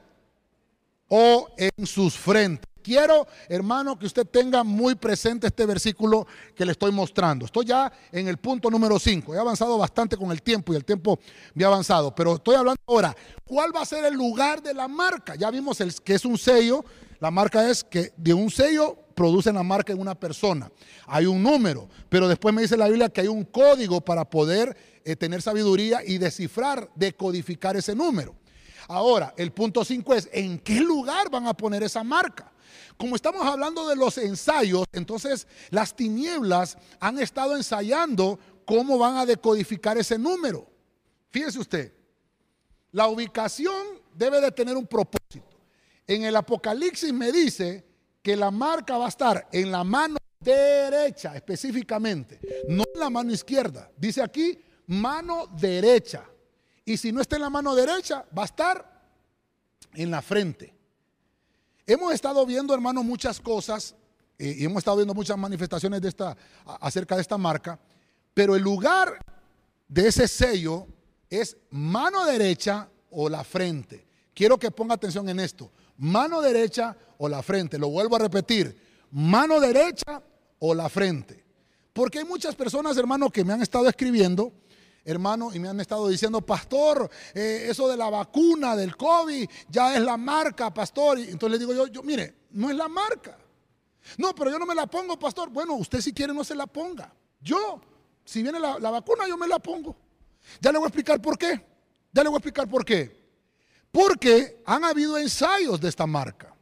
o 1.15 1.51
en 1.59 1.87
sus 1.87 2.17
frentes. 2.17 2.67
Quiero, 2.83 3.29
hermano, 3.47 3.99
que 3.99 4.07
usted 4.07 4.27
tenga 4.27 4.65
muy 4.65 4.95
presente 4.95 5.47
este 5.47 5.67
versículo 5.67 6.27
que 6.57 6.65
le 6.65 6.73
estoy 6.73 6.91
mostrando. 6.91 7.45
Estoy 7.45 7.67
ya 7.67 7.93
en 8.11 8.29
el 8.29 8.39
punto 8.39 8.71
número 8.71 8.99
5. 8.99 9.35
He 9.35 9.39
avanzado 9.39 9.77
bastante 9.77 10.17
con 10.17 10.33
el 10.33 10.41
tiempo 10.41 10.73
y 10.73 10.77
el 10.77 10.87
tiempo 10.87 11.21
me 11.53 11.65
ha 11.65 11.67
avanzado. 11.67 12.15
Pero 12.15 12.37
estoy 12.37 12.57
hablando 12.57 12.81
ahora, 12.87 13.15
¿cuál 13.45 13.77
va 13.77 13.83
a 13.83 13.87
ser 13.87 14.07
el 14.07 14.15
lugar 14.15 14.63
de 14.63 14.73
la 14.73 14.89
marca? 14.89 15.35
Ya 15.35 15.51
vimos 15.51 15.83
el, 15.83 15.95
que 15.97 16.15
es 16.15 16.25
un 16.25 16.39
sello. 16.39 16.83
La 17.21 17.31
marca 17.31 17.69
es 17.69 17.85
que 17.85 18.15
de 18.17 18.33
un 18.33 18.51
sello 18.51 18.97
producen 19.15 19.55
la 19.55 19.63
marca 19.63 19.93
en 19.93 20.01
una 20.01 20.15
persona. 20.15 20.73
Hay 21.07 21.27
un 21.27 21.43
número, 21.43 21.91
pero 22.09 22.27
después 22.27 22.55
me 22.55 22.63
dice 22.63 22.79
la 22.79 22.89
Biblia 22.89 23.11
que 23.11 23.21
hay 23.21 23.29
un 23.29 23.45
código 23.45 24.01
para 24.01 24.25
poder 24.25 24.75
eh, 25.05 25.15
tener 25.15 25.43
sabiduría 25.43 26.01
y 26.05 26.17
descifrar, 26.17 26.91
decodificar 26.97 27.77
ese 27.77 27.95
número. 27.95 28.35
Ahora, 28.89 29.35
el 29.37 29.53
punto 29.53 29.85
5 29.85 30.14
es, 30.14 30.28
¿en 30.33 30.59
qué 30.59 30.80
lugar 30.80 31.30
van 31.30 31.47
a 31.47 31.55
poner 31.55 31.83
esa 31.83 32.03
marca? 32.03 32.53
Como 32.97 33.16
estamos 33.16 33.47
hablando 33.47 33.89
de 33.89 33.97
los 33.97 34.18
ensayos, 34.18 34.85
entonces 34.93 35.47
las 35.70 35.95
tinieblas 35.95 36.76
han 37.01 37.18
estado 37.18 37.57
ensayando 37.57 38.39
cómo 38.64 38.99
van 38.99 39.16
a 39.16 39.26
decodificar 39.26 39.99
ese 39.99 40.18
número. 40.18 40.66
Fíjese 41.30 41.59
usted, 41.59 41.93
la 42.93 43.09
ubicación 43.09 44.01
debe 44.14 44.41
de 44.41 44.53
tener 44.53 44.76
un 44.76 44.87
propósito. 44.87 45.59
En 46.07 46.24
el 46.24 46.37
Apocalipsis 46.37 47.12
me 47.12 47.33
dice 47.33 47.85
que 48.22 48.37
la 48.37 48.51
marca 48.51 48.99
va 48.99 49.07
a 49.07 49.09
estar 49.09 49.49
en 49.53 49.72
la 49.72 49.83
mano 49.83 50.16
derecha 50.39 51.35
específicamente, 51.35 52.41
no 52.68 52.85
en 52.95 53.01
la 53.01 53.11
mano 53.11 53.33
izquierda. 53.33 53.91
Dice 53.97 54.22
aquí 54.22 54.59
mano 54.87 55.47
derecha. 55.47 56.24
Y 56.85 56.97
si 56.97 57.12
no 57.12 57.20
está 57.20 57.37
en 57.37 57.43
la 57.43 57.51
mano 57.51 57.74
derecha, 57.74 58.24
va 58.37 58.43
a 58.43 58.47
estar 58.47 59.03
en 59.95 60.11
la 60.11 60.22
frente. 60.22 60.74
Hemos 61.87 62.12
estado 62.14 62.45
viendo, 62.47 62.74
hermano, 62.74 63.03
muchas 63.03 63.41
cosas 63.41 63.95
eh, 64.39 64.57
y 64.59 64.64
hemos 64.64 64.78
estado 64.78 64.97
viendo 64.97 65.14
muchas 65.14 65.37
manifestaciones 65.37 66.01
de 66.01 66.09
esta, 66.09 66.37
acerca 66.80 67.16
de 67.16 67.22
esta 67.22 67.39
marca, 67.39 67.78
pero 68.35 68.57
el 68.57 68.62
lugar 68.62 69.18
de 69.89 70.09
ese 70.09 70.26
sello 70.26 70.87
es 71.28 71.57
mano 71.70 72.24
derecha 72.24 72.89
o 73.11 73.28
la 73.28 73.45
frente. 73.45 74.07
Quiero 74.35 74.59
que 74.59 74.70
ponga 74.70 74.95
atención 74.95 75.28
en 75.28 75.41
esto. 75.41 75.70
Mano 75.99 76.41
derecha 76.41 76.97
o 77.18 77.28
la 77.28 77.43
frente. 77.43 77.78
Lo 77.78 77.91
vuelvo 77.91 78.16
a 78.16 78.20
repetir. 78.20 78.76
Mano 79.11 79.61
derecha 79.61 80.22
o 80.59 80.74
la 80.74 80.89
frente. 80.89 81.45
Porque 81.93 82.20
hay 82.20 82.24
muchas 82.24 82.55
personas, 82.55 82.97
hermano, 82.97 83.30
que 83.30 83.45
me 83.45 83.53
han 83.53 83.61
estado 83.61 83.89
escribiendo 83.89 84.53
hermano, 85.05 85.51
y 85.53 85.59
me 85.59 85.69
han 85.69 85.81
estado 85.81 86.09
diciendo, 86.09 86.41
pastor, 86.41 87.11
eh, 87.35 87.67
eso 87.69 87.89
de 87.89 87.97
la 87.97 88.11
vacuna 88.11 88.77
del 88.77 88.97
COVID 88.97 89.49
ya 89.69 89.95
es 89.95 90.01
la 90.01 90.17
marca, 90.17 90.73
pastor. 90.73 91.19
Y 91.19 91.31
entonces 91.31 91.51
le 91.51 91.59
digo 91.59 91.75
yo, 91.75 91.87
yo, 91.93 92.03
mire, 92.03 92.35
no 92.51 92.71
es 92.71 92.77
la 92.77 92.89
marca. 92.89 93.39
No, 94.19 94.35
pero 94.35 94.51
yo 94.51 94.59
no 94.59 94.67
me 94.67 94.75
la 94.75 94.87
pongo, 94.87 95.19
pastor. 95.19 95.51
Bueno, 95.51 95.75
usted 95.75 96.01
si 96.01 96.13
quiere 96.13 96.33
no 96.33 96.45
se 96.45 96.55
la 96.55 96.67
ponga. 96.67 97.13
Yo, 97.41 97.81
si 98.25 98.43
viene 98.43 98.59
la, 98.59 98.79
vacuna, 98.79 99.27
yo 99.27 99.37
me 99.37 99.47
la 99.47 99.59
pongo. 99.59 99.97
Ya 100.61 100.73
le 100.73 100.79
voy 100.79 100.87
a 100.87 100.89
explicar 100.89 101.21
por 101.21 101.39
qué. 101.39 101.65
Ya 102.13 102.23
le 102.23 102.29
voy 102.29 102.37
a 102.37 102.39
explicar 102.39 102.69
por 102.69 102.85
qué. 102.85 103.23
Porque 103.91 104.63
han 104.67 104.85
habido 104.85 105.19
ensayos 105.19 105.81
de 105.81 105.89
esta 105.89 106.07
marca. 106.07 106.55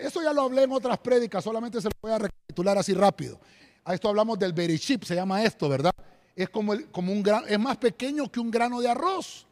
Eso 0.00 0.22
ya 0.22 0.32
lo 0.32 0.42
hablé 0.42 0.62
en 0.62 0.72
otras 0.72 0.98
prédicas, 0.98 1.42
solamente 1.42 1.80
se 1.80 1.88
lo 1.88 1.94
voy 2.00 2.12
a 2.12 2.18
recapitular 2.18 2.78
así 2.78 2.94
rápido. 2.94 3.40
A 3.84 3.94
esto 3.94 4.08
hablamos 4.08 4.38
del 4.38 4.54
chip, 4.78 5.02
se 5.02 5.14
llama 5.14 5.42
esto, 5.42 5.68
¿verdad? 5.68 5.92
Es 6.34 6.48
como, 6.48 6.72
un 6.72 7.22
gran, 7.22 7.44
es 7.48 7.58
más 7.58 7.76
pequeño 7.76 8.30
que 8.30 8.40
un 8.40 8.50
grano 8.50 8.80
de 8.80 8.88
arroz. 8.88 9.46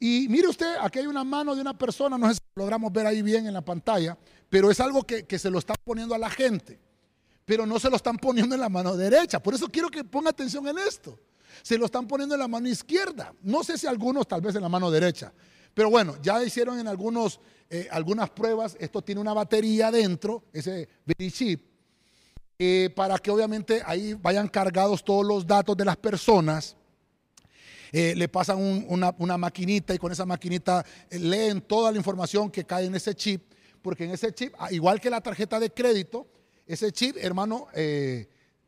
Y 0.00 0.26
mire 0.28 0.48
usted, 0.48 0.76
aquí 0.80 1.00
hay 1.00 1.06
una 1.06 1.24
mano 1.24 1.54
de 1.54 1.60
una 1.60 1.76
persona, 1.76 2.16
no 2.16 2.28
sé 2.28 2.34
si 2.34 2.40
logramos 2.54 2.92
ver 2.92 3.06
ahí 3.06 3.20
bien 3.22 3.46
en 3.46 3.54
la 3.54 3.62
pantalla, 3.62 4.16
pero 4.48 4.70
es 4.70 4.78
algo 4.80 5.02
que, 5.02 5.38
se 5.38 5.50
lo 5.50 5.58
están 5.58 5.76
poniendo 5.84 6.14
a 6.14 6.18
la 6.18 6.30
gente, 6.30 6.78
pero 7.44 7.66
no 7.66 7.80
se 7.80 7.90
lo 7.90 7.96
están 7.96 8.16
poniendo 8.16 8.54
en 8.54 8.60
la 8.60 8.68
mano 8.68 8.96
derecha. 8.96 9.42
Por 9.42 9.54
eso 9.54 9.66
quiero 9.68 9.88
que 9.88 10.04
ponga 10.04 10.30
atención 10.30 10.66
en 10.68 10.78
esto. 10.78 11.18
Se 11.62 11.76
lo 11.76 11.86
están 11.86 12.06
poniendo 12.06 12.34
en 12.34 12.40
la 12.40 12.48
mano 12.48 12.68
izquierda. 12.68 13.34
No 13.42 13.64
sé 13.64 13.76
si 13.76 13.86
algunos 13.86 14.28
tal 14.28 14.40
vez 14.40 14.54
en 14.54 14.62
la 14.62 14.68
mano 14.68 14.90
derecha. 14.90 15.32
Pero 15.74 15.90
bueno, 15.90 16.16
ya 16.22 16.42
hicieron 16.44 16.78
en 16.78 16.86
algunos, 16.86 17.40
eh, 17.68 17.88
algunas 17.90 18.30
pruebas. 18.30 18.76
Esto 18.78 19.02
tiene 19.02 19.20
una 19.20 19.32
batería 19.32 19.90
dentro, 19.90 20.44
ese 20.52 20.88
chip. 21.32 21.67
Eh, 22.60 22.90
para 22.92 23.16
que 23.18 23.30
obviamente 23.30 23.80
ahí 23.86 24.14
vayan 24.14 24.48
cargados 24.48 25.04
todos 25.04 25.24
los 25.24 25.46
datos 25.46 25.76
de 25.76 25.84
las 25.84 25.96
personas. 25.96 26.74
Eh, 27.92 28.16
le 28.16 28.26
pasan 28.26 28.58
una, 28.88 29.38
maquinita 29.38 29.94
y 29.94 29.98
con 29.98 30.10
esa 30.10 30.26
maquinita 30.26 30.84
eh, 31.08 31.20
leen 31.20 31.60
toda 31.60 31.92
la 31.92 31.98
información 31.98 32.50
que 32.50 32.64
cae 32.64 32.86
en 32.86 32.96
ese 32.96 33.14
chip, 33.14 33.52
porque 33.80 34.06
en 34.06 34.10
ese 34.10 34.32
chip, 34.32 34.54
ah, 34.58 34.72
igual 34.72 35.00
que 35.00 35.08
la 35.08 35.20
tarjeta 35.20 35.60
de 35.60 35.70
crédito, 35.70 36.26
ese 36.66 36.90
chip, 36.90 37.16
hermano, 37.18 37.68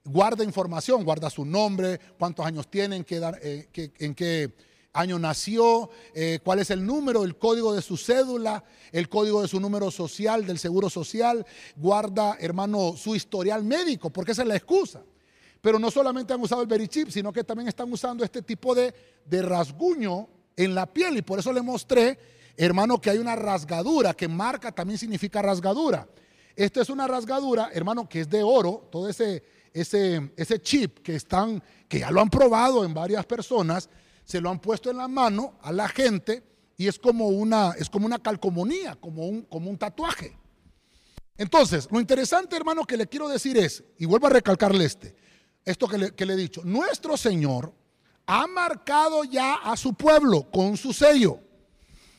guarda 0.05 0.45
información, 0.45 1.03
guarda 1.03 1.28
su 1.28 1.45
nombre, 1.45 1.99
cuántos 2.16 2.47
años 2.47 2.70
tienen, 2.70 3.05
en 3.05 4.14
qué 4.14 4.55
año 4.93 5.18
nació, 5.18 5.91
eh, 6.14 6.41
cuál 6.43 6.59
es 6.59 6.70
el 6.70 6.84
número, 6.84 7.24
el 7.24 7.36
código 7.36 7.74
de 7.74 7.82
su 7.82 7.97
cédula, 7.97 8.64
el 8.93 9.09
código 9.09 9.43
de 9.43 9.49
su 9.49 9.61
número 9.61 9.91
social, 9.91 10.47
del 10.47 10.59
seguro 10.59 10.91
social, 10.91 11.47
guarda, 11.76 12.36
hermano, 12.41 12.97
su 12.97 13.14
historial 13.14 13.64
médico, 13.64 14.11
porque 14.11 14.32
esa 14.32 14.43
es 14.43 14.49
la 14.49 14.57
excusa. 14.57 15.03
Pero 15.61 15.78
no 15.78 15.91
solamente 15.91 16.32
han 16.32 16.41
usado 16.41 16.62
el 16.62 16.68
Verichip, 16.68 17.11
sino 17.11 17.32
que 17.32 17.45
también 17.45 17.68
están 17.68 17.93
usando 17.93 18.24
este 18.24 18.43
tipo 18.43 18.74
de, 18.74 18.95
de 19.26 19.43
rasguño 19.43 20.28
en 20.57 20.74
la 20.74 20.86
piel. 20.86 21.18
Y 21.18 21.22
por 21.22 21.38
eso 21.38 21.53
le 21.53 21.61
mostré 21.61 22.18
hermano, 22.64 23.01
que 23.01 23.11
hay 23.11 23.18
una 23.18 23.36
rasgadura, 23.36 24.14
que 24.14 24.28
marca 24.28 24.72
también 24.72 24.99
significa 24.99 25.41
rasgadura. 25.41 26.07
Esta 26.55 26.82
es 26.82 26.91
una 26.91 27.07
rasgadura, 27.07 27.70
hermano, 27.72 28.09
que 28.09 28.20
es 28.20 28.28
de 28.28 28.43
oro, 28.43 28.88
todo 28.91 29.09
ese, 29.09 29.43
ese, 29.72 30.32
ese 30.36 30.61
chip 30.61 30.99
que 30.99 31.16
están, 31.16 31.62
que 31.88 32.01
ya 32.01 32.11
lo 32.11 32.20
han 32.20 32.28
probado 32.28 32.84
en 32.84 32.93
varias 32.93 33.24
personas, 33.24 33.88
se 34.25 34.41
lo 34.41 34.51
han 34.51 34.61
puesto 34.61 34.91
en 34.91 34.99
la 34.99 35.09
mano 35.09 35.55
a 35.62 35.73
la 35.73 35.89
gente 35.89 36.43
y 36.77 36.89
es 36.89 36.99
como 36.99 37.29
una, 37.29 37.73
es 37.79 37.91
como 37.91 38.07
una 38.07 38.18
como 38.18 38.62
un, 39.27 39.43
como 39.43 39.71
un 39.71 39.77
tatuaje. 39.77 40.37
Entonces, 41.37 41.89
lo 41.91 42.01
interesante, 42.01 42.57
hermano, 42.57 42.85
que 42.85 42.97
le 42.97 43.07
quiero 43.07 43.29
decir 43.29 43.57
es, 43.57 43.85
y 43.99 44.07
vuelvo 44.07 44.27
a 44.27 44.31
recalcarle 44.31 44.85
este, 44.85 45.14
esto 45.64 45.89
que 45.89 45.99
le, 45.99 46.14
que 46.14 46.27
le 46.27 46.35
he 46.35 46.37
dicho, 46.37 46.62
nuestro 46.64 47.16
Señor 47.16 47.73
ha 48.27 48.47
marcado 48.47 49.25
ya 49.25 49.55
a 49.55 49.77
su 49.77 49.95
pueblo 49.95 50.51
con 50.51 50.77
su 50.77 50.93
sello, 50.93 51.41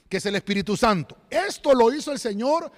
que 0.09 0.17
es 0.17 0.25
el 0.25 0.35
Espíritu 0.35 0.75
Santo. 0.75 1.17
Esto 1.29 1.73
lo 1.73 1.93
hizo 1.93 2.11
el 2.11 2.19
Señor 2.19 2.71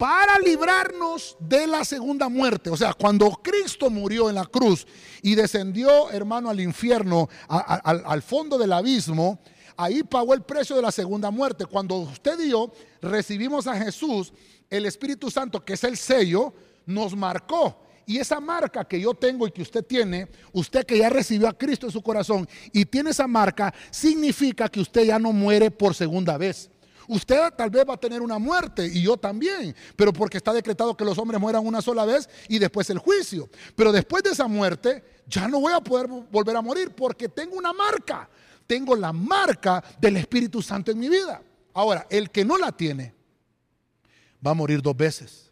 para 0.00 0.38
librarnos 0.38 1.36
de 1.38 1.66
la 1.66 1.84
segunda 1.84 2.30
muerte. 2.30 2.70
O 2.70 2.76
sea, 2.76 2.94
cuando 2.94 3.28
Cristo 3.32 3.90
murió 3.90 4.30
en 4.30 4.36
la 4.36 4.46
cruz 4.46 4.86
y 5.20 5.34
descendió, 5.34 6.10
hermano, 6.10 6.48
al 6.48 6.58
infierno, 6.58 7.28
al, 7.46 8.22
fondo 8.22 8.56
del 8.56 8.72
abismo, 8.72 9.38
ahí 9.76 10.02
pagó 10.02 10.32
el 10.32 10.40
precio 10.40 10.74
de 10.74 10.80
la 10.80 10.90
segunda 10.90 11.30
muerte. 11.30 11.66
Cuando 11.66 11.96
usted 11.96 12.40
y 12.40 12.48
yo 12.48 12.72
recibimos 13.02 13.66
a 13.66 13.76
Jesús, 13.76 14.32
el 14.70 14.86
Espíritu 14.86 15.30
Santo, 15.30 15.62
que 15.62 15.74
es 15.74 15.84
el 15.84 15.98
sello, 15.98 16.54
nos 16.86 17.14
marcó. 17.14 17.84
Y 18.06 18.16
esa 18.16 18.40
marca 18.40 18.86
que 18.86 18.98
yo 18.98 19.12
tengo 19.12 19.46
y 19.46 19.50
que 19.50 19.60
usted 19.60 19.84
tiene, 19.84 20.28
usted 20.54 20.86
que 20.86 20.96
ya 20.96 21.10
recibió 21.10 21.46
a 21.46 21.58
Cristo 21.58 21.84
en 21.84 21.92
su 21.92 22.00
corazón 22.00 22.48
y 22.72 22.86
tiene 22.86 23.10
esa 23.10 23.26
marca, 23.26 23.74
significa 23.90 24.66
que 24.70 24.80
usted 24.80 25.04
ya 25.04 25.18
no 25.18 25.34
muere 25.34 25.70
por 25.70 25.94
segunda 25.94 26.38
vez. 26.38 26.70
Usted 27.10 27.54
tal 27.56 27.70
vez 27.70 27.84
va 27.88 27.94
a 27.94 27.96
tener 27.96 28.22
una 28.22 28.38
muerte 28.38 28.86
y 28.86 29.02
yo 29.02 29.16
también, 29.16 29.74
pero 29.96 30.12
porque 30.12 30.36
está 30.36 30.52
decretado 30.52 30.96
que 30.96 31.04
los 31.04 31.18
hombres 31.18 31.40
mueran 31.40 31.66
una 31.66 31.82
sola 31.82 32.04
vez 32.04 32.28
y 32.46 32.60
después 32.60 32.88
el 32.88 32.98
juicio. 32.98 33.50
Pero 33.74 33.90
después 33.90 34.22
de 34.22 34.30
esa 34.30 34.46
muerte 34.46 35.02
ya 35.26 35.48
no 35.48 35.58
voy 35.58 35.72
a 35.72 35.80
poder 35.80 36.06
volver 36.06 36.54
a 36.56 36.62
morir 36.62 36.94
porque 36.94 37.28
tengo 37.28 37.56
una 37.56 37.72
marca. 37.72 38.30
Tengo 38.64 38.94
la 38.94 39.12
marca 39.12 39.82
del 40.00 40.18
Espíritu 40.18 40.62
Santo 40.62 40.92
en 40.92 41.00
mi 41.00 41.08
vida. 41.08 41.42
Ahora, 41.74 42.06
el 42.08 42.30
que 42.30 42.44
no 42.44 42.56
la 42.56 42.70
tiene 42.70 43.12
va 44.46 44.52
a 44.52 44.54
morir 44.54 44.80
dos 44.80 44.96
veces. 44.96 45.50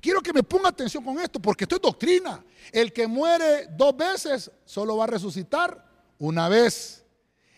Quiero 0.00 0.22
que 0.22 0.32
me 0.32 0.42
ponga 0.42 0.70
atención 0.70 1.04
con 1.04 1.18
esto 1.18 1.40
porque 1.40 1.64
esto 1.64 1.76
es 1.76 1.82
doctrina. 1.82 2.42
El 2.72 2.90
que 2.90 3.06
muere 3.06 3.66
dos 3.76 3.94
veces 3.94 4.50
solo 4.64 4.96
va 4.96 5.04
a 5.04 5.08
resucitar 5.08 5.84
una 6.18 6.48
vez. 6.48 7.04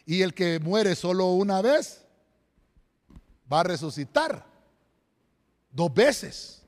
Y 0.04 0.22
el 0.22 0.34
que 0.34 0.59
muere 0.59 0.96
solo 0.96 1.26
una 1.26 1.62
vez 1.62 2.07
va 3.51 3.61
a 3.61 3.64
resucitar 3.64 4.44
dos 5.70 5.92
veces. 5.92 6.62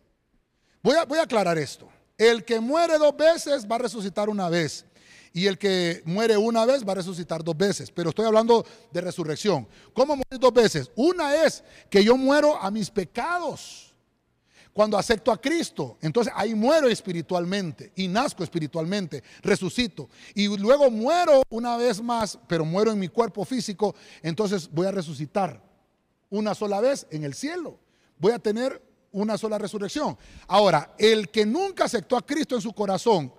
Voy 0.83 0.97
a, 0.97 1.05
voy 1.05 1.19
a 1.19 1.23
aclarar 1.23 1.59
esto. 1.59 1.89
El 2.17 2.45
que 2.45 2.61
muere 2.61 2.99
dos 2.99 3.17
veces 3.17 3.67
va 3.71 3.77
a 3.77 3.81
resucitar 3.81 4.29
una 4.29 4.49
vez. 4.49 4.85
Y 5.33 5.47
el 5.47 5.59
que 5.59 6.03
muere 6.05 6.37
una 6.37 6.67
vez 6.67 6.87
va 6.87 6.93
a 6.93 6.97
resucitar 6.97 7.45
dos 7.45 7.57
veces. 7.57 7.91
Pero 7.91 8.11
estoy 8.11 8.27
hablando 8.27 8.67
de 8.91 9.01
resurrección. 9.01 9.69
¿Cómo 9.93 10.17
morir 10.17 10.41
dos 10.41 10.53
veces? 10.53 10.91
Una 10.97 11.45
es 11.45 11.63
que 11.89 12.03
yo 12.03 12.17
muero 12.17 12.61
a 12.61 12.71
mis 12.71 12.91
pecados 12.91 13.91
cuando 14.73 14.97
acepto 14.97 15.33
a 15.33 15.41
Cristo, 15.41 15.99
entonces 16.01 16.33
ahí 16.37 16.55
muero 16.55 16.89
espiritualmente 16.89 17.93
y 17.97 18.07
nazco 18.07 18.45
espiritualmente, 18.45 19.23
resucito. 19.43 20.09
Y 20.35 20.57
luego 20.57 20.91
muero 20.91 21.43
una 21.51 21.77
vez 21.77 22.01
más, 22.01 22.39
pero 22.47 22.65
muero 22.65 22.93
en 22.93 22.99
mi 22.99 23.09
cuerpo 23.09 23.45
físico, 23.45 23.95
entonces 24.23 24.71
voy 24.71 24.87
a 24.87 24.93
resucitar 24.93 25.70
una 26.31 26.55
sola 26.55 26.81
vez 26.81 27.07
en 27.11 27.25
el 27.25 27.35
cielo. 27.35 27.79
Voy 28.19 28.33
a 28.33 28.39
tener 28.39 28.83
una 29.13 29.37
sola 29.37 29.59
resurrección. 29.59 30.17
Ahora, 30.47 30.95
el 30.99 31.29
que 31.31 31.45
nunca 31.45 31.85
aceptó 31.85 32.17
a 32.17 32.25
Cristo 32.25 32.55
en 32.55 32.63
su 32.63 32.73
corazón 32.73 33.33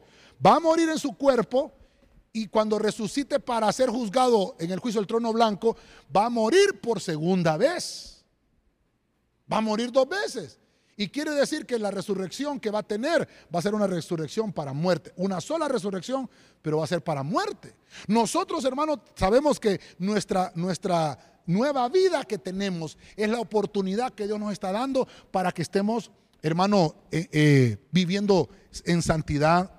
va 0.46 0.56
a 0.56 0.60
morir 0.60 0.89
en 0.89 1.00
su 1.00 1.14
cuerpo 1.14 1.72
y 2.34 2.48
cuando 2.48 2.80
resucite 2.80 3.39
para 3.39 3.72
ser 3.72 3.89
juzgado 3.89 4.56
en 4.60 4.72
el 4.72 4.80
juicio 4.80 5.02
del 5.02 5.08
trono 5.08 5.34
blanco, 5.34 5.76
va 6.16 6.26
a 6.26 6.30
morir 6.30 6.80
por 6.82 7.02
segunda 7.02 7.58
vez. 7.58 8.24
Va 9.52 9.58
a 9.58 9.62
morir 9.62 9.92
dos 9.92 10.08
veces. 10.08 10.58
Y 10.96 11.10
quiere 11.10 11.32
decir 11.32 11.66
que 11.66 11.80
la 11.80 11.92
resurrección 11.92 12.60
que 12.60 12.70
va 12.70 12.80
a 12.80 12.84
tener 12.84 13.28
va 13.54 13.60
a 13.60 13.62
ser 13.62 13.74
una 13.74 13.88
resurrección 13.88 14.54
para 14.54 14.72
muerte. 14.72 15.12
Una 15.18 15.42
sola 15.42 15.68
resurrección, 15.68 16.30
pero 16.62 16.78
va 16.78 16.84
a 16.84 16.88
ser 16.88 17.04
para 17.04 17.24
muerte. 17.24 17.76
Nosotros, 18.08 18.64
hermanos, 18.66 19.00
sabemos 19.16 19.60
que 19.60 19.82
nuestra, 19.98 20.52
nuestra 20.56 21.31
nueva 21.52 21.88
vida 21.89 22.24
que 22.24 22.38
tenemos 22.38 22.97
es 23.16 23.30
la 23.30 23.39
oportunidad 23.39 24.14
que 24.14 24.28
Dios 24.28 24.39
nos 24.39 24.52
está 24.52 24.72
dando 24.72 25.08
para 25.32 25.52
que 25.52 25.62
estemos, 25.62 26.12
hermano, 26.41 26.95
eh, 27.12 27.28
eh, 27.32 27.78
viviendo 27.91 28.49
en 28.86 29.02
santidad 29.02 29.72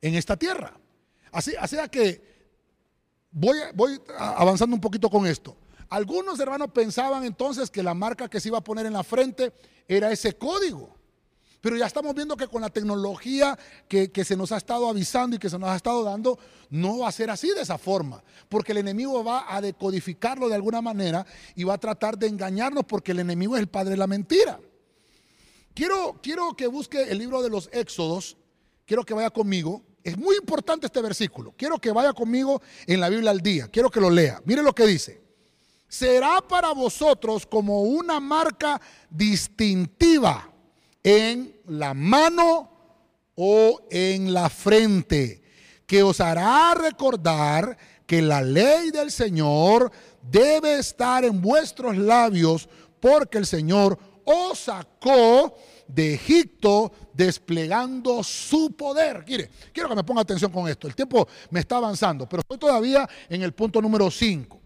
en 0.00 0.14
esta 0.14 0.36
tierra. 0.36 0.78
Así, 1.32 1.54
así 1.58 1.76
que 1.90 2.22
voy, 3.30 3.58
voy 3.74 4.00
avanzando 4.18 4.74
un 4.74 4.80
poquito 4.80 5.10
con 5.10 5.26
esto. 5.26 5.56
Algunos 5.88 6.38
hermanos 6.38 6.70
pensaban 6.72 7.24
entonces 7.24 7.70
que 7.70 7.82
la 7.82 7.94
marca 7.94 8.28
que 8.28 8.40
se 8.40 8.48
iba 8.48 8.58
a 8.58 8.64
poner 8.64 8.86
en 8.86 8.92
la 8.92 9.04
frente 9.04 9.52
era 9.86 10.12
ese 10.12 10.34
código. 10.34 10.97
Pero 11.60 11.76
ya 11.76 11.86
estamos 11.86 12.14
viendo 12.14 12.36
que 12.36 12.46
con 12.46 12.62
la 12.62 12.70
tecnología 12.70 13.58
que, 13.88 14.10
se 14.24 14.36
nos 14.36 14.52
ha 14.52 14.58
estado 14.58 14.88
avisando 14.88 15.36
y 15.36 15.38
que 15.38 15.50
se 15.50 15.58
nos 15.58 15.68
ha 15.68 15.76
estado 15.76 16.04
dando, 16.04 16.38
no 16.70 16.98
va 16.98 17.08
a 17.08 17.12
ser 17.12 17.30
así 17.30 17.48
de 17.48 17.62
esa 17.62 17.78
forma. 17.78 18.22
Porque 18.48 18.72
el 18.72 18.78
enemigo 18.78 19.24
va 19.24 19.52
a 19.52 19.60
decodificarlo 19.60 20.48
de 20.48 20.54
alguna 20.54 20.80
manera 20.80 21.26
y 21.56 21.64
va 21.64 21.74
a 21.74 21.78
tratar 21.78 22.16
de 22.16 22.28
engañarnos 22.28 22.84
porque 22.84 23.12
el 23.12 23.20
enemigo 23.20 23.56
es 23.56 23.60
el 23.60 23.68
padre 23.68 23.90
de 23.90 23.96
la 23.96 24.06
mentira. 24.06 24.60
Quiero, 25.74 26.18
quiero 26.22 26.54
que 26.54 26.68
busque 26.68 27.02
el 27.02 27.18
libro 27.18 27.42
de 27.42 27.50
los 27.50 27.68
Éxodos. 27.72 28.36
Quiero 28.86 29.04
que 29.04 29.14
vaya 29.14 29.30
conmigo. 29.30 29.82
Es 30.04 30.16
muy 30.16 30.36
importante 30.36 30.86
este 30.86 31.02
versículo. 31.02 31.54
Quiero 31.56 31.78
que 31.78 31.90
vaya 31.90 32.12
conmigo 32.12 32.62
en 32.86 33.00
la 33.00 33.08
Biblia 33.08 33.30
al 33.30 33.40
día. 33.40 33.68
Quiero 33.68 33.90
que 33.90 34.00
lo 34.00 34.10
lea. 34.10 34.40
Mire 34.44 34.62
lo 34.62 34.74
que 34.74 34.86
dice 34.86 35.28
será 35.88 36.42
para 36.46 36.72
vosotros 36.72 37.46
como 37.46 37.80
una 37.80 38.20
marca 38.20 38.78
distintiva 39.08 40.52
en 41.02 41.54
la 41.66 41.94
mano 41.94 42.70
o 43.34 43.80
en 43.90 44.32
la 44.32 44.50
frente, 44.50 45.42
que 45.86 46.02
os 46.02 46.20
hará 46.20 46.74
recordar 46.74 47.76
que 48.06 48.20
la 48.22 48.42
ley 48.42 48.90
del 48.90 49.10
Señor 49.10 49.92
debe 50.22 50.78
estar 50.78 51.24
en 51.24 51.40
vuestros 51.40 51.96
labios, 51.96 52.68
porque 53.00 53.38
el 53.38 53.46
Señor 53.46 53.98
os 54.24 54.58
sacó 54.58 55.56
de 55.86 56.14
Egipto 56.14 56.92
desplegando 57.14 58.22
su 58.22 58.72
poder. 58.76 59.24
Quiere, 59.24 59.50
quiero 59.72 59.88
que 59.88 59.94
me 59.94 60.04
ponga 60.04 60.22
atención 60.22 60.52
con 60.52 60.68
esto. 60.68 60.86
El 60.86 60.94
tiempo 60.94 61.26
me 61.50 61.60
está 61.60 61.76
avanzando, 61.76 62.28
pero 62.28 62.40
estoy 62.40 62.58
todavía 62.58 63.08
en 63.28 63.42
el 63.42 63.52
punto 63.52 63.80
número 63.80 64.10
5. 64.10 64.57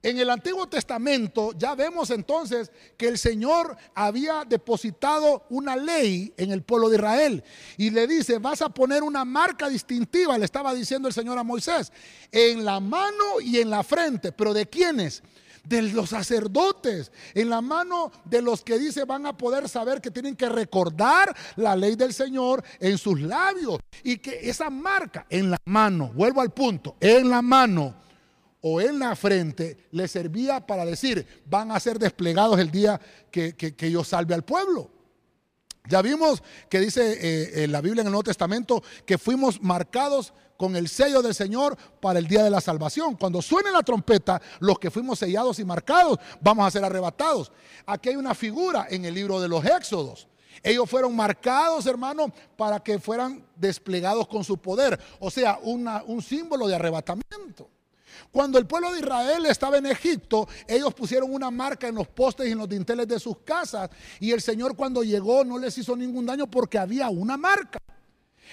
En 0.00 0.16
el 0.20 0.30
Antiguo 0.30 0.68
Testamento 0.68 1.50
ya 1.58 1.74
vemos 1.74 2.10
entonces 2.10 2.70
que 2.96 3.08
el 3.08 3.18
Señor 3.18 3.76
había 3.96 4.44
depositado 4.44 5.44
una 5.50 5.74
ley 5.74 6.32
en 6.36 6.52
el 6.52 6.62
pueblo 6.62 6.88
de 6.88 6.96
Israel 6.96 7.44
y 7.76 7.90
le 7.90 8.06
dice, 8.06 8.38
vas 8.38 8.62
a 8.62 8.68
poner 8.68 9.02
una 9.02 9.24
marca 9.24 9.68
distintiva, 9.68 10.38
le 10.38 10.44
estaba 10.44 10.72
diciendo 10.72 11.08
el 11.08 11.14
Señor 11.14 11.36
a 11.36 11.42
Moisés, 11.42 11.92
en 12.30 12.64
la 12.64 12.78
mano 12.78 13.40
y 13.40 13.58
en 13.58 13.70
la 13.70 13.82
frente, 13.82 14.30
pero 14.30 14.54
¿de 14.54 14.66
quiénes? 14.66 15.20
De 15.64 15.82
los 15.82 16.10
sacerdotes, 16.10 17.10
en 17.34 17.50
la 17.50 17.60
mano 17.60 18.12
de 18.24 18.40
los 18.40 18.62
que 18.62 18.78
dice 18.78 19.04
van 19.04 19.26
a 19.26 19.36
poder 19.36 19.68
saber 19.68 20.00
que 20.00 20.12
tienen 20.12 20.36
que 20.36 20.48
recordar 20.48 21.36
la 21.56 21.74
ley 21.74 21.96
del 21.96 22.14
Señor 22.14 22.62
en 22.78 22.98
sus 22.98 23.20
labios 23.20 23.80
y 24.04 24.18
que 24.18 24.48
esa 24.48 24.70
marca 24.70 25.26
en 25.28 25.50
la 25.50 25.58
mano, 25.64 26.12
vuelvo 26.14 26.40
al 26.40 26.50
punto, 26.50 26.94
en 27.00 27.28
la 27.28 27.42
mano 27.42 28.06
o 28.60 28.80
en 28.80 28.98
la 28.98 29.14
frente 29.14 29.88
le 29.92 30.08
servía 30.08 30.66
para 30.66 30.84
decir, 30.84 31.26
van 31.46 31.70
a 31.70 31.80
ser 31.80 31.98
desplegados 31.98 32.58
el 32.58 32.70
día 32.70 33.00
que, 33.30 33.74
yo 33.90 34.04
salve 34.04 34.34
al 34.34 34.44
pueblo. 34.44 34.90
Ya 35.88 36.02
vimos 36.02 36.42
que 36.68 36.80
dice 36.80 37.62
eh, 37.62 37.68
la 37.68 37.80
Biblia 37.80 38.02
en 38.02 38.08
el 38.08 38.12
Nuevo 38.12 38.24
Testamento 38.24 38.82
que 39.06 39.16
fuimos 39.16 39.62
marcados 39.62 40.34
con 40.58 40.76
el 40.76 40.88
sello 40.88 41.22
del 41.22 41.34
Señor 41.34 41.78
para 42.00 42.18
el 42.18 42.26
día 42.26 42.42
de 42.42 42.50
la 42.50 42.60
salvación. 42.60 43.14
Cuando 43.14 43.40
suene 43.40 43.70
la 43.70 43.82
trompeta, 43.82 44.42
los 44.58 44.78
que 44.78 44.90
fuimos 44.90 45.20
sellados 45.20 45.58
y 45.60 45.64
marcados 45.64 46.18
vamos 46.40 46.66
a 46.66 46.70
ser 46.70 46.84
arrebatados. 46.84 47.52
Aquí 47.86 48.10
hay 48.10 48.16
una 48.16 48.34
figura 48.34 48.88
en 48.90 49.04
el 49.04 49.14
libro 49.14 49.40
de 49.40 49.48
los 49.48 49.64
Éxodos. 49.64 50.28
Ellos 50.62 50.90
fueron 50.90 51.14
marcados, 51.14 51.86
hermano, 51.86 52.32
para 52.56 52.80
que 52.80 52.98
fueran 52.98 53.46
desplegados 53.54 54.26
con 54.26 54.42
su 54.42 54.58
poder. 54.58 54.98
O 55.20 55.30
sea, 55.30 55.58
un 55.62 56.20
símbolo 56.20 56.66
de 56.66 56.74
arrebatamiento. 56.74 57.70
Cuando 58.30 58.58
el 58.58 58.66
pueblo 58.66 58.92
de 58.92 59.00
Israel 59.00 59.46
estaba 59.46 59.78
en 59.78 59.86
Egipto, 59.86 60.48
ellos 60.66 60.94
pusieron 60.94 61.32
una 61.32 61.50
marca 61.50 61.88
en 61.88 61.94
los 61.94 62.08
postes 62.08 62.48
y 62.48 62.52
en 62.52 62.58
los 62.58 62.68
dinteles 62.68 63.08
de 63.08 63.18
sus 63.18 63.38
casas. 63.38 63.90
Y 64.20 64.32
el 64.32 64.40
Señor 64.40 64.76
cuando 64.76 65.02
llegó 65.02 65.44
no 65.44 65.58
les 65.58 65.76
hizo 65.78 65.96
ningún 65.96 66.26
daño 66.26 66.50
porque 66.50 66.78
había 66.78 67.08
una 67.08 67.36
marca. 67.36 67.78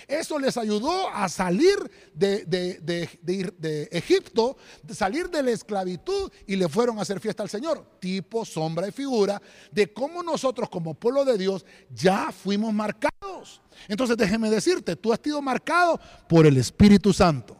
Eso 0.07 0.37
les 0.39 0.57
ayudó 0.57 1.09
a 1.09 1.29
salir 1.29 1.77
de, 2.13 3.89
Egipto, 3.91 4.57
salir 4.89 5.29
de 5.29 5.43
la 5.43 5.51
esclavitud 5.51 6.31
y 6.45 6.55
le 6.55 6.69
fueron 6.69 6.99
a 6.99 7.01
hacer 7.01 7.19
fiesta 7.19 7.43
al 7.43 7.49
Señor. 7.49 7.97
Tipo, 7.99 8.45
sombra 8.45 8.87
y 8.87 8.91
figura 8.91 9.41
de 9.71 9.91
cómo 9.91 10.21
nosotros 10.21 10.69
como 10.69 10.93
pueblo 10.93 11.25
de 11.25 11.37
Dios 11.37 11.65
ya 11.93 12.31
fuimos 12.31 12.73
marcados. 12.73 13.61
Entonces 13.87 14.17
déjeme 14.17 14.49
decirte, 14.49 14.95
tú 14.95 15.11
has 15.11 15.19
sido 15.23 15.41
marcado 15.41 15.99
por 16.27 16.45
el 16.45 16.57
Espíritu 16.57 17.13
Santo. 17.13 17.57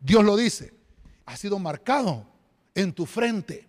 Dios 0.00 0.24
lo 0.24 0.36
dice, 0.36 0.75
has 1.26 1.40
sido 1.40 1.58
marcado 1.58 2.26
en 2.74 2.92
tu 2.92 3.04
frente. 3.04 3.68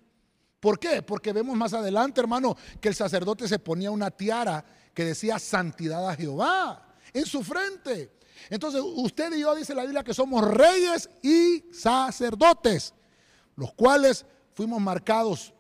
¿Por 0.60 0.80
qué? 0.80 1.02
Porque 1.02 1.34
vemos 1.34 1.58
más 1.58 1.74
adelante, 1.74 2.22
hermano, 2.22 2.56
que 2.80 2.90
el 2.90 2.96
sacerdote 2.96 3.48
se 3.48 3.60
ponía 3.60 3.92
una 3.92 4.12
tiara 4.12 4.64
que 4.94 5.06
decía 5.06 5.40
santidad 5.40 6.08
a 6.10 6.16
Jehová 6.16 6.96
en 7.14 7.26
su 7.26 7.44
frente. 7.44 8.18
Entonces, 8.50 8.82
usted 8.84 9.34
y 9.34 9.42
yo 9.42 9.56
dice 9.56 9.76
la 9.76 9.84
Biblia 9.84 10.04
que 10.04 10.14
somos 10.14 10.48
reyes 10.48 11.10
y 11.22 11.66
sacerdotes, 11.72 12.94
los 13.56 13.74
cuales 13.74 14.26
fuimos 14.54 14.80
marcados 14.80 15.54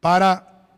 para 0.00 0.68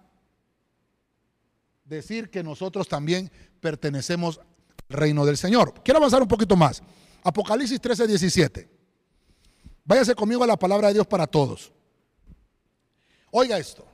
decir 1.84 2.30
que 2.30 2.42
nosotros 2.42 2.88
también 2.88 3.30
pertenecemos 3.61 4.38
al 4.38 4.96
reino 4.96 5.24
del 5.24 5.36
Señor. 5.36 5.74
Quiero 5.84 5.98
avanzar 5.98 6.22
un 6.22 6.28
poquito 6.28 6.56
más. 6.56 6.82
Apocalipsis 7.22 7.80
13, 7.80 8.06
17. 8.06 8.79
Váyase 9.91 10.14
conmigo 10.14 10.45
a 10.45 10.47
la 10.47 10.57
palabra 10.57 10.86
de 10.86 10.95
Dios 10.95 11.07
para 11.09 11.26
todos. 11.26 11.72
Oiga 13.32 13.59
esto. 13.59 13.84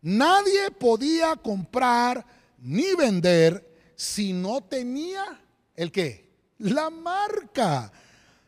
Nadie 0.00 0.70
podía 0.70 1.36
comprar 1.36 2.24
ni 2.56 2.94
vender 2.94 3.92
si 3.94 4.32
no 4.32 4.62
tenía 4.62 5.38
el 5.76 5.92
qué? 5.92 6.30
La 6.56 6.88
marca. 6.88 7.92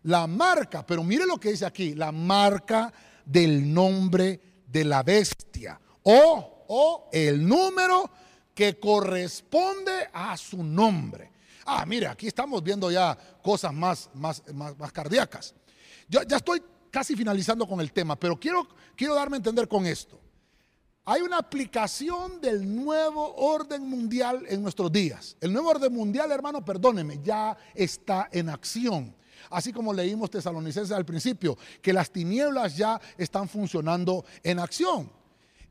La 0.04 0.26
marca. 0.26 0.86
Pero 0.86 1.04
mire 1.04 1.26
lo 1.26 1.36
que 1.36 1.50
dice 1.50 1.66
aquí. 1.66 1.94
La 1.94 2.10
marca 2.10 2.90
del 3.22 3.70
nombre 3.70 4.40
de 4.66 4.84
la 4.86 5.02
bestia. 5.02 5.78
O, 6.04 6.64
o 6.68 7.10
el 7.12 7.46
número 7.46 8.10
que 8.54 8.80
corresponde 8.80 10.08
a 10.10 10.38
su 10.38 10.64
nombre. 10.64 11.32
Ah, 11.66 11.84
mire, 11.84 12.06
aquí 12.06 12.28
estamos 12.28 12.62
viendo 12.62 12.90
ya 12.90 13.14
cosas 13.42 13.74
más, 13.74 14.08
más, 14.14 14.42
más, 14.54 14.90
cardíacas. 14.90 15.54
Yo 16.08 16.22
ya 16.22 16.38
estoy 16.38 16.62
casi 16.94 17.16
finalizando 17.16 17.66
con 17.66 17.80
el 17.80 17.92
tema, 17.92 18.14
pero 18.14 18.38
quiero, 18.38 18.68
quiero 18.94 19.16
darme 19.16 19.34
a 19.34 19.38
entender 19.38 19.66
con 19.66 19.84
esto. 19.84 20.20
Hay 21.04 21.22
una 21.22 21.38
aplicación 21.38 22.40
del 22.40 22.72
nuevo 22.72 23.34
orden 23.34 23.82
mundial 23.82 24.44
en 24.48 24.62
nuestros 24.62 24.92
días. 24.92 25.36
El 25.40 25.52
nuevo 25.52 25.70
orden 25.70 25.92
mundial, 25.92 26.30
hermano, 26.30 26.64
perdóneme, 26.64 27.18
ya 27.20 27.56
está 27.74 28.28
en 28.30 28.48
acción. 28.48 29.12
Así 29.50 29.72
como 29.72 29.92
leímos 29.92 30.30
tesalonicenses 30.30 30.96
al 30.96 31.04
principio, 31.04 31.58
que 31.82 31.92
las 31.92 32.12
tinieblas 32.12 32.76
ya 32.76 33.00
están 33.18 33.48
funcionando 33.48 34.24
en 34.44 34.60
acción. 34.60 35.10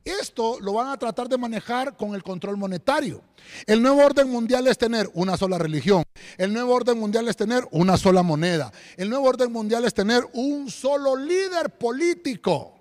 Esto 0.05 0.59
lo 0.59 0.73
van 0.73 0.89
a 0.89 0.97
tratar 0.97 1.29
de 1.29 1.37
manejar 1.37 1.95
con 1.95 2.13
el 2.13 2.23
control 2.23 2.57
monetario. 2.57 3.21
El 3.65 3.81
nuevo 3.81 4.03
orden 4.03 4.29
mundial 4.29 4.67
es 4.67 4.77
tener 4.77 5.09
una 5.13 5.37
sola 5.37 5.57
religión. 5.57 6.03
El 6.37 6.53
nuevo 6.53 6.73
orden 6.73 6.99
mundial 6.99 7.27
es 7.27 7.37
tener 7.37 7.67
una 7.71 7.97
sola 7.97 8.23
moneda. 8.23 8.71
El 8.97 9.09
nuevo 9.09 9.27
orden 9.27 9.51
mundial 9.51 9.85
es 9.85 9.93
tener 9.93 10.23
un 10.33 10.69
solo 10.69 11.15
líder 11.15 11.69
político 11.77 12.73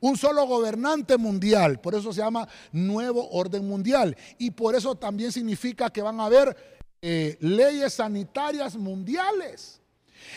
un 0.00 0.16
solo 0.16 0.46
gobernante 0.46 1.16
mundial. 1.16 1.80
Por 1.80 1.94
eso 1.94 2.12
se 2.12 2.20
llama 2.20 2.48
nuevo 2.72 3.28
orden 3.30 3.66
mundial. 3.66 4.16
Y 4.38 4.50
por 4.50 4.74
eso 4.74 4.94
también 4.94 5.32
significa 5.32 5.90
que 5.90 6.02
van 6.02 6.20
a 6.20 6.26
haber 6.26 6.56
eh, 7.02 7.36
leyes 7.40 7.94
sanitarias 7.94 8.76
mundiales. 8.76 9.77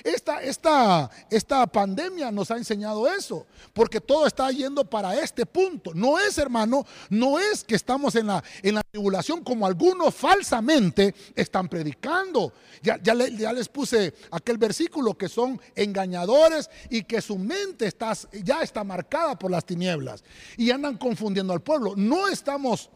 Esta, 0.04 0.42
esta, 0.42 1.10
esta 1.30 1.68
pandemia 1.68 2.32
nos 2.32 2.52
ha 2.52 2.58
enseñado 2.58 3.08
eso, 3.08 3.46
porque 3.74 4.02
todo 4.02 4.26
está 4.28 4.50
yendo 4.52 4.86
para 4.86 5.20
este 5.20 5.46
punto. 5.46 5.94
No 5.94 6.20
es, 6.20 6.38
hermano, 6.38 6.86
no 7.10 7.39
es 7.39 7.64
que 7.64 7.76
estamos 7.76 8.16
en 8.16 8.28
la, 8.28 8.44
en 8.62 8.76
la 8.76 8.84
tribulación 8.84 9.44
como 9.44 9.66
algunos 9.66 10.14
falsamente 10.14 11.14
están 11.36 11.68
predicando. 11.68 12.54
Ya, 12.82 13.00
ya, 13.02 13.14
les 13.14 13.70
puse 13.70 14.14
aquel 14.32 14.58
versículo 14.58 15.18
que 15.18 15.30
son 15.30 15.60
engañadores 15.76 16.70
y 16.89 17.04
que 17.04 17.22
su 17.22 17.38
mente 17.38 17.88
está, 17.88 18.14
ya 18.44 18.62
está 18.62 18.84
marcada 18.84 19.38
por 19.38 19.52
las 19.52 19.66
tinieblas 19.66 20.24
y 20.58 20.72
andan 20.72 20.98
confundiendo 20.98 21.54
al 21.54 21.62
pueblo. 21.62 21.94
No 21.96 22.28
estamos 22.28 22.89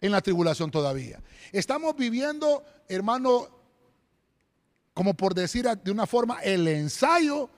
en 0.00 0.12
la 0.12 0.20
tribulación 0.20 0.70
todavía. 0.70 1.20
Estamos 1.52 1.96
viviendo, 1.96 2.64
hermano, 2.88 3.55
como 4.96 5.12
por 5.12 5.34
decir 5.34 5.66
de 5.66 5.90
una 5.90 6.06
forma, 6.06 6.40
el 6.40 6.66
ensayo 6.66 7.50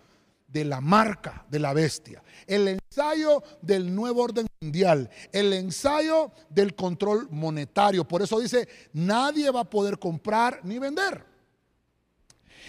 de 0.48 0.64
la 0.64 0.80
marca 0.80 1.46
de 1.48 1.60
la 1.60 1.72
bestia, 1.72 2.20
el 2.48 2.66
ensayo 2.66 3.44
del 3.62 3.94
nuevo 3.94 4.24
orden 4.24 4.48
mundial, 4.60 5.08
el 5.30 5.52
ensayo 5.52 6.32
del 6.50 6.74
control 6.74 7.28
monetario. 7.30 8.02
Por 8.02 8.22
eso 8.22 8.40
dice, 8.40 8.68
nadie 8.92 9.52
va 9.52 9.60
a 9.60 9.70
poder 9.70 10.00
comprar 10.00 10.62
ni 10.64 10.80
vender. 10.80 11.24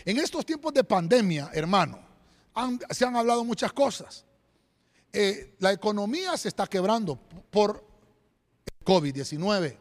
En 0.05 0.19
estos 0.19 0.45
tiempos 0.45 0.71
de 0.71 0.83
pandemia, 0.83 1.49
hermano, 1.51 1.99
se 2.91 3.05
han 3.05 3.15
hablado 3.15 3.43
muchas 3.43 3.73
cosas. 3.73 4.23
Eh, 5.11 5.55
la 5.57 5.71
economía 5.71 6.37
se 6.37 6.47
está 6.47 6.67
quebrando 6.67 7.15
por 7.49 7.83
COVID-19. 8.85 9.77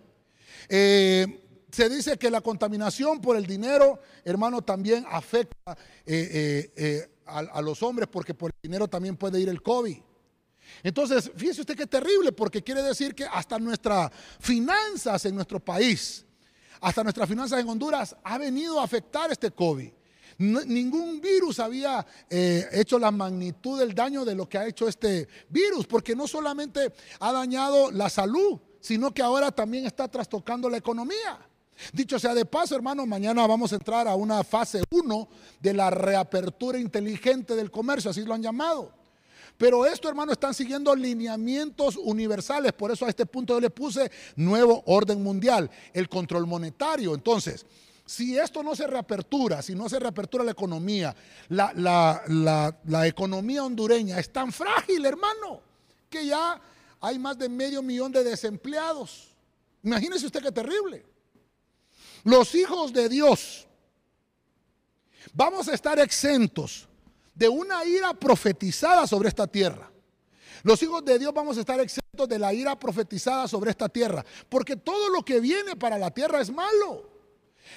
Eh, 0.70 1.47
se 1.70 1.88
dice 1.88 2.16
que 2.16 2.30
la 2.30 2.40
contaminación 2.40 3.20
por 3.20 3.36
el 3.36 3.46
dinero, 3.46 4.00
hermano, 4.24 4.62
también 4.62 5.04
afecta 5.10 5.76
eh, 6.06 6.28
eh, 6.32 6.72
eh, 6.76 7.10
a, 7.26 7.60
los 7.60 7.82
hombres 7.82 8.08
porque 8.10 8.32
por 8.34 8.50
el 8.50 8.56
dinero 8.62 8.88
también 8.88 9.16
puede 9.16 9.40
ir 9.40 9.48
el 9.48 9.62
COVID. 9.62 9.98
Entonces, 10.82 11.30
fíjese 11.34 11.60
usted 11.60 11.76
que 11.76 11.82
es 11.82 11.90
terrible 11.90 12.32
porque 12.32 12.62
quiere 12.62 12.82
decir 12.82 13.14
que 13.14 13.24
hasta 13.24 13.58
nuestras 13.58 14.10
finanzas 14.40 15.24
en 15.26 15.34
nuestro 15.34 15.60
país, 15.60 16.24
hasta 16.80 17.02
nuestras 17.02 17.28
finanzas 17.28 17.60
en 17.60 17.68
Honduras, 17.68 18.16
ha 18.22 18.38
venido 18.38 18.80
a 18.80 18.84
afectar 18.84 19.30
este 19.30 19.50
COVID. 19.50 19.90
ningún 20.38 21.20
virus 21.20 21.58
había 21.58 22.06
hecho 22.30 22.98
la 22.98 23.10
magnitud 23.10 23.78
del 23.78 23.94
daño 23.94 24.24
de 24.24 24.34
lo 24.34 24.48
que 24.48 24.56
ha 24.56 24.66
hecho 24.66 24.88
este 24.88 25.26
virus, 25.48 25.86
porque 25.86 26.14
no 26.14 26.26
solamente 26.28 26.92
ha 27.20 27.32
dañado 27.32 27.90
la 27.90 28.08
salud, 28.08 28.60
sino 28.80 29.12
que 29.12 29.22
ahora 29.22 29.50
también 29.50 29.86
está 29.86 30.06
trastocando 30.08 30.70
la 30.70 30.76
economía. 30.76 31.47
Dicho 31.92 32.18
sea 32.18 32.34
de 32.34 32.44
paso, 32.44 32.74
hermano, 32.74 33.06
mañana 33.06 33.46
vamos 33.46 33.72
a 33.72 33.76
entrar 33.76 34.08
a 34.08 34.14
una 34.14 34.42
fase 34.44 34.82
1 34.90 35.28
de 35.60 35.74
la 35.74 35.90
reapertura 35.90 36.78
inteligente 36.78 37.54
del 37.54 37.70
comercio, 37.70 38.10
así 38.10 38.22
lo 38.22 38.34
han 38.34 38.42
llamado. 38.42 38.92
Pero 39.56 39.84
esto, 39.84 40.08
hermano, 40.08 40.32
están 40.32 40.54
siguiendo 40.54 40.94
lineamientos 40.94 41.96
universales. 41.96 42.72
Por 42.72 42.92
eso 42.92 43.04
a 43.04 43.08
este 43.08 43.26
punto 43.26 43.54
yo 43.54 43.60
le 43.60 43.70
puse 43.70 44.10
nuevo 44.36 44.82
orden 44.86 45.22
mundial, 45.22 45.68
el 45.92 46.08
control 46.08 46.46
monetario. 46.46 47.12
Entonces, 47.14 47.66
si 48.06 48.38
esto 48.38 48.62
no 48.62 48.76
se 48.76 48.86
reapertura, 48.86 49.60
si 49.60 49.74
no 49.74 49.88
se 49.88 49.98
reapertura 49.98 50.44
la 50.44 50.52
economía, 50.52 51.14
la, 51.48 51.72
la 52.84 53.06
economía 53.06 53.64
hondureña 53.64 54.20
es 54.20 54.32
tan 54.32 54.52
frágil, 54.52 55.04
hermano, 55.04 55.60
que 56.08 56.26
ya 56.26 56.60
hay 57.00 57.18
más 57.18 57.36
de 57.36 57.48
medio 57.48 57.82
millón 57.82 58.12
de 58.12 58.22
desempleados. 58.22 59.28
Imagínese 59.82 60.26
usted 60.26 60.42
qué 60.42 60.52
terrible. 60.52 61.04
Los 62.24 62.54
hijos 62.54 62.92
de 62.92 63.08
Dios 63.08 63.66
vamos 65.32 65.68
a 65.68 65.74
estar 65.74 65.98
exentos 65.98 66.88
de 67.34 67.48
una 67.48 67.84
ira 67.84 68.14
profetizada 68.14 69.06
sobre 69.06 69.28
esta 69.28 69.46
tierra. 69.46 69.90
Los 70.62 70.82
hijos 70.82 71.04
de 71.04 71.18
Dios 71.18 71.32
vamos 71.32 71.56
a 71.56 71.60
estar 71.60 71.78
exentos 71.80 72.28
de 72.28 72.38
la 72.38 72.52
ira 72.52 72.78
profetizada 72.78 73.46
sobre 73.46 73.70
esta 73.70 73.88
tierra, 73.88 74.24
porque 74.48 74.76
todo 74.76 75.08
lo 75.10 75.24
que 75.24 75.40
viene 75.40 75.76
para 75.76 75.98
la 75.98 76.10
tierra 76.10 76.40
es 76.40 76.50
malo. 76.50 77.08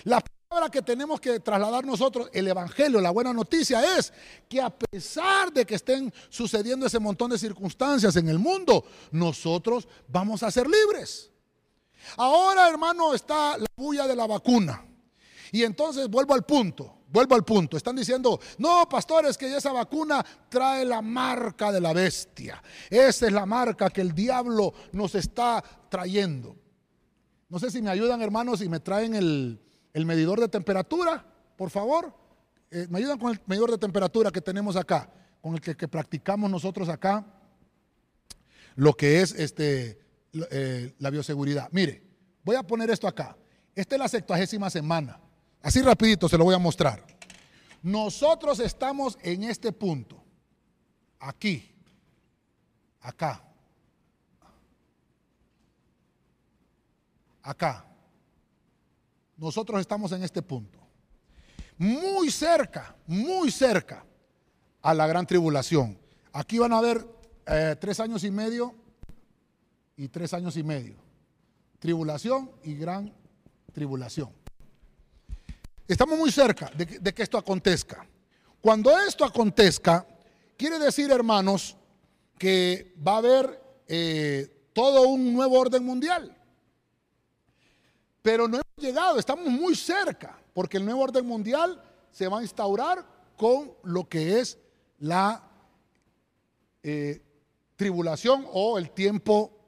La 0.03 0.21
palabra 0.49 0.71
que 0.71 0.81
tenemos 0.81 1.19
que 1.21 1.39
trasladar 1.39 1.85
nosotros, 1.85 2.29
el 2.33 2.47
Evangelio, 2.47 2.99
la 2.99 3.11
buena 3.11 3.33
noticia 3.33 3.97
es 3.97 4.11
que 4.49 4.59
a 4.59 4.69
pesar 4.69 5.53
de 5.53 5.65
que 5.65 5.75
estén 5.75 6.13
sucediendo 6.29 6.85
ese 6.87 6.99
montón 6.99 7.31
de 7.31 7.37
circunstancias 7.37 8.15
en 8.15 8.27
el 8.27 8.39
mundo, 8.39 8.83
nosotros 9.11 9.87
vamos 10.07 10.43
a 10.43 10.51
ser 10.51 10.67
libres. 10.67 11.30
Ahora, 12.17 12.67
hermano, 12.69 13.13
está 13.13 13.57
la 13.57 13.67
bulla 13.75 14.07
de 14.07 14.15
la 14.15 14.27
vacuna. 14.27 14.85
Y 15.51 15.63
entonces 15.63 16.07
vuelvo 16.07 16.33
al 16.33 16.43
punto, 16.43 16.99
vuelvo 17.07 17.35
al 17.35 17.43
punto. 17.43 17.75
Están 17.75 17.95
diciendo, 17.95 18.39
no, 18.57 18.87
pastores, 18.87 19.37
que 19.37 19.53
esa 19.55 19.71
vacuna 19.71 20.25
trae 20.49 20.85
la 20.85 21.01
marca 21.01 21.71
de 21.71 21.81
la 21.81 21.93
bestia. 21.93 22.61
Esa 22.89 23.27
es 23.27 23.33
la 23.33 23.45
marca 23.45 23.89
que 23.89 24.01
el 24.01 24.13
diablo 24.13 24.73
nos 24.93 25.15
está 25.15 25.63
trayendo. 25.89 26.55
No 27.49 27.59
sé 27.59 27.69
si 27.69 27.81
me 27.81 27.89
ayudan, 27.89 28.21
hermanos, 28.21 28.61
y 28.61 28.69
me 28.69 28.79
traen 28.79 29.13
el, 29.13 29.59
medidor 29.93 30.39
de 30.39 30.47
temperatura, 30.47 31.25
por 31.57 31.69
favor. 31.69 32.13
Eh, 32.69 32.87
me 32.89 32.99
ayudan 32.99 33.19
con 33.19 33.31
el 33.33 33.41
medidor 33.45 33.71
de 33.71 33.77
temperatura 33.77 34.31
que 34.31 34.39
tenemos 34.39 34.77
acá, 34.77 35.11
con 35.41 35.55
el 35.55 35.61
que 35.61 35.87
practicamos 35.89 36.49
nosotros 36.49 36.87
acá, 36.87 37.25
lo 38.75 38.93
que 38.93 39.21
es 39.21 39.33
este 39.33 40.00
eh, 40.33 40.93
la 40.99 41.09
bioseguridad. 41.09 41.69
Mire, 41.71 42.01
voy 42.43 42.55
a 42.55 42.63
poner 42.63 42.89
esto 42.89 43.07
acá. 43.07 43.37
Esta 43.75 43.95
es 43.95 43.99
la 43.99 44.07
sextuagésima 44.07 44.69
semana 44.69 45.19
Así 45.61 45.81
rapidito 45.81 46.27
se 46.27 46.37
lo 46.37 46.43
voy 46.43 46.55
a 46.55 46.59
mostrar. 46.59 47.05
Nosotros 47.83 48.59
estamos 48.59 49.17
en 49.21 49.43
este 49.43 49.71
punto. 49.71 50.23
Aquí. 51.19 51.73
Acá. 53.01 53.43
Acá. 57.43 57.85
Nosotros 59.37 59.81
estamos 59.81 60.11
en 60.11 60.23
este 60.23 60.41
punto. 60.41 60.79
Muy 61.77 62.29
cerca, 62.29 62.95
muy 63.07 63.51
cerca 63.51 64.05
a 64.81 64.93
la 64.93 65.07
gran 65.07 65.25
tribulación. 65.25 65.99
Aquí 66.31 66.59
van 66.59 66.73
a 66.73 66.77
haber 66.77 67.07
eh, 67.47 67.75
tres 67.79 67.99
años 67.99 68.23
y 68.23 68.31
medio 68.31 68.75
y 70.01 70.07
tres 70.07 70.33
años 70.33 70.57
y 70.57 70.63
medio. 70.63 70.95
Tribulación 71.77 72.49
y 72.63 72.73
gran 72.73 73.13
tribulación. 73.71 74.31
Estamos 75.87 76.17
muy 76.17 76.31
cerca 76.31 76.71
de 76.75 77.13
que, 77.13 77.21
esto 77.21 77.37
acontezca. 77.37 78.03
Cuando 78.61 78.97
esto 78.99 79.23
acontezca, 79.23 80.07
quiere 80.57 80.79
decir, 80.79 81.11
hermanos, 81.11 81.77
que 82.39 82.95
va 83.07 83.13
a 83.13 83.17
haber 83.17 83.63
eh, 83.87 84.71
todo 84.73 85.07
un 85.07 85.33
nuevo 85.33 85.59
orden 85.59 85.85
mundial. 85.85 86.35
Pero 88.23 88.47
no 88.47 88.55
hemos 88.55 88.77
llegado, 88.83 89.19
estamos 89.19 89.45
muy 89.49 89.75
cerca, 89.75 90.35
porque 90.55 90.77
el 90.77 90.85
nuevo 90.85 91.01
orden 91.01 91.27
mundial 91.27 91.79
se 92.11 92.27
va 92.27 92.39
a 92.39 92.41
instaurar 92.41 93.05
con 93.37 93.71
lo 93.83 94.09
que 94.09 94.39
es 94.39 94.57
la 94.97 95.47
eh, 96.81 97.21
tribulación 97.75 98.47
o 98.51 98.79
el 98.79 98.89
tiempo 98.89 99.60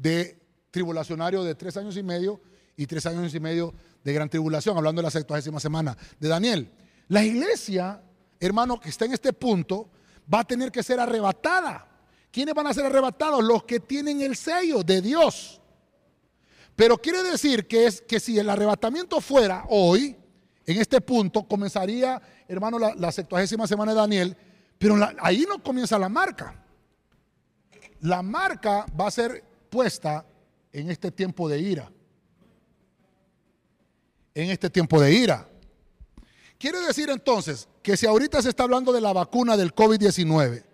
de 0.00 0.40
tribulacionario 0.70 1.44
de 1.44 1.54
tres 1.54 1.76
años 1.76 1.96
y 1.96 2.02
medio 2.02 2.40
y 2.76 2.86
tres 2.86 3.04
años 3.06 3.34
y 3.34 3.40
medio 3.40 3.74
de 4.02 4.12
gran 4.12 4.30
tribulación, 4.30 4.76
hablando 4.76 5.00
de 5.00 5.04
la 5.04 5.10
sextuagésima 5.10 5.60
semana 5.60 5.96
de 6.18 6.28
Daniel. 6.28 6.70
La 7.08 7.22
iglesia, 7.22 8.02
hermano, 8.38 8.80
que 8.80 8.88
está 8.88 9.04
en 9.04 9.12
este 9.12 9.32
punto, 9.32 9.90
va 10.32 10.40
a 10.40 10.44
tener 10.44 10.72
que 10.72 10.82
ser 10.82 10.98
arrebatada. 10.98 11.86
¿Quiénes 12.30 12.54
van 12.54 12.68
a 12.68 12.74
ser 12.74 12.86
arrebatados? 12.86 13.44
Los 13.44 13.64
que 13.64 13.80
tienen 13.80 14.22
el 14.22 14.36
sello 14.36 14.82
de 14.82 15.02
Dios. 15.02 15.60
Pero 16.76 16.96
quiere 16.96 17.22
decir 17.22 17.66
que, 17.66 17.86
es, 17.86 18.00
que 18.00 18.20
si 18.20 18.38
el 18.38 18.48
arrebatamiento 18.48 19.20
fuera 19.20 19.66
hoy, 19.68 20.16
en 20.64 20.80
este 20.80 21.00
punto, 21.00 21.42
comenzaría, 21.46 22.22
hermano, 22.48 22.78
la, 22.78 22.94
la 22.94 23.12
semana 23.12 23.92
de 23.92 23.98
Daniel, 23.98 24.36
pero 24.78 24.96
ahí 25.20 25.44
no 25.46 25.62
comienza 25.62 25.98
la 25.98 26.08
marca. 26.08 26.64
La 28.00 28.22
marca 28.22 28.86
va 28.98 29.08
a 29.08 29.10
ser 29.10 29.49
puesta 29.70 30.26
en 30.72 30.90
este 30.90 31.10
tiempo 31.10 31.48
de 31.48 31.60
ira 31.60 31.90
en 34.34 34.50
este 34.50 34.70
tiempo 34.70 35.00
de 35.00 35.12
ira. 35.12 35.48
Quiere 36.58 36.80
decir 36.80 37.08
entonces 37.10 37.68
que 37.82 37.96
si 37.96 38.06
ahorita 38.06 38.42
se 38.42 38.50
está 38.50 38.64
hablando 38.64 38.92
de 38.92 39.00
la 39.00 39.12
vacuna 39.12 39.56
del 39.56 39.74
COVID-19, 39.74 40.64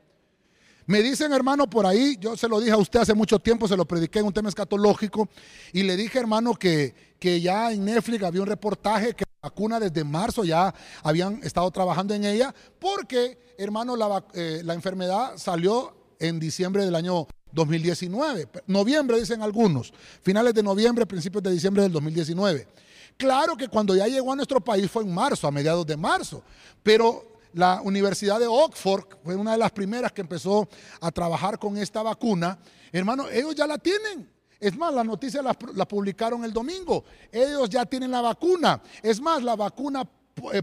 me 0.86 1.03
dicen, 1.03 1.32
hermano, 1.32 1.68
por 1.68 1.84
ahí, 1.84 2.16
yo 2.20 2.36
se 2.36 2.49
lo 2.49 2.61
dije 2.61 2.72
a 2.72 2.76
usted 2.76 3.01
hace 3.01 3.14
mucho 3.14 3.40
tiempo, 3.40 3.66
se 3.66 3.76
lo 3.76 3.86
prediqué 3.86 4.20
en 4.20 4.26
un 4.26 4.32
tema 4.32 4.49
escatológico, 4.49 5.28
y 5.72 5.82
le 5.82 5.97
dije, 5.97 6.18
hermano, 6.18 6.55
que, 6.55 6.94
que 7.18 7.40
ya 7.40 7.72
en 7.72 7.84
Netflix 7.84 8.22
había 8.22 8.40
un 8.40 8.47
reportaje 8.47 9.12
que 9.14 9.24
la 9.24 9.49
vacuna 9.49 9.80
desde 9.80 10.05
marzo 10.05 10.44
ya 10.44 10.72
habían 11.03 11.42
estado 11.42 11.68
trabajando 11.72 12.14
en 12.14 12.24
ella, 12.24 12.55
porque, 12.78 13.36
hermano, 13.59 13.97
la, 13.97 14.24
eh, 14.34 14.61
la 14.64 14.74
enfermedad 14.74 15.36
salió 15.36 15.92
en 16.18 16.38
diciembre 16.38 16.84
del 16.84 16.94
año 16.94 17.26
2019, 17.52 18.48
noviembre 18.66 19.18
dicen 19.18 19.42
algunos, 19.42 19.92
finales 20.22 20.54
de 20.54 20.62
noviembre, 20.62 21.06
principios 21.06 21.42
de 21.42 21.52
diciembre 21.52 21.82
del 21.82 21.92
2019. 21.92 22.68
Claro 23.16 23.56
que 23.56 23.68
cuando 23.68 23.96
ya 23.96 24.06
llegó 24.06 24.32
a 24.32 24.36
nuestro 24.36 24.60
país 24.60 24.90
fue 24.90 25.02
en 25.02 25.14
marzo, 25.14 25.48
a 25.48 25.50
mediados 25.50 25.86
de 25.86 25.96
marzo, 25.96 26.42
pero 26.82 27.36
la 27.54 27.80
Universidad 27.82 28.38
de 28.38 28.46
Oxford 28.46 29.04
fue 29.24 29.34
una 29.34 29.52
de 29.52 29.58
las 29.58 29.72
primeras 29.72 30.12
que 30.12 30.20
empezó 30.20 30.68
a 31.00 31.10
trabajar 31.10 31.58
con 31.58 31.78
esta 31.78 32.02
vacuna. 32.02 32.58
Hermano, 32.92 33.28
ellos 33.30 33.54
ya 33.54 33.66
la 33.66 33.78
tienen. 33.78 34.30
Es 34.60 34.76
más, 34.76 34.92
la 34.92 35.02
noticia 35.02 35.40
la, 35.42 35.54
publicaron 35.54 36.44
el 36.44 36.52
domingo. 36.52 37.04
Ellos 37.32 37.70
ya 37.70 37.86
tienen 37.86 38.10
la 38.10 38.20
vacuna. 38.20 38.82
Es 39.02 39.20
más, 39.20 39.42
la 39.42 39.56
vacuna 39.56 40.06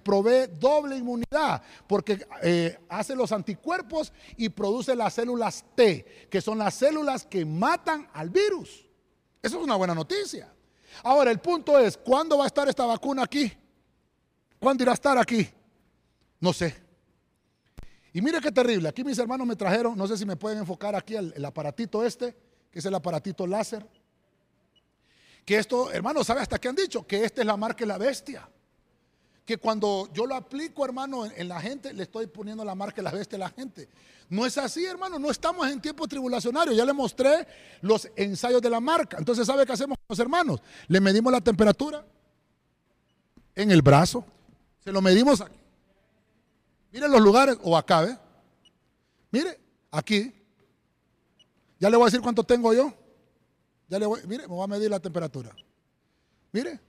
provee 0.03 0.47
doble 0.59 0.97
inmunidad 0.97 1.61
porque 1.87 2.25
eh, 2.43 2.77
hace 2.89 3.15
los 3.15 3.31
anticuerpos 3.31 4.13
y 4.37 4.49
produce 4.49 4.95
las 4.95 5.13
células 5.13 5.65
T, 5.75 6.27
que 6.29 6.41
son 6.41 6.59
las 6.59 6.75
células 6.75 7.25
que 7.25 7.45
matan 7.45 8.07
al 8.13 8.29
virus. 8.29 8.85
Eso 9.41 9.57
es 9.57 9.63
una 9.63 9.75
buena 9.75 9.95
noticia. 9.95 10.53
Ahora, 11.03 11.31
el 11.31 11.39
punto 11.39 11.79
es, 11.79 11.97
¿cuándo 11.97 12.37
va 12.37 12.43
a 12.43 12.47
estar 12.47 12.69
esta 12.69 12.85
vacuna 12.85 13.23
aquí? 13.23 13.51
¿Cuándo 14.59 14.83
irá 14.83 14.91
a 14.91 14.95
estar 14.95 15.17
aquí? 15.17 15.49
No 16.39 16.53
sé. 16.53 16.81
Y 18.13 18.21
mire 18.21 18.39
qué 18.39 18.51
terrible. 18.51 18.89
Aquí 18.89 19.03
mis 19.03 19.17
hermanos 19.17 19.47
me 19.47 19.55
trajeron, 19.55 19.97
no 19.97 20.07
sé 20.07 20.17
si 20.17 20.25
me 20.25 20.35
pueden 20.35 20.59
enfocar 20.59 20.95
aquí 20.95 21.15
el, 21.15 21.43
aparatito 21.43 22.05
este, 22.05 22.37
que 22.71 22.79
es 22.79 22.85
el 22.85 22.93
aparatito 22.93 23.47
láser. 23.47 23.85
Que 25.43 25.57
esto, 25.57 25.91
hermano, 25.91 26.23
¿sabe 26.23 26.41
hasta 26.41 26.59
qué 26.59 26.69
han 26.69 26.75
dicho? 26.75 27.05
Que 27.07 27.25
esta 27.25 27.41
es 27.41 27.47
la 27.47 27.57
marca 27.57 27.79
de 27.79 27.87
la 27.87 27.97
bestia 27.97 28.47
que 29.45 29.57
cuando 29.57 30.09
yo 30.13 30.25
lo 30.25 30.35
aplico, 30.35 30.85
hermano, 30.85 31.25
en, 31.25 31.47
la 31.47 31.59
gente, 31.59 31.93
le 31.93 32.03
estoy 32.03 32.27
poniendo 32.27 32.63
la 32.63 32.75
marca 32.75 32.97
de 32.97 33.03
la 33.03 33.11
bestia 33.11 33.35
a 33.35 33.39
la 33.39 33.49
gente. 33.49 33.89
No 34.29 34.45
es 34.45 34.57
así, 34.57 34.85
hermano, 34.85 35.19
no 35.19 35.29
estamos 35.29 35.67
en 35.67 35.81
tiempo 35.81 36.07
tribulacionario. 36.07 36.73
Ya 36.73 36.85
le 36.85 36.93
mostré 36.93 37.45
los 37.81 38.09
ensayos 38.15 38.61
de 38.61 38.69
la 38.69 38.79
marca. 38.79 39.17
Entonces, 39.17 39.45
¿sabe 39.45 39.65
qué 39.65 39.73
hacemos 39.73 39.97
con 39.97 40.05
los 40.09 40.19
hermanos? 40.19 40.61
Le 40.87 41.01
medimos 41.01 41.31
la 41.31 41.41
temperatura 41.41 42.05
en 43.55 43.71
el 43.71 43.81
brazo. 43.81 44.25
Se 44.83 44.91
lo 44.91 45.01
medimos 45.01 45.41
aquí. 45.41 45.59
Mire 46.91 47.09
los 47.09 47.21
lugares, 47.21 47.57
o 47.63 47.75
acá, 47.75 48.01
¿ve? 48.01 48.17
Mire, 49.31 49.59
aquí. 49.91 50.33
Ya 51.79 51.89
le 51.89 51.97
voy 51.97 52.05
a 52.05 52.07
decir 52.07 52.21
cuánto 52.21 52.43
tengo 52.43 52.73
yo. 52.73 52.93
Ya 53.89 53.99
le 53.99 54.05
voy, 54.05 54.21
mire, 54.25 54.47
me 54.47 54.53
voy 54.53 54.63
a 54.63 54.67
medir 54.67 54.89
la 54.89 54.99
temperatura. 54.99 55.53
Mire, 56.51 56.79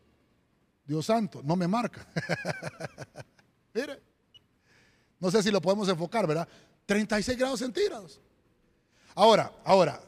Dios 0.87 1.07
santo, 1.07 1.41
no 1.43 1.57
me 1.57 1.66
marca. 1.66 2.07
Mire, 3.74 4.01
no 5.18 5.30
sé 5.30 5.43
si 5.43 5.51
lo 5.51 5.61
podemos 5.61 5.89
enfocar, 5.89 6.26
¿verdad? 6.26 6.47
36 6.87 7.39
grados 7.39 7.61
centígrados. 7.61 8.20
Ahora, 9.14 9.53
ahora, 9.64 10.01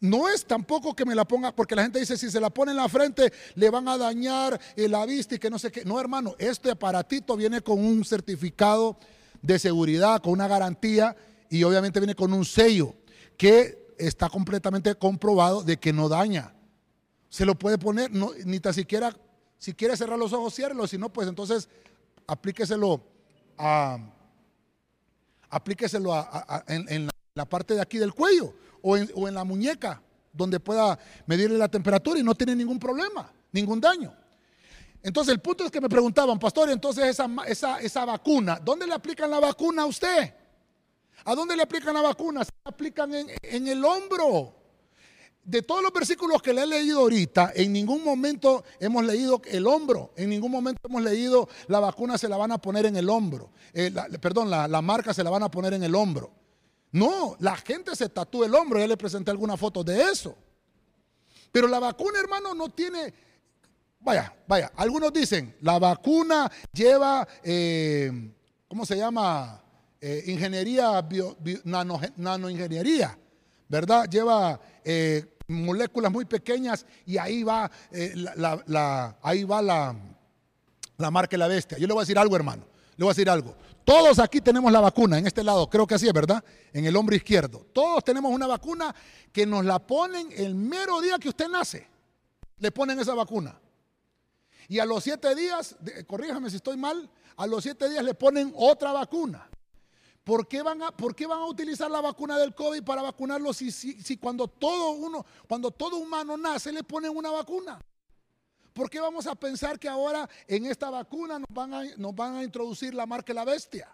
no 0.00 0.28
es 0.28 0.44
tampoco 0.44 0.94
que 0.94 1.04
me 1.04 1.14
la 1.14 1.26
ponga, 1.26 1.54
porque 1.54 1.74
la 1.74 1.82
gente 1.82 1.98
dice, 1.98 2.16
si 2.16 2.30
se 2.30 2.40
la 2.40 2.50
pone 2.50 2.70
en 2.70 2.76
la 2.76 2.88
frente, 2.88 3.32
le 3.54 3.68
van 3.68 3.88
a 3.88 3.98
dañar 3.98 4.58
la 4.76 5.04
vista 5.04 5.34
y 5.34 5.38
que 5.38 5.50
no 5.50 5.58
sé 5.58 5.70
qué. 5.72 5.84
No, 5.84 6.00
hermano, 6.00 6.34
este 6.38 6.70
aparatito 6.70 7.36
viene 7.36 7.60
con 7.60 7.84
un 7.84 8.04
certificado 8.04 8.98
de 9.42 9.58
seguridad, 9.58 10.22
con 10.22 10.32
una 10.32 10.48
garantía 10.48 11.16
y 11.50 11.62
obviamente 11.64 12.00
viene 12.00 12.14
con 12.14 12.32
un 12.32 12.44
sello 12.44 12.94
que 13.36 13.94
está 13.98 14.28
completamente 14.28 14.94
comprobado 14.94 15.62
de 15.62 15.76
que 15.76 15.92
no 15.92 16.08
daña. 16.08 16.54
Se 17.28 17.44
lo 17.44 17.56
puede 17.56 17.78
poner, 17.78 18.10
ni 18.12 18.60
tan 18.60 18.72
siquiera 18.72 19.14
si 19.58 19.74
quiere 19.74 19.96
cerrar 19.96 20.18
los 20.18 20.32
ojos, 20.32 20.54
ciérrelo. 20.54 20.86
Si 20.86 20.96
no, 20.96 21.08
pues 21.08 21.28
entonces 21.28 21.68
aplíqueselo 22.26 23.02
a, 23.58 23.98
aplíqueselo 25.50 26.14
en, 26.68 27.08
la, 27.34 27.44
parte 27.44 27.74
de 27.74 27.80
aquí 27.80 27.98
del 27.98 28.14
cuello 28.14 28.54
o 28.82 28.96
en, 28.96 29.34
la 29.34 29.44
muñeca, 29.44 30.00
donde 30.32 30.60
pueda 30.60 30.98
medirle 31.26 31.58
la 31.58 31.68
temperatura 31.68 32.20
y 32.20 32.22
no 32.22 32.34
tiene 32.34 32.54
ningún 32.54 32.78
problema, 32.78 33.32
ningún 33.52 33.80
daño. 33.80 34.14
Entonces 35.02 35.32
el 35.32 35.40
punto 35.40 35.64
es 35.64 35.70
que 35.70 35.80
me 35.80 35.88
preguntaban, 35.88 36.38
pastor, 36.38 36.70
entonces 36.70 37.04
esa, 37.04 37.28
esa, 37.46 37.80
esa 37.80 38.04
vacuna, 38.04 38.60
¿dónde 38.62 38.86
le 38.86 38.94
aplican 38.94 39.30
la 39.30 39.40
vacuna 39.40 39.82
a 39.82 39.86
usted? 39.86 40.34
¿A 41.24 41.34
dónde 41.34 41.56
le 41.56 41.62
aplican 41.62 41.94
la 41.94 42.02
vacuna? 42.02 42.44
Se 42.44 42.52
la 42.64 42.70
aplican 42.70 43.14
en, 43.14 43.28
en 43.42 43.68
el 43.68 43.84
hombro 43.84 44.57
de 45.44 45.62
todos 45.62 45.82
los 45.82 45.92
versículos 45.92 46.42
que 46.42 46.52
le 46.52 46.62
he 46.62 46.66
leído 46.66 47.00
ahorita, 47.00 47.52
en 47.54 47.72
ningún 47.72 48.04
momento 48.04 48.64
hemos 48.80 49.04
leído 49.04 49.40
el 49.46 49.66
hombro, 49.66 50.12
en 50.16 50.28
ningún 50.28 50.50
momento 50.50 50.80
hemos 50.84 51.02
leído 51.02 51.48
la 51.68 51.80
vacuna 51.80 52.18
se 52.18 52.28
la 52.28 52.36
van 52.36 52.52
a 52.52 52.58
poner 52.58 52.86
en 52.86 52.96
el 52.96 53.08
hombro, 53.08 53.50
eh, 53.72 53.90
perdón, 54.20 54.50
la, 54.50 54.82
marca 54.82 55.14
se 55.14 55.24
la 55.24 55.30
van 55.30 55.42
a 55.42 55.50
poner 55.50 55.74
en 55.74 55.82
el 55.82 55.94
hombro. 55.94 56.32
No, 56.90 57.36
la 57.40 57.56
gente 57.56 57.94
se 57.94 58.08
tatúa 58.08 58.46
el 58.46 58.54
hombro, 58.54 58.78
ya 58.78 58.86
le 58.86 58.96
presenté 58.96 59.30
alguna 59.30 59.56
foto 59.56 59.84
de 59.84 60.02
eso. 60.10 60.34
Pero 61.52 61.68
la 61.68 61.78
vacuna, 61.78 62.18
hermano, 62.18 62.54
no 62.54 62.68
tiene, 62.70 63.12
vaya, 64.00 64.34
vaya, 64.46 64.72
algunos 64.76 65.12
dicen, 65.12 65.54
la 65.60 65.78
vacuna 65.78 66.50
lleva, 66.72 67.26
eh, 67.42 68.32
¿cómo 68.68 68.86
se 68.86 68.96
llama? 68.96 69.62
Eh, 70.00 70.24
ingeniería, 70.26 71.04
nanoingeniería, 71.64 73.18
¿verdad? 73.68 74.08
Lleva 74.08 74.60
moléculas 75.48 76.12
muy 76.12 76.24
pequeñas 76.24 76.84
y 77.06 77.16
ahí 77.18 77.42
va, 77.42 77.70
eh, 77.90 78.12
la, 78.14 79.18
ahí 79.22 79.44
va 79.44 79.62
la, 79.62 79.96
la 80.96 81.10
marca 81.10 81.30
de 81.30 81.38
la 81.38 81.48
bestia. 81.48 81.78
Yo 81.78 81.86
le 81.86 81.92
voy 81.92 82.00
a 82.00 82.04
decir 82.04 82.18
algo, 82.18 82.36
hermano. 82.36 82.64
Le 82.96 83.04
voy 83.04 83.10
a 83.10 83.14
decir 83.14 83.30
algo. 83.30 83.54
Todos 83.84 84.18
aquí 84.18 84.40
tenemos 84.40 84.70
la 84.70 84.80
vacuna 84.80 85.16
en 85.16 85.26
este 85.26 85.42
lado, 85.42 85.70
creo 85.70 85.86
que 85.86 85.94
así 85.94 86.06
es, 86.06 86.12
¿verdad? 86.12 86.44
En 86.72 86.84
el 86.84 86.94
hombro 86.94 87.16
izquierdo. 87.16 87.66
Todos 87.72 88.04
tenemos 88.04 88.30
una 88.30 88.46
vacuna 88.46 88.94
que 89.32 89.46
nos 89.46 89.64
la 89.64 89.78
ponen 89.78 90.28
el 90.36 90.54
mero 90.54 91.00
día 91.00 91.18
que 91.18 91.30
usted 91.30 91.48
nace. 91.48 91.86
Le 92.58 92.70
ponen 92.70 92.98
esa 92.98 93.14
vacuna. 93.14 93.58
Y 94.68 94.78
a 94.80 94.84
los 94.84 95.04
siete 95.04 95.34
días, 95.34 95.76
corríjame 96.06 96.50
si 96.50 96.56
estoy 96.56 96.76
mal, 96.76 97.08
a 97.36 97.46
los 97.46 97.62
siete 97.62 97.88
días 97.88 98.04
le 98.04 98.12
ponen 98.12 98.52
otra 98.54 98.92
vacuna. 98.92 99.48
¿Por 100.28 100.46
qué, 100.46 100.60
van 100.60 100.82
a, 100.82 100.90
¿Por 100.90 101.16
qué 101.16 101.26
van 101.26 101.38
a 101.38 101.46
utilizar 101.46 101.90
la 101.90 102.02
vacuna 102.02 102.36
del 102.36 102.54
COVID 102.54 102.82
para 102.82 103.00
vacunarlo 103.00 103.54
si, 103.54 103.72
si, 103.72 104.18
cuando 104.18 104.46
todo 104.46 104.90
uno, 104.90 105.24
cuando 105.48 105.70
todo 105.70 105.96
humano 105.96 106.36
nace 106.36 106.70
le 106.70 106.84
ponen 106.84 107.16
una 107.16 107.30
vacuna? 107.30 107.80
¿Por 108.74 108.90
qué 108.90 109.00
vamos 109.00 109.26
a 109.26 109.34
pensar 109.34 109.78
que 109.78 109.88
ahora 109.88 110.28
en 110.46 110.66
esta 110.66 110.90
vacuna 110.90 111.38
nos 111.38 111.48
van 111.48 111.72
a, 111.72 111.82
nos 111.96 112.14
van 112.14 112.36
a 112.36 112.44
introducir 112.44 112.92
la 112.92 113.06
marca 113.06 113.28
de 113.28 113.36
la 113.36 113.46
bestia? 113.46 113.88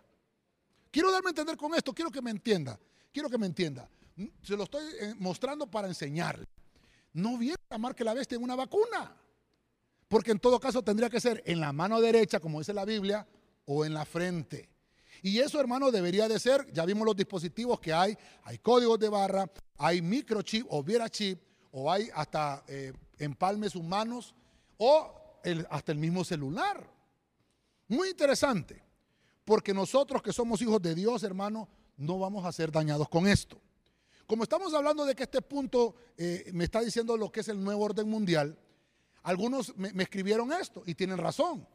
Quiero 0.90 1.12
darme 1.12 1.28
a 1.28 1.30
entender 1.30 1.56
con 1.56 1.72
esto, 1.72 1.94
quiero 1.94 2.10
que 2.10 2.20
me 2.20 2.32
entienda, 2.32 2.80
quiero 3.12 3.30
que 3.30 3.38
me 3.38 3.46
entienda. 3.46 3.88
Se 4.42 4.56
lo 4.56 4.64
estoy 4.64 4.82
eh, 5.02 5.14
mostrando 5.16 5.68
para 5.68 5.86
enseñarle. 5.86 6.46
No 7.12 7.38
viene 7.38 7.58
la 7.70 7.78
marca 7.78 7.98
de 7.98 8.06
la 8.06 8.14
bestia 8.14 8.34
en 8.34 8.42
una 8.42 8.56
vacuna. 8.56 9.14
Porque 10.08 10.32
en 10.32 10.40
todo 10.40 10.58
caso 10.58 10.82
tendría 10.82 11.08
que 11.08 11.20
ser 11.20 11.44
en 11.46 11.60
la 11.60 11.72
mano 11.72 12.00
derecha, 12.00 12.40
como 12.40 12.58
dice 12.58 12.74
la 12.74 12.84
Biblia, 12.84 13.24
o 13.66 13.84
en 13.84 13.94
la 13.94 14.04
frente. 14.04 14.73
Y 15.24 15.38
eso, 15.38 15.58
hermano, 15.58 15.90
debería 15.90 16.28
de 16.28 16.38
ser, 16.38 16.70
ya 16.70 16.84
vimos 16.84 17.06
los 17.06 17.16
dispositivos 17.16 17.80
que 17.80 17.94
hay, 17.94 18.14
hay 18.42 18.58
códigos 18.58 18.98
de 18.98 19.08
barra, 19.08 19.50
hay 19.78 20.02
microchip 20.02 20.66
o 20.68 20.82
viera 20.82 21.08
chip, 21.08 21.40
o 21.72 21.90
hay 21.90 22.10
hasta 22.14 22.62
eh, 22.68 22.92
empalmes 23.16 23.74
humanos, 23.74 24.34
o 24.76 25.40
hasta 25.70 25.92
el 25.92 25.98
mismo 25.98 26.24
celular. 26.24 26.86
Muy 27.88 28.10
interesante, 28.10 28.82
porque 29.46 29.72
nosotros 29.72 30.20
que 30.20 30.30
somos 30.30 30.60
hijos 30.60 30.82
de 30.82 30.94
Dios, 30.94 31.22
hermano, 31.22 31.70
no 31.96 32.18
vamos 32.18 32.44
a 32.44 32.52
ser 32.52 32.70
dañados 32.70 33.08
con 33.08 33.26
esto. 33.26 33.58
Como 34.26 34.42
estamos 34.42 34.74
hablando 34.74 35.06
de 35.06 35.14
que 35.14 35.22
este 35.22 35.40
punto 35.40 35.94
eh, 36.18 36.50
me 36.52 36.64
está 36.64 36.82
diciendo 36.82 37.16
lo 37.16 37.32
que 37.32 37.40
es 37.40 37.48
el 37.48 37.64
nuevo 37.64 37.82
orden 37.82 38.10
mundial, 38.10 38.58
algunos 39.22 39.74
me, 39.78 39.90
escribieron 40.02 40.52
esto 40.52 40.82
y 40.84 40.94
tienen 40.94 41.16
razón. 41.16 41.66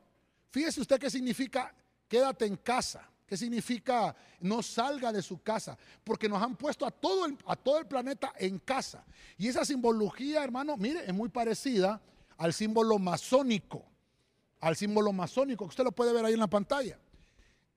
Fíjese 0.52 0.82
usted 0.82 1.00
qué 1.00 1.10
significa 1.10 1.74
quédate 2.08 2.46
en 2.46 2.56
casa. 2.58 3.10
¿Qué 3.30 3.38
significa 3.38 4.16
no 4.40 4.64
salga 4.64 5.14
de 5.14 5.22
su 5.22 5.44
casa? 5.44 5.78
Porque 6.04 6.28
nos 6.28 6.42
han 6.42 6.56
puesto 6.56 6.84
a 6.84 6.90
todo, 6.90 7.28
el, 7.28 7.38
a 7.46 7.56
todo 7.56 7.78
el 7.78 7.86
planeta 7.86 8.34
en 8.40 8.58
casa. 8.58 9.06
Y 9.38 9.48
esa 9.48 9.64
simbología, 9.64 10.44
hermano, 10.44 10.76
mire, 10.78 11.06
es 11.06 11.14
muy 11.14 11.30
parecida 11.30 12.02
al 12.38 12.54
símbolo 12.54 12.98
masónico. 12.98 13.86
Al 14.62 14.76
símbolo 14.76 15.14
masónico, 15.14 15.66
que 15.66 15.70
usted 15.70 15.84
lo 15.84 15.92
puede 15.92 16.12
ver 16.12 16.26
ahí 16.26 16.34
en 16.34 16.40
la 16.40 16.48
pantalla. 16.48 16.98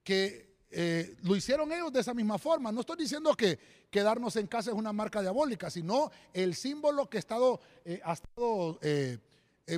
Que 0.03 0.57
eh, 0.71 1.17
lo 1.23 1.37
hicieron 1.37 1.71
ellos 1.71 1.93
de 1.93 2.01
esa 2.01 2.15
misma 2.15 2.39
forma. 2.39 2.73
No 2.73 2.81
estoy 2.81 2.97
diciendo 2.97 3.35
que 3.35 3.59
quedarnos 3.91 4.37
en 4.37 4.47
casa 4.47 4.71
es 4.71 4.77
una 4.77 4.95
marca 4.95 5.21
diabólica, 5.21 5.69
sino 5.69 6.11
el 6.33 6.55
símbolo 6.55 7.11
que 7.11 7.19
ha 7.19 7.21
estado, 7.21 7.61
eh, 7.85 8.01
ha 8.03 8.15
estado 8.15 8.79
eh, 8.81 9.19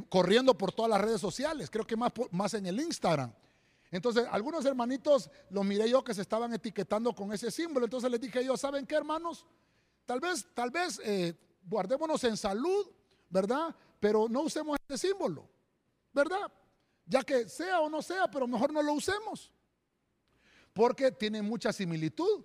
corriendo 0.09 0.57
por 0.57 0.71
todas 0.71 0.89
las 0.89 1.01
redes 1.01 1.21
sociales. 1.21 1.69
Creo 1.69 1.85
que 1.85 1.97
más, 1.97 2.13
más 2.31 2.55
en 2.55 2.65
el 2.67 2.81
Instagram. 2.81 3.33
Entonces, 3.95 4.27
algunos 4.29 4.65
hermanitos 4.65 5.31
los 5.51 5.65
miré 5.65 5.89
yo 5.89 6.03
que 6.03 6.13
se 6.13 6.23
estaban 6.23 6.53
etiquetando 6.53 7.15
con 7.15 7.33
ese 7.33 7.49
símbolo. 7.49 7.87
Entonces 7.87 8.11
les 8.11 8.21
dije 8.21 8.45
yo, 8.45 8.57
¿saben 8.57 8.85
qué, 8.87 8.97
hermanos? 8.97 9.47
Tal 10.05 10.19
vez, 10.19 10.49
tal 10.53 10.73
vez 10.73 11.01
eh, 11.05 11.33
guardémonos 11.65 12.25
en 12.25 12.37
salud, 12.37 12.91
¿verdad? 13.31 13.73
Pero 14.01 14.29
no 14.29 14.41
usemos 14.41 14.77
este 14.81 15.07
símbolo, 15.07 15.49
¿verdad? 16.13 16.53
Ya 17.07 17.23
que 17.23 17.49
sea 17.49 17.83
o 17.83 17.89
no 17.89 18.03
sea, 18.03 18.29
pero 18.29 18.49
mejor 18.49 18.73
no 18.73 18.83
lo 18.83 18.95
usemos. 18.95 19.53
Porque 20.73 21.13
tiene 21.13 21.41
mucha 21.41 21.73
similitud 21.73 22.45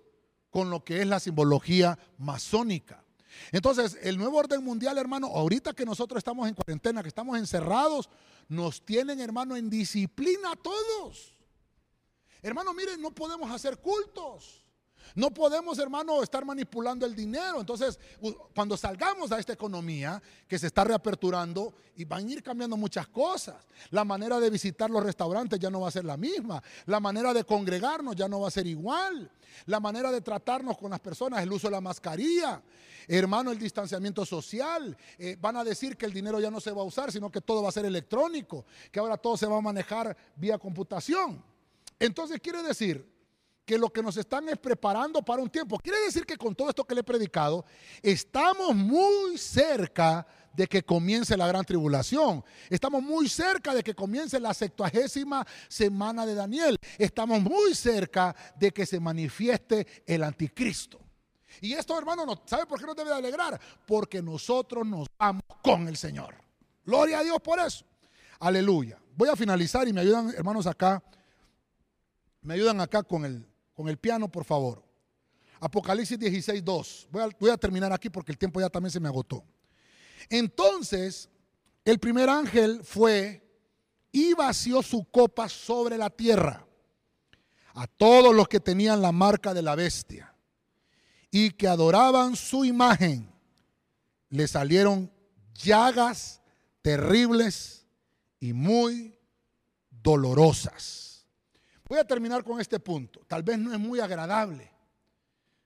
con 0.50 0.70
lo 0.70 0.84
que 0.84 1.00
es 1.00 1.06
la 1.08 1.18
simbología 1.18 1.98
masónica. 2.16 3.04
Entonces, 3.50 3.98
el 4.02 4.18
nuevo 4.18 4.38
orden 4.38 4.62
mundial, 4.62 4.98
hermano, 4.98 5.26
ahorita 5.26 5.72
que 5.72 5.84
nosotros 5.84 6.18
estamos 6.18 6.46
en 6.48 6.54
cuarentena, 6.54 7.02
que 7.02 7.08
estamos 7.08 7.36
encerrados, 7.36 8.08
nos 8.48 8.86
tienen, 8.86 9.18
hermano, 9.18 9.56
en 9.56 9.68
disciplina 9.68 10.52
a 10.52 10.56
todos. 10.56 11.39
Hermano, 12.42 12.72
miren, 12.74 13.00
no 13.00 13.10
podemos 13.10 13.50
hacer 13.50 13.78
cultos. 13.78 14.64
No 15.14 15.32
podemos, 15.32 15.78
hermano, 15.78 16.22
estar 16.22 16.44
manipulando 16.44 17.04
el 17.04 17.14
dinero. 17.14 17.60
Entonces, 17.60 17.98
cuando 18.54 18.76
salgamos 18.76 19.32
a 19.32 19.38
esta 19.38 19.52
economía 19.52 20.22
que 20.46 20.58
se 20.58 20.68
está 20.68 20.84
reaperturando 20.84 21.74
y 21.96 22.04
van 22.04 22.26
a 22.26 22.30
ir 22.30 22.42
cambiando 22.42 22.76
muchas 22.76 23.08
cosas, 23.08 23.56
la 23.90 24.04
manera 24.04 24.38
de 24.38 24.50
visitar 24.50 24.90
los 24.90 25.02
restaurantes 25.02 25.58
ya 25.58 25.70
no 25.70 25.80
va 25.80 25.88
a 25.88 25.92
ser 25.92 26.04
la 26.04 26.16
misma, 26.16 26.62
la 26.86 27.00
manera 27.00 27.34
de 27.34 27.44
congregarnos 27.44 28.14
ya 28.14 28.28
no 28.28 28.40
va 28.40 28.48
a 28.48 28.52
ser 28.52 28.66
igual, 28.66 29.30
la 29.66 29.80
manera 29.80 30.12
de 30.12 30.20
tratarnos 30.20 30.78
con 30.78 30.90
las 30.90 31.00
personas, 31.00 31.42
el 31.42 31.52
uso 31.52 31.66
de 31.66 31.72
la 31.72 31.80
mascarilla, 31.80 32.62
hermano, 33.08 33.50
el 33.50 33.58
distanciamiento 33.58 34.24
social. 34.24 34.96
Eh, 35.18 35.36
van 35.40 35.56
a 35.56 35.64
decir 35.64 35.96
que 35.96 36.06
el 36.06 36.12
dinero 36.12 36.38
ya 36.38 36.50
no 36.50 36.60
se 36.60 36.70
va 36.70 36.82
a 36.82 36.84
usar, 36.84 37.10
sino 37.10 37.30
que 37.30 37.40
todo 37.40 37.62
va 37.62 37.70
a 37.70 37.72
ser 37.72 37.84
electrónico, 37.84 38.64
que 38.92 39.00
ahora 39.00 39.16
todo 39.16 39.36
se 39.36 39.46
va 39.46 39.58
a 39.58 39.60
manejar 39.60 40.16
vía 40.36 40.58
computación. 40.58 41.50
Entonces 42.00 42.40
quiere 42.40 42.62
decir 42.62 43.08
que 43.64 43.78
lo 43.78 43.88
que 43.90 44.02
nos 44.02 44.16
están 44.16 44.48
es 44.48 44.58
preparando 44.58 45.22
para 45.22 45.40
un 45.40 45.48
tiempo. 45.48 45.78
Quiere 45.78 46.00
decir 46.00 46.26
que 46.26 46.36
con 46.36 46.56
todo 46.56 46.70
esto 46.70 46.84
que 46.84 46.94
le 46.94 47.02
he 47.02 47.04
predicado, 47.04 47.64
estamos 48.02 48.74
muy 48.74 49.38
cerca 49.38 50.26
de 50.52 50.66
que 50.66 50.82
comience 50.82 51.36
la 51.36 51.46
gran 51.46 51.64
tribulación. 51.64 52.42
Estamos 52.68 53.00
muy 53.00 53.28
cerca 53.28 53.72
de 53.72 53.84
que 53.84 53.94
comience 53.94 54.40
la 54.40 54.54
septuagésima 54.54 55.46
semana 55.68 56.26
de 56.26 56.34
Daniel. 56.34 56.78
Estamos 56.98 57.40
muy 57.40 57.74
cerca 57.76 58.34
de 58.58 58.72
que 58.72 58.86
se 58.86 58.98
manifieste 58.98 59.86
el 60.04 60.24
anticristo. 60.24 60.98
Y 61.60 61.74
esto, 61.74 61.96
hermano, 61.96 62.26
no, 62.26 62.42
¿sabe 62.46 62.66
por 62.66 62.80
qué 62.80 62.86
nos 62.86 62.96
debe 62.96 63.10
de 63.10 63.16
alegrar? 63.16 63.60
Porque 63.86 64.22
nosotros 64.22 64.86
nos 64.86 65.06
vamos 65.18 65.44
con 65.62 65.86
el 65.86 65.96
Señor. 65.96 66.34
Gloria 66.84 67.20
a 67.20 67.22
Dios 67.22 67.38
por 67.40 67.60
eso. 67.60 67.84
Aleluya. 68.40 68.98
Voy 69.16 69.28
a 69.28 69.36
finalizar 69.36 69.86
y 69.86 69.92
me 69.92 70.00
ayudan, 70.00 70.30
hermanos, 70.30 70.66
acá 70.66 71.02
me 72.42 72.54
ayudan 72.54 72.80
acá 72.80 73.02
con 73.02 73.24
el, 73.24 73.46
con 73.74 73.88
el 73.88 73.98
piano, 73.98 74.30
por 74.30 74.44
favor. 74.44 74.82
Apocalipsis 75.60 76.18
16, 76.18 76.64
2. 76.64 77.08
Voy 77.10 77.22
a, 77.22 77.28
voy 77.38 77.50
a 77.50 77.56
terminar 77.56 77.92
aquí 77.92 78.08
porque 78.08 78.32
el 78.32 78.38
tiempo 78.38 78.60
ya 78.60 78.70
también 78.70 78.90
se 78.90 79.00
me 79.00 79.08
agotó. 79.08 79.44
Entonces, 80.28 81.28
el 81.84 81.98
primer 81.98 82.28
ángel 82.28 82.80
fue 82.82 83.46
y 84.12 84.34
vació 84.34 84.82
su 84.82 85.04
copa 85.04 85.48
sobre 85.48 85.96
la 85.96 86.10
tierra 86.10 86.66
a 87.74 87.86
todos 87.86 88.34
los 88.34 88.48
que 88.48 88.60
tenían 88.60 89.00
la 89.00 89.12
marca 89.12 89.54
de 89.54 89.62
la 89.62 89.74
bestia 89.74 90.34
y 91.30 91.50
que 91.50 91.68
adoraban 91.68 92.36
su 92.36 92.64
imagen. 92.64 93.30
Le 94.28 94.48
salieron 94.48 95.10
llagas 95.54 96.40
terribles 96.82 97.86
y 98.38 98.52
muy 98.52 99.16
dolorosas. 99.90 101.09
Voy 101.90 101.98
a 101.98 102.04
terminar 102.04 102.44
con 102.44 102.60
este 102.60 102.78
punto. 102.78 103.20
Tal 103.26 103.42
vez 103.42 103.58
no 103.58 103.72
es 103.72 103.78
muy 103.80 103.98
agradable, 103.98 104.70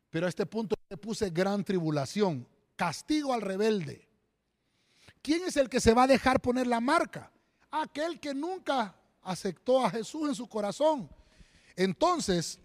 pero 0.09 0.25
a 0.25 0.31
este 0.31 0.47
punto 0.47 0.75
le 0.89 0.97
puse 0.97 1.29
gran 1.29 1.63
tribulación, 1.63 2.49
castigo 2.77 3.35
al 3.35 3.43
rebelde. 3.43 4.09
¿Quién 5.21 5.43
es 5.45 5.59
el 5.59 5.69
que 5.69 5.81
se 5.81 5.93
va 5.93 6.05
a 6.05 6.07
dejar 6.07 6.41
poner 6.41 6.67
la 6.67 6.81
marca? 6.81 7.31
Aquel 7.71 8.19
que 8.21 8.33
nunca 8.33 8.97
aceptó 9.21 9.85
a 9.85 9.91
Jesús 9.91 10.31
en 10.31 10.35
su 10.35 10.49
corazón. 10.49 11.11
Entonces, 11.77 12.59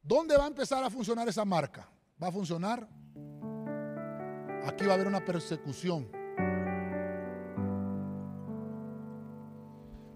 ¿dónde 0.00 0.36
va 0.36 0.44
a 0.44 0.48
empezar 0.48 0.84
a 0.84 0.88
funcionar 0.88 1.28
esa 1.28 1.44
marca? 1.44 1.88
¿Va 2.22 2.28
a 2.28 2.32
funcionar? 2.32 2.88
Aquí 4.66 4.84
va 4.84 4.92
a 4.92 4.94
haber 4.94 5.08
una 5.08 5.24
persecución. 5.24 6.08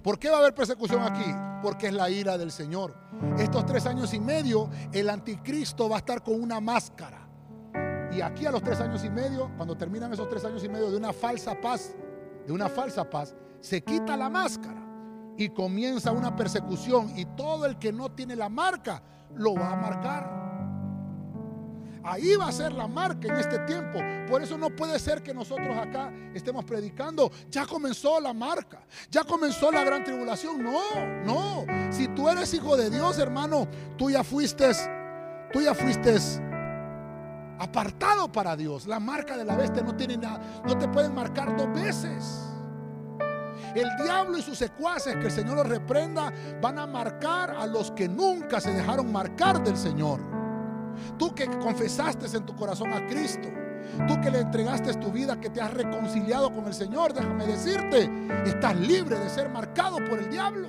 ¿Por 0.08 0.18
qué 0.18 0.30
va 0.30 0.36
a 0.36 0.38
haber 0.38 0.54
persecución 0.54 1.02
aquí? 1.02 1.30
Porque 1.62 1.88
es 1.88 1.92
la 1.92 2.08
ira 2.08 2.38
del 2.38 2.50
Señor. 2.50 2.94
Estos 3.36 3.66
tres 3.66 3.84
años 3.84 4.14
y 4.14 4.18
medio, 4.18 4.70
el 4.90 5.10
anticristo 5.10 5.86
va 5.86 5.96
a 5.96 5.98
estar 5.98 6.22
con 6.22 6.42
una 6.42 6.62
máscara. 6.62 7.28
Y 8.10 8.22
aquí 8.22 8.46
a 8.46 8.50
los 8.50 8.62
tres 8.62 8.80
años 8.80 9.04
y 9.04 9.10
medio, 9.10 9.50
cuando 9.58 9.76
terminan 9.76 10.10
esos 10.10 10.26
tres 10.30 10.42
años 10.46 10.64
y 10.64 10.68
medio 10.70 10.90
de 10.90 10.96
una 10.96 11.12
falsa 11.12 11.60
paz, 11.60 11.94
de 12.46 12.50
una 12.54 12.70
falsa 12.70 13.04
paz, 13.04 13.36
se 13.60 13.84
quita 13.84 14.16
la 14.16 14.30
máscara 14.30 14.82
y 15.36 15.50
comienza 15.50 16.10
una 16.10 16.34
persecución 16.34 17.12
y 17.14 17.26
todo 17.26 17.66
el 17.66 17.78
que 17.78 17.92
no 17.92 18.10
tiene 18.10 18.34
la 18.34 18.48
marca 18.48 19.02
lo 19.34 19.56
va 19.56 19.72
a 19.72 19.76
marcar. 19.76 20.47
Ahí 22.10 22.36
va 22.36 22.48
a 22.48 22.52
ser 22.52 22.72
la 22.72 22.86
marca 22.86 23.28
en 23.28 23.36
este 23.36 23.58
tiempo. 23.60 23.98
Por 24.26 24.42
eso 24.42 24.56
no 24.56 24.70
puede 24.70 24.98
ser 24.98 25.22
que 25.22 25.34
nosotros 25.34 25.76
acá 25.76 26.10
estemos 26.32 26.64
predicando. 26.64 27.30
Ya 27.50 27.66
comenzó 27.66 28.18
la 28.18 28.32
marca. 28.32 28.80
Ya 29.10 29.24
comenzó 29.24 29.70
la 29.70 29.84
gran 29.84 30.04
tribulación. 30.04 30.62
No, 30.62 30.80
no. 31.26 31.66
Si 31.92 32.08
tú 32.08 32.30
eres 32.30 32.54
hijo 32.54 32.78
de 32.78 32.88
Dios, 32.88 33.18
hermano, 33.18 33.68
tú 33.98 34.08
ya 34.08 34.24
fuiste, 34.24 34.70
tú 35.52 35.60
ya 35.60 35.74
fuiste 35.74 36.16
apartado 37.58 38.32
para 38.32 38.56
Dios. 38.56 38.86
La 38.86 39.00
marca 39.00 39.36
de 39.36 39.44
la 39.44 39.54
bestia 39.54 39.82
no 39.82 39.94
tiene 39.94 40.16
nada. 40.16 40.62
No 40.66 40.78
te 40.78 40.88
pueden 40.88 41.14
marcar 41.14 41.54
dos 41.58 41.70
veces. 41.74 42.42
El 43.74 43.88
diablo 44.02 44.38
y 44.38 44.42
sus 44.42 44.56
secuaces, 44.56 45.14
que 45.16 45.26
el 45.26 45.30
Señor 45.30 45.56
los 45.58 45.68
reprenda, 45.68 46.32
van 46.62 46.78
a 46.78 46.86
marcar 46.86 47.50
a 47.50 47.66
los 47.66 47.90
que 47.90 48.08
nunca 48.08 48.62
se 48.62 48.72
dejaron 48.72 49.12
marcar 49.12 49.62
del 49.62 49.76
Señor. 49.76 50.37
Tú 51.18 51.34
que 51.34 51.46
confesaste 51.46 52.26
en 52.36 52.44
tu 52.44 52.54
corazón 52.54 52.92
a 52.92 53.06
Cristo, 53.06 53.48
Tú 54.06 54.20
que 54.20 54.30
le 54.30 54.40
entregaste 54.40 54.94
tu 54.94 55.10
vida, 55.10 55.40
que 55.40 55.50
te 55.50 55.60
has 55.60 55.72
reconciliado 55.72 56.52
con 56.52 56.66
el 56.66 56.74
Señor, 56.74 57.12
déjame 57.12 57.46
decirte, 57.46 58.10
estás 58.44 58.76
libre 58.76 59.18
de 59.18 59.28
ser 59.28 59.48
marcado 59.48 59.96
por 60.08 60.18
el 60.18 60.30
diablo. 60.30 60.68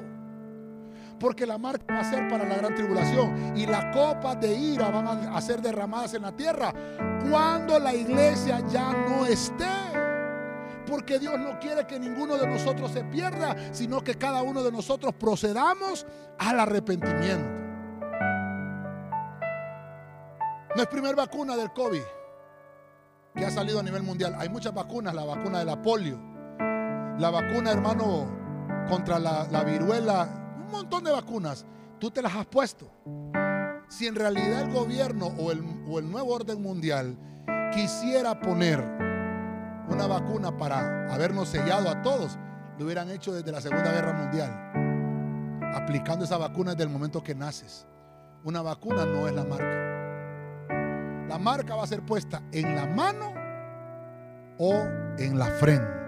Porque 1.19 1.45
la 1.45 1.57
marca 1.57 1.93
va 1.93 1.99
a 1.99 2.09
ser 2.09 2.29
para 2.29 2.47
la 2.47 2.55
gran 2.55 2.73
tribulación 2.75 3.57
y 3.57 3.65
las 3.65 3.93
copas 3.93 4.39
de 4.39 4.55
ira 4.55 4.89
van 4.89 5.07
a 5.07 5.41
ser 5.41 5.61
derramadas 5.61 6.13
en 6.13 6.21
la 6.21 6.31
tierra 6.31 6.73
cuando 7.29 7.77
la 7.77 7.93
iglesia 7.93 8.63
ya 8.71 8.93
no 8.93 9.25
esté 9.25 9.65
porque 10.87 11.19
Dios 11.19 11.37
no 11.37 11.59
quiere 11.59 11.85
que 11.85 11.99
ninguno 11.99 12.35
de 12.37 12.47
nosotros 12.47 12.91
se 12.91 13.03
pierda, 13.03 13.55
sino 13.71 14.01
que 14.01 14.15
cada 14.15 14.41
uno 14.41 14.63
de 14.63 14.71
nosotros 14.71 15.13
procedamos 15.13 16.07
al 16.39 16.59
arrepentimiento. 16.59 17.68
No 20.75 20.83
es 20.83 20.87
primera 20.87 21.15
vacuna 21.15 21.55
del 21.55 21.73
COVID 21.73 22.01
que 23.35 23.45
ha 23.45 23.51
salido 23.51 23.79
a 23.79 23.83
nivel 23.83 24.03
mundial. 24.03 24.35
Hay 24.37 24.49
muchas 24.49 24.73
vacunas, 24.73 25.13
la 25.15 25.23
vacuna 25.23 25.59
de 25.59 25.65
la 25.65 25.81
polio, 25.81 26.19
la 27.17 27.29
vacuna, 27.31 27.71
hermano, 27.71 28.27
contra 28.87 29.19
la, 29.19 29.63
viruela, 29.63 30.27
un 30.65 30.71
montón 30.71 31.03
de 31.03 31.11
vacunas. 31.11 31.65
Tú 31.99 32.11
te 32.11 32.21
las 32.21 32.35
has 32.35 32.45
puesto. 32.45 32.91
Si 33.87 34.05
en 34.05 34.15
realidad 34.15 34.61
el 34.61 34.71
gobierno 34.71 35.27
o 35.27 35.51
el, 35.51 35.63
o 35.89 35.99
el 35.99 36.09
nuevo 36.09 36.33
orden 36.33 36.61
mundial 36.61 37.17
quisiera 37.73 38.39
poner 38.39 38.79
una 39.87 40.05
vacuna 40.05 40.55
para 40.55 41.11
habernos 41.11 41.49
sellado 41.49 41.89
a 41.89 42.01
todos, 42.03 42.37
lo 42.77 42.85
hubieran 42.85 43.09
hecho 43.09 43.33
desde 43.33 43.51
la 43.51 43.61
Segunda 43.61 43.91
Guerra 43.91 44.13
Mundial, 44.13 45.73
aplicando 45.73 46.25
esa 46.25 46.37
vacuna 46.37 46.71
desde 46.71 46.83
el 46.83 46.89
momento 46.89 47.23
que 47.23 47.33
naces. 47.33 47.87
Una 48.43 48.61
vacuna 48.61 49.05
no 49.05 49.27
es 49.27 49.33
la 49.33 49.43
marca. 49.43 49.98
Marca 51.39 51.75
va 51.75 51.83
a 51.83 51.87
ser 51.87 52.01
puesta 52.01 52.41
en 52.51 52.75
la 52.75 52.85
mano 52.85 53.33
o 54.57 54.73
en 55.17 55.39
la 55.39 55.47
frente. 55.47 55.99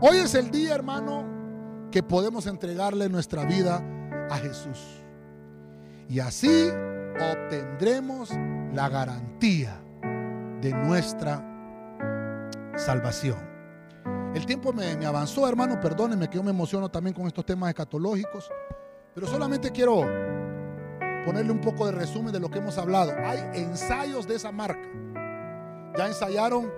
Hoy 0.00 0.18
es 0.18 0.34
el 0.34 0.50
día, 0.50 0.74
hermano, 0.74 1.24
que 1.90 2.02
podemos 2.02 2.46
entregarle 2.46 3.08
nuestra 3.08 3.44
vida 3.44 3.82
a 4.30 4.36
Jesús. 4.38 4.78
Y 6.08 6.20
así 6.20 6.68
obtendremos 7.18 8.30
la 8.74 8.88
garantía 8.88 9.80
de 10.60 10.72
nuestra 10.72 11.42
salvación. 12.76 13.38
El 14.34 14.44
tiempo 14.44 14.72
me, 14.72 14.96
me 14.96 15.06
avanzó, 15.06 15.48
hermano, 15.48 15.80
perdónenme 15.80 16.28
que 16.28 16.36
yo 16.36 16.42
me 16.42 16.50
emociono 16.50 16.90
también 16.90 17.14
con 17.14 17.26
estos 17.26 17.46
temas 17.46 17.68
escatológicos, 17.70 18.50
pero 19.14 19.26
solamente 19.28 19.70
quiero 19.70 20.04
ponerle 21.24 21.52
un 21.52 21.60
poco 21.60 21.86
de 21.86 21.92
resumen 21.92 22.32
de 22.32 22.40
lo 22.40 22.50
que 22.50 22.58
hemos 22.58 22.78
hablado. 22.78 23.12
Hay 23.24 23.38
ensayos 23.54 24.26
de 24.26 24.36
esa 24.36 24.52
marca. 24.52 24.88
Ya 25.96 26.06
ensayaron, 26.08 26.70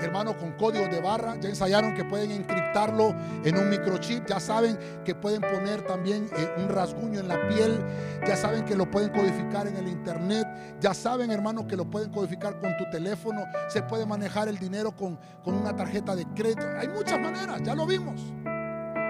hermano, 0.00 0.36
con 0.36 0.52
códigos 0.52 0.90
de 0.90 1.00
barra. 1.00 1.36
Ya 1.40 1.48
ensayaron 1.48 1.94
que 1.94 2.04
pueden 2.04 2.30
encriptarlo 2.30 3.14
en 3.44 3.58
un 3.58 3.68
microchip. 3.68 4.26
Ya 4.26 4.40
saben 4.40 4.78
que 5.04 5.14
pueden 5.14 5.40
poner 5.40 5.82
también 5.86 6.28
eh, 6.36 6.54
un 6.56 6.68
rasguño 6.68 7.20
en 7.20 7.28
la 7.28 7.48
piel. 7.48 7.78
Ya 8.26 8.36
saben 8.36 8.64
que 8.64 8.76
lo 8.76 8.90
pueden 8.90 9.10
codificar 9.10 9.66
en 9.66 9.76
el 9.76 9.88
internet. 9.88 10.46
Ya 10.80 10.94
saben, 10.94 11.30
hermano, 11.30 11.66
que 11.66 11.76
lo 11.76 11.90
pueden 11.90 12.10
codificar 12.10 12.58
con 12.60 12.76
tu 12.76 12.88
teléfono. 12.90 13.44
Se 13.68 13.82
puede 13.82 14.06
manejar 14.06 14.48
el 14.48 14.58
dinero 14.58 14.94
con, 14.94 15.18
con 15.42 15.54
una 15.54 15.74
tarjeta 15.74 16.14
de 16.14 16.26
crédito. 16.34 16.66
Hay 16.78 16.88
muchas 16.88 17.20
maneras, 17.20 17.60
ya 17.64 17.74
lo 17.74 17.86
vimos. 17.86 18.20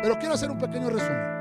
Pero 0.02 0.18
quiero 0.18 0.34
hacer 0.34 0.50
un 0.50 0.58
pequeño 0.58 0.90
resumen. 0.90 1.37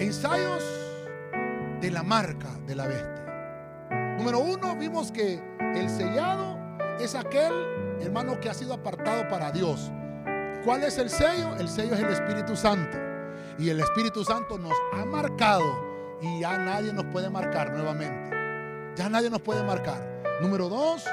Ensayos 0.00 0.62
de 1.80 1.90
la 1.90 2.04
marca 2.04 2.48
de 2.68 2.76
la 2.76 2.86
bestia. 2.86 4.16
Número 4.16 4.38
uno, 4.38 4.76
vimos 4.76 5.10
que 5.10 5.42
el 5.74 5.90
sellado 5.90 6.56
es 7.00 7.16
aquel 7.16 7.52
hermano 8.00 8.38
que 8.38 8.48
ha 8.48 8.54
sido 8.54 8.74
apartado 8.74 9.26
para 9.28 9.50
Dios. 9.50 9.90
¿Cuál 10.64 10.84
es 10.84 10.98
el 10.98 11.10
sello? 11.10 11.56
El 11.56 11.68
sello 11.68 11.94
es 11.94 12.00
el 12.00 12.10
Espíritu 12.10 12.54
Santo. 12.54 12.96
Y 13.58 13.70
el 13.70 13.80
Espíritu 13.80 14.22
Santo 14.22 14.56
nos 14.56 14.74
ha 14.92 15.04
marcado 15.04 15.64
y 16.22 16.40
ya 16.40 16.58
nadie 16.58 16.92
nos 16.92 17.06
puede 17.06 17.28
marcar 17.28 17.72
nuevamente. 17.72 18.36
Ya 18.94 19.08
nadie 19.08 19.30
nos 19.30 19.40
puede 19.42 19.64
marcar. 19.64 20.22
Número 20.40 20.68
dos, 20.68 21.04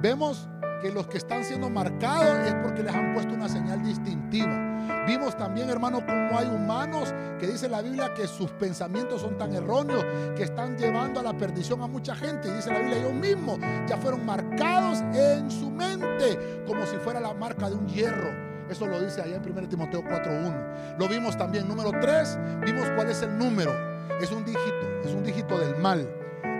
vemos 0.00 0.48
que 0.82 0.90
los 0.90 1.06
que 1.06 1.18
están 1.18 1.44
siendo 1.44 1.70
marcados 1.70 2.46
es 2.46 2.54
porque 2.56 2.82
les 2.82 2.92
han 2.92 3.14
puesto 3.14 3.32
una 3.32 3.48
señal 3.48 3.82
distintiva. 3.84 5.04
Vimos 5.06 5.36
también, 5.36 5.70
hermano, 5.70 6.04
cómo 6.04 6.36
hay 6.36 6.48
humanos 6.48 7.14
que 7.38 7.46
dice 7.46 7.68
la 7.68 7.80
Biblia 7.80 8.12
que 8.14 8.26
sus 8.26 8.50
pensamientos 8.50 9.20
son 9.20 9.38
tan 9.38 9.54
erróneos 9.54 10.04
que 10.36 10.42
están 10.42 10.76
llevando 10.76 11.20
a 11.20 11.22
la 11.22 11.32
perdición 11.32 11.82
a 11.82 11.86
mucha 11.86 12.16
gente. 12.16 12.48
Y 12.48 12.52
dice 12.52 12.70
la 12.70 12.80
Biblia, 12.80 12.98
ellos 12.98 13.14
mismos 13.14 13.60
ya 13.86 13.96
fueron 13.96 14.26
marcados 14.26 15.00
en 15.14 15.50
su 15.50 15.70
mente 15.70 16.64
como 16.66 16.84
si 16.84 16.96
fuera 16.96 17.20
la 17.20 17.32
marca 17.32 17.70
de 17.70 17.76
un 17.76 17.86
hierro. 17.86 18.30
Eso 18.68 18.86
lo 18.86 19.00
dice 19.00 19.20
allá 19.22 19.36
en 19.36 19.50
1 19.50 19.68
Timoteo 19.68 20.02
4.1. 20.02 20.98
Lo 20.98 21.08
vimos 21.08 21.36
también. 21.36 21.68
Número 21.68 21.92
3, 22.00 22.38
vimos 22.64 22.90
cuál 22.96 23.08
es 23.08 23.22
el 23.22 23.36
número. 23.38 23.72
Es 24.20 24.32
un 24.32 24.44
dígito, 24.44 25.00
es 25.04 25.14
un 25.14 25.22
dígito 25.22 25.58
del 25.58 25.76
mal. 25.76 26.08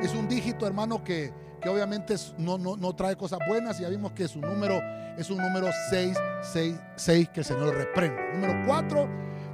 Es 0.02 0.14
un 0.14 0.28
dígito, 0.28 0.66
hermano, 0.66 1.02
que 1.02 1.32
que 1.62 1.68
obviamente 1.68 2.16
no, 2.38 2.58
no, 2.58 2.94
trae 2.94 3.16
cosas 3.16 3.38
buenas. 3.48 3.78
Y 3.78 3.82
ya 3.82 3.88
vimos 3.88 4.12
que 4.12 4.28
su 4.28 4.40
número 4.40 4.80
es 5.16 5.30
un 5.30 5.38
número 5.38 5.68
666 5.90 7.28
que 7.30 7.40
el 7.40 7.46
Señor 7.46 7.74
reprende. 7.74 8.20
Número 8.34 8.66
4, 8.66 9.08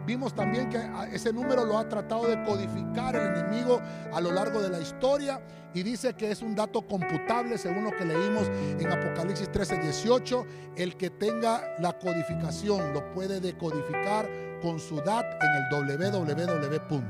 vimos 0.06 0.34
también 0.34 0.70
que 0.70 0.80
ese 1.12 1.32
número 1.32 1.64
lo 1.64 1.78
ha 1.78 1.88
tratado 1.88 2.26
de 2.26 2.42
codificar 2.44 3.14
el 3.14 3.36
enemigo 3.36 3.80
a 4.12 4.20
lo 4.20 4.32
largo 4.32 4.62
de 4.62 4.70
la 4.70 4.80
historia 4.80 5.40
y 5.74 5.82
dice 5.82 6.14
que 6.14 6.30
es 6.30 6.40
un 6.40 6.54
dato 6.54 6.82
computable 6.82 7.58
según 7.58 7.84
lo 7.84 7.90
que 7.90 8.04
leímos 8.04 8.48
en 8.48 8.90
Apocalipsis 8.90 9.52
13, 9.52 9.78
18. 9.78 10.46
El 10.76 10.96
que 10.96 11.10
tenga 11.10 11.76
la 11.78 11.92
codificación 11.98 12.94
lo 12.94 13.12
puede 13.12 13.40
decodificar 13.40 14.28
con 14.62 14.80
su 14.80 14.96
DAT 14.96 15.26
en 15.42 15.50
el 15.52 16.10
www. 16.10 17.02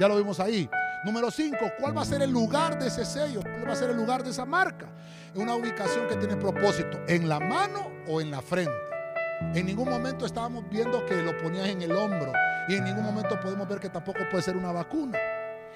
Ya 0.00 0.08
lo 0.08 0.16
vimos 0.16 0.40
ahí. 0.40 0.68
Número 1.04 1.32
5, 1.32 1.56
¿cuál 1.80 1.98
va 1.98 2.02
a 2.02 2.04
ser 2.04 2.22
el 2.22 2.30
lugar 2.30 2.78
de 2.78 2.86
ese 2.86 3.04
sello? 3.04 3.40
¿Cuál 3.42 3.68
va 3.68 3.72
a 3.72 3.76
ser 3.76 3.90
el 3.90 3.96
lugar 3.96 4.22
de 4.22 4.30
esa 4.30 4.44
marca? 4.44 4.86
Una 5.34 5.56
ubicación 5.56 6.06
que 6.06 6.14
tiene 6.14 6.36
propósito, 6.36 7.00
en 7.08 7.28
la 7.28 7.40
mano 7.40 7.90
o 8.06 8.20
en 8.20 8.30
la 8.30 8.40
frente. 8.40 8.72
En 9.52 9.66
ningún 9.66 9.88
momento 9.88 10.26
estábamos 10.26 10.62
viendo 10.70 11.04
que 11.04 11.20
lo 11.20 11.36
ponías 11.38 11.66
en 11.66 11.82
el 11.82 11.90
hombro 11.90 12.32
y 12.68 12.76
en 12.76 12.84
ningún 12.84 13.02
momento 13.02 13.40
podemos 13.40 13.68
ver 13.68 13.80
que 13.80 13.88
tampoco 13.88 14.20
puede 14.30 14.44
ser 14.44 14.56
una 14.56 14.70
vacuna. 14.70 15.18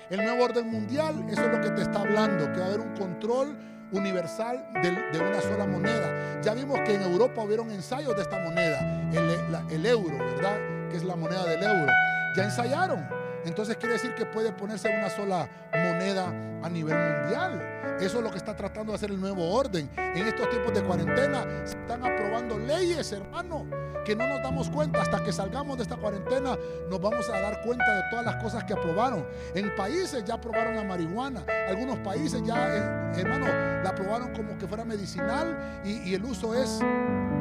El 0.09 0.25
nuevo 0.25 0.45
orden 0.45 0.71
mundial, 0.71 1.27
eso 1.29 1.45
es 1.45 1.53
lo 1.53 1.61
que 1.61 1.71
te 1.71 1.83
está 1.83 2.03
hablando, 2.03 2.53
que 2.53 2.61
va 2.61 2.67
a 2.67 2.69
haber 2.69 2.81
un 2.81 2.95
control 2.95 3.59
universal 3.91 4.65
de, 4.81 4.91
una 5.19 5.41
sola 5.41 5.67
moneda. 5.67 6.41
Ya 6.41 6.55
vimos 6.55 6.79
que 6.83 6.95
en 6.95 7.03
Europa 7.03 7.43
hubieron 7.43 7.73
ensayos 7.73 8.15
de 8.15 8.23
esta 8.23 8.39
moneda, 8.39 9.11
el, 9.11 9.73
el 9.73 9.87
euro, 9.87 10.19
¿verdad? 10.19 10.57
Que 10.89 10.99
es 10.99 11.03
la 11.03 11.17
moneda 11.17 11.45
del 11.47 11.65
euro. 11.65 11.93
Ya 12.37 12.45
ensayaron 12.45 13.26
entonces 13.47 13.77
quiere 13.77 13.95
decir 13.95 14.15
que 14.15 14.27
puede 14.27 14.53
ponerse 14.53 14.89
una 14.89 15.09
sola 15.09 15.49
moneda 15.73 16.29
a 16.63 16.69
nivel 16.69 16.97
mundial. 16.97 17.63
Eso 18.01 18.19
es 18.19 18.25
lo 18.25 18.31
que 18.31 18.39
está 18.39 18.55
tratando 18.55 18.93
de 18.93 18.97
hacer 18.97 19.11
el 19.11 19.21
nuevo 19.21 19.55
orden. 19.55 19.89
En 19.97 20.27
estos 20.27 20.51
tiempos 20.51 20.75
de 20.75 20.83
cuarentena 20.83 21.45
se 21.65 21.79
están 21.79 22.05
aprobando 22.05 22.59
leyes, 22.59 23.11
hermano, 23.13 23.65
que 24.05 24.17
no 24.17 24.27
nos 24.27 24.43
damos 24.43 24.69
cuenta. 24.69 25.01
Hasta 25.01 25.23
que 25.23 25.33
salgamos 25.33 25.77
de 25.77 25.85
esta 25.85 25.97
cuarentena 25.97 26.59
nos 26.91 27.01
vamos 27.01 27.29
a 27.31 27.41
dar 27.41 27.63
cuenta 27.63 27.85
de 27.95 28.03
todas 28.11 28.27
las 28.27 28.43
cosas 28.43 28.65
que 28.65 28.73
aprobaron. 28.73 29.25
En 29.55 29.75
países 29.77 30.25
ya 30.25 30.35
aprobaron 30.35 30.77
la 30.77 30.85
marihuana. 30.85 31.47
Algunos 31.69 31.99
países 32.01 32.43
ya, 32.45 32.77
eh, 32.77 33.21
hermano, 33.21 33.47
la 33.47 33.91
aprobaron 33.91 34.35
como 34.35 34.59
que 34.59 34.67
fuera 34.67 34.85
medicinal 34.85 35.83
y, 35.85 36.15
el 36.15 36.25
uso 36.25 36.53
es, 36.55 36.81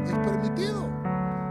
es 0.06 0.18
permitido. 0.20 0.88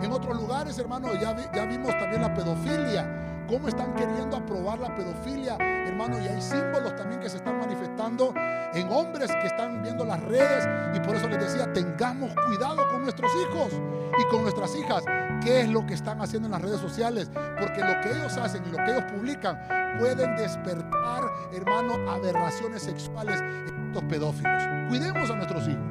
En 0.00 0.12
otros 0.12 0.36
lugares, 0.36 0.78
hermano, 0.78 1.08
ya 1.20 1.32
vimos 1.66 1.90
también 1.98 2.22
la 2.22 2.32
pedofilia 2.32 3.24
cómo 3.48 3.68
están 3.68 3.94
queriendo 3.94 4.36
aprobar 4.36 4.78
la 4.78 4.94
pedofilia, 4.94 5.56
hermano, 5.86 6.18
y 6.20 6.28
hay 6.28 6.40
símbolos 6.40 6.96
también 6.96 7.20
que 7.20 7.28
se 7.28 7.36
están 7.36 7.58
manifestando 7.58 8.34
en 8.72 8.88
hombres 8.90 9.30
que 9.40 9.46
están 9.46 9.82
viendo 9.82 10.04
las 10.04 10.22
redes 10.22 10.68
y 10.94 11.00
por 11.00 11.16
eso 11.16 11.28
les 11.28 11.40
decía, 11.40 11.72
tengamos 11.72 12.34
cuidado 12.46 12.88
con 12.90 13.02
nuestros 13.02 13.30
hijos 13.42 13.72
y 14.18 14.24
con 14.30 14.42
nuestras 14.42 14.74
hijas, 14.76 15.04
qué 15.42 15.62
es 15.62 15.68
lo 15.68 15.84
que 15.86 15.94
están 15.94 16.20
haciendo 16.20 16.46
en 16.46 16.52
las 16.52 16.62
redes 16.62 16.80
sociales, 16.80 17.30
porque 17.58 17.80
lo 17.80 18.00
que 18.00 18.10
ellos 18.10 18.36
hacen 18.36 18.62
y 18.66 18.70
lo 18.70 18.78
que 18.78 18.90
ellos 18.90 19.04
publican 19.12 19.58
pueden 19.98 20.36
despertar, 20.36 21.24
hermano, 21.52 22.10
aberraciones 22.10 22.82
sexuales 22.82 23.40
en 23.40 23.88
estos 23.88 24.02
pedófilos. 24.04 24.62
Cuidemos 24.88 25.30
a 25.30 25.36
nuestros 25.36 25.68
hijos. 25.68 25.84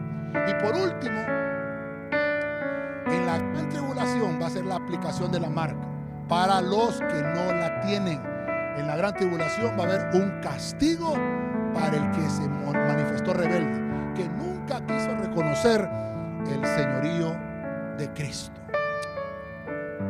Y 0.47 0.54
por 0.56 0.76
último, 0.76 1.20
en 3.06 3.26
la 3.26 3.38
gran 3.38 3.70
tribulación 3.70 4.41
va 4.41 4.47
a 4.47 4.49
ser 4.49 4.66
la 4.66 4.76
aplicación 4.76 5.32
de 5.32 5.39
la 5.39 5.49
marca 5.49 5.93
para 6.34 6.61
los 6.61 6.97
que 6.97 7.21
no 7.21 7.53
la 7.53 7.79
tienen. 7.81 8.19
En 8.75 8.88
la 8.88 8.95
gran 8.95 9.13
tribulación 9.13 9.77
va 9.77 9.84
a 9.84 9.86
haber 9.86 10.15
un 10.15 10.41
castigo 10.41 11.13
para 11.75 11.95
el 11.95 12.09
que 12.09 12.27
se 12.27 12.49
manifestó 12.49 13.34
rebelde, 13.34 14.15
que 14.15 14.27
nunca 14.29 14.84
quiso 14.84 15.15
reconocer 15.15 15.88
el 16.47 16.65
señorío 16.65 17.38
de 17.99 18.11
Cristo. 18.15 18.59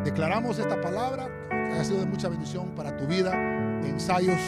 Declaramos 0.05 0.59
esta 0.59 0.79
palabra 0.79 1.27
que 1.49 1.77
ha 1.77 1.83
sido 1.83 1.99
de 1.99 2.05
mucha 2.05 2.29
bendición 2.29 2.69
para 2.69 2.95
tu 2.95 3.05
vida. 3.05 3.33
Ensayos 3.83 4.39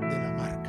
de 0.00 0.16
la 0.16 0.32
mar. 0.38 0.61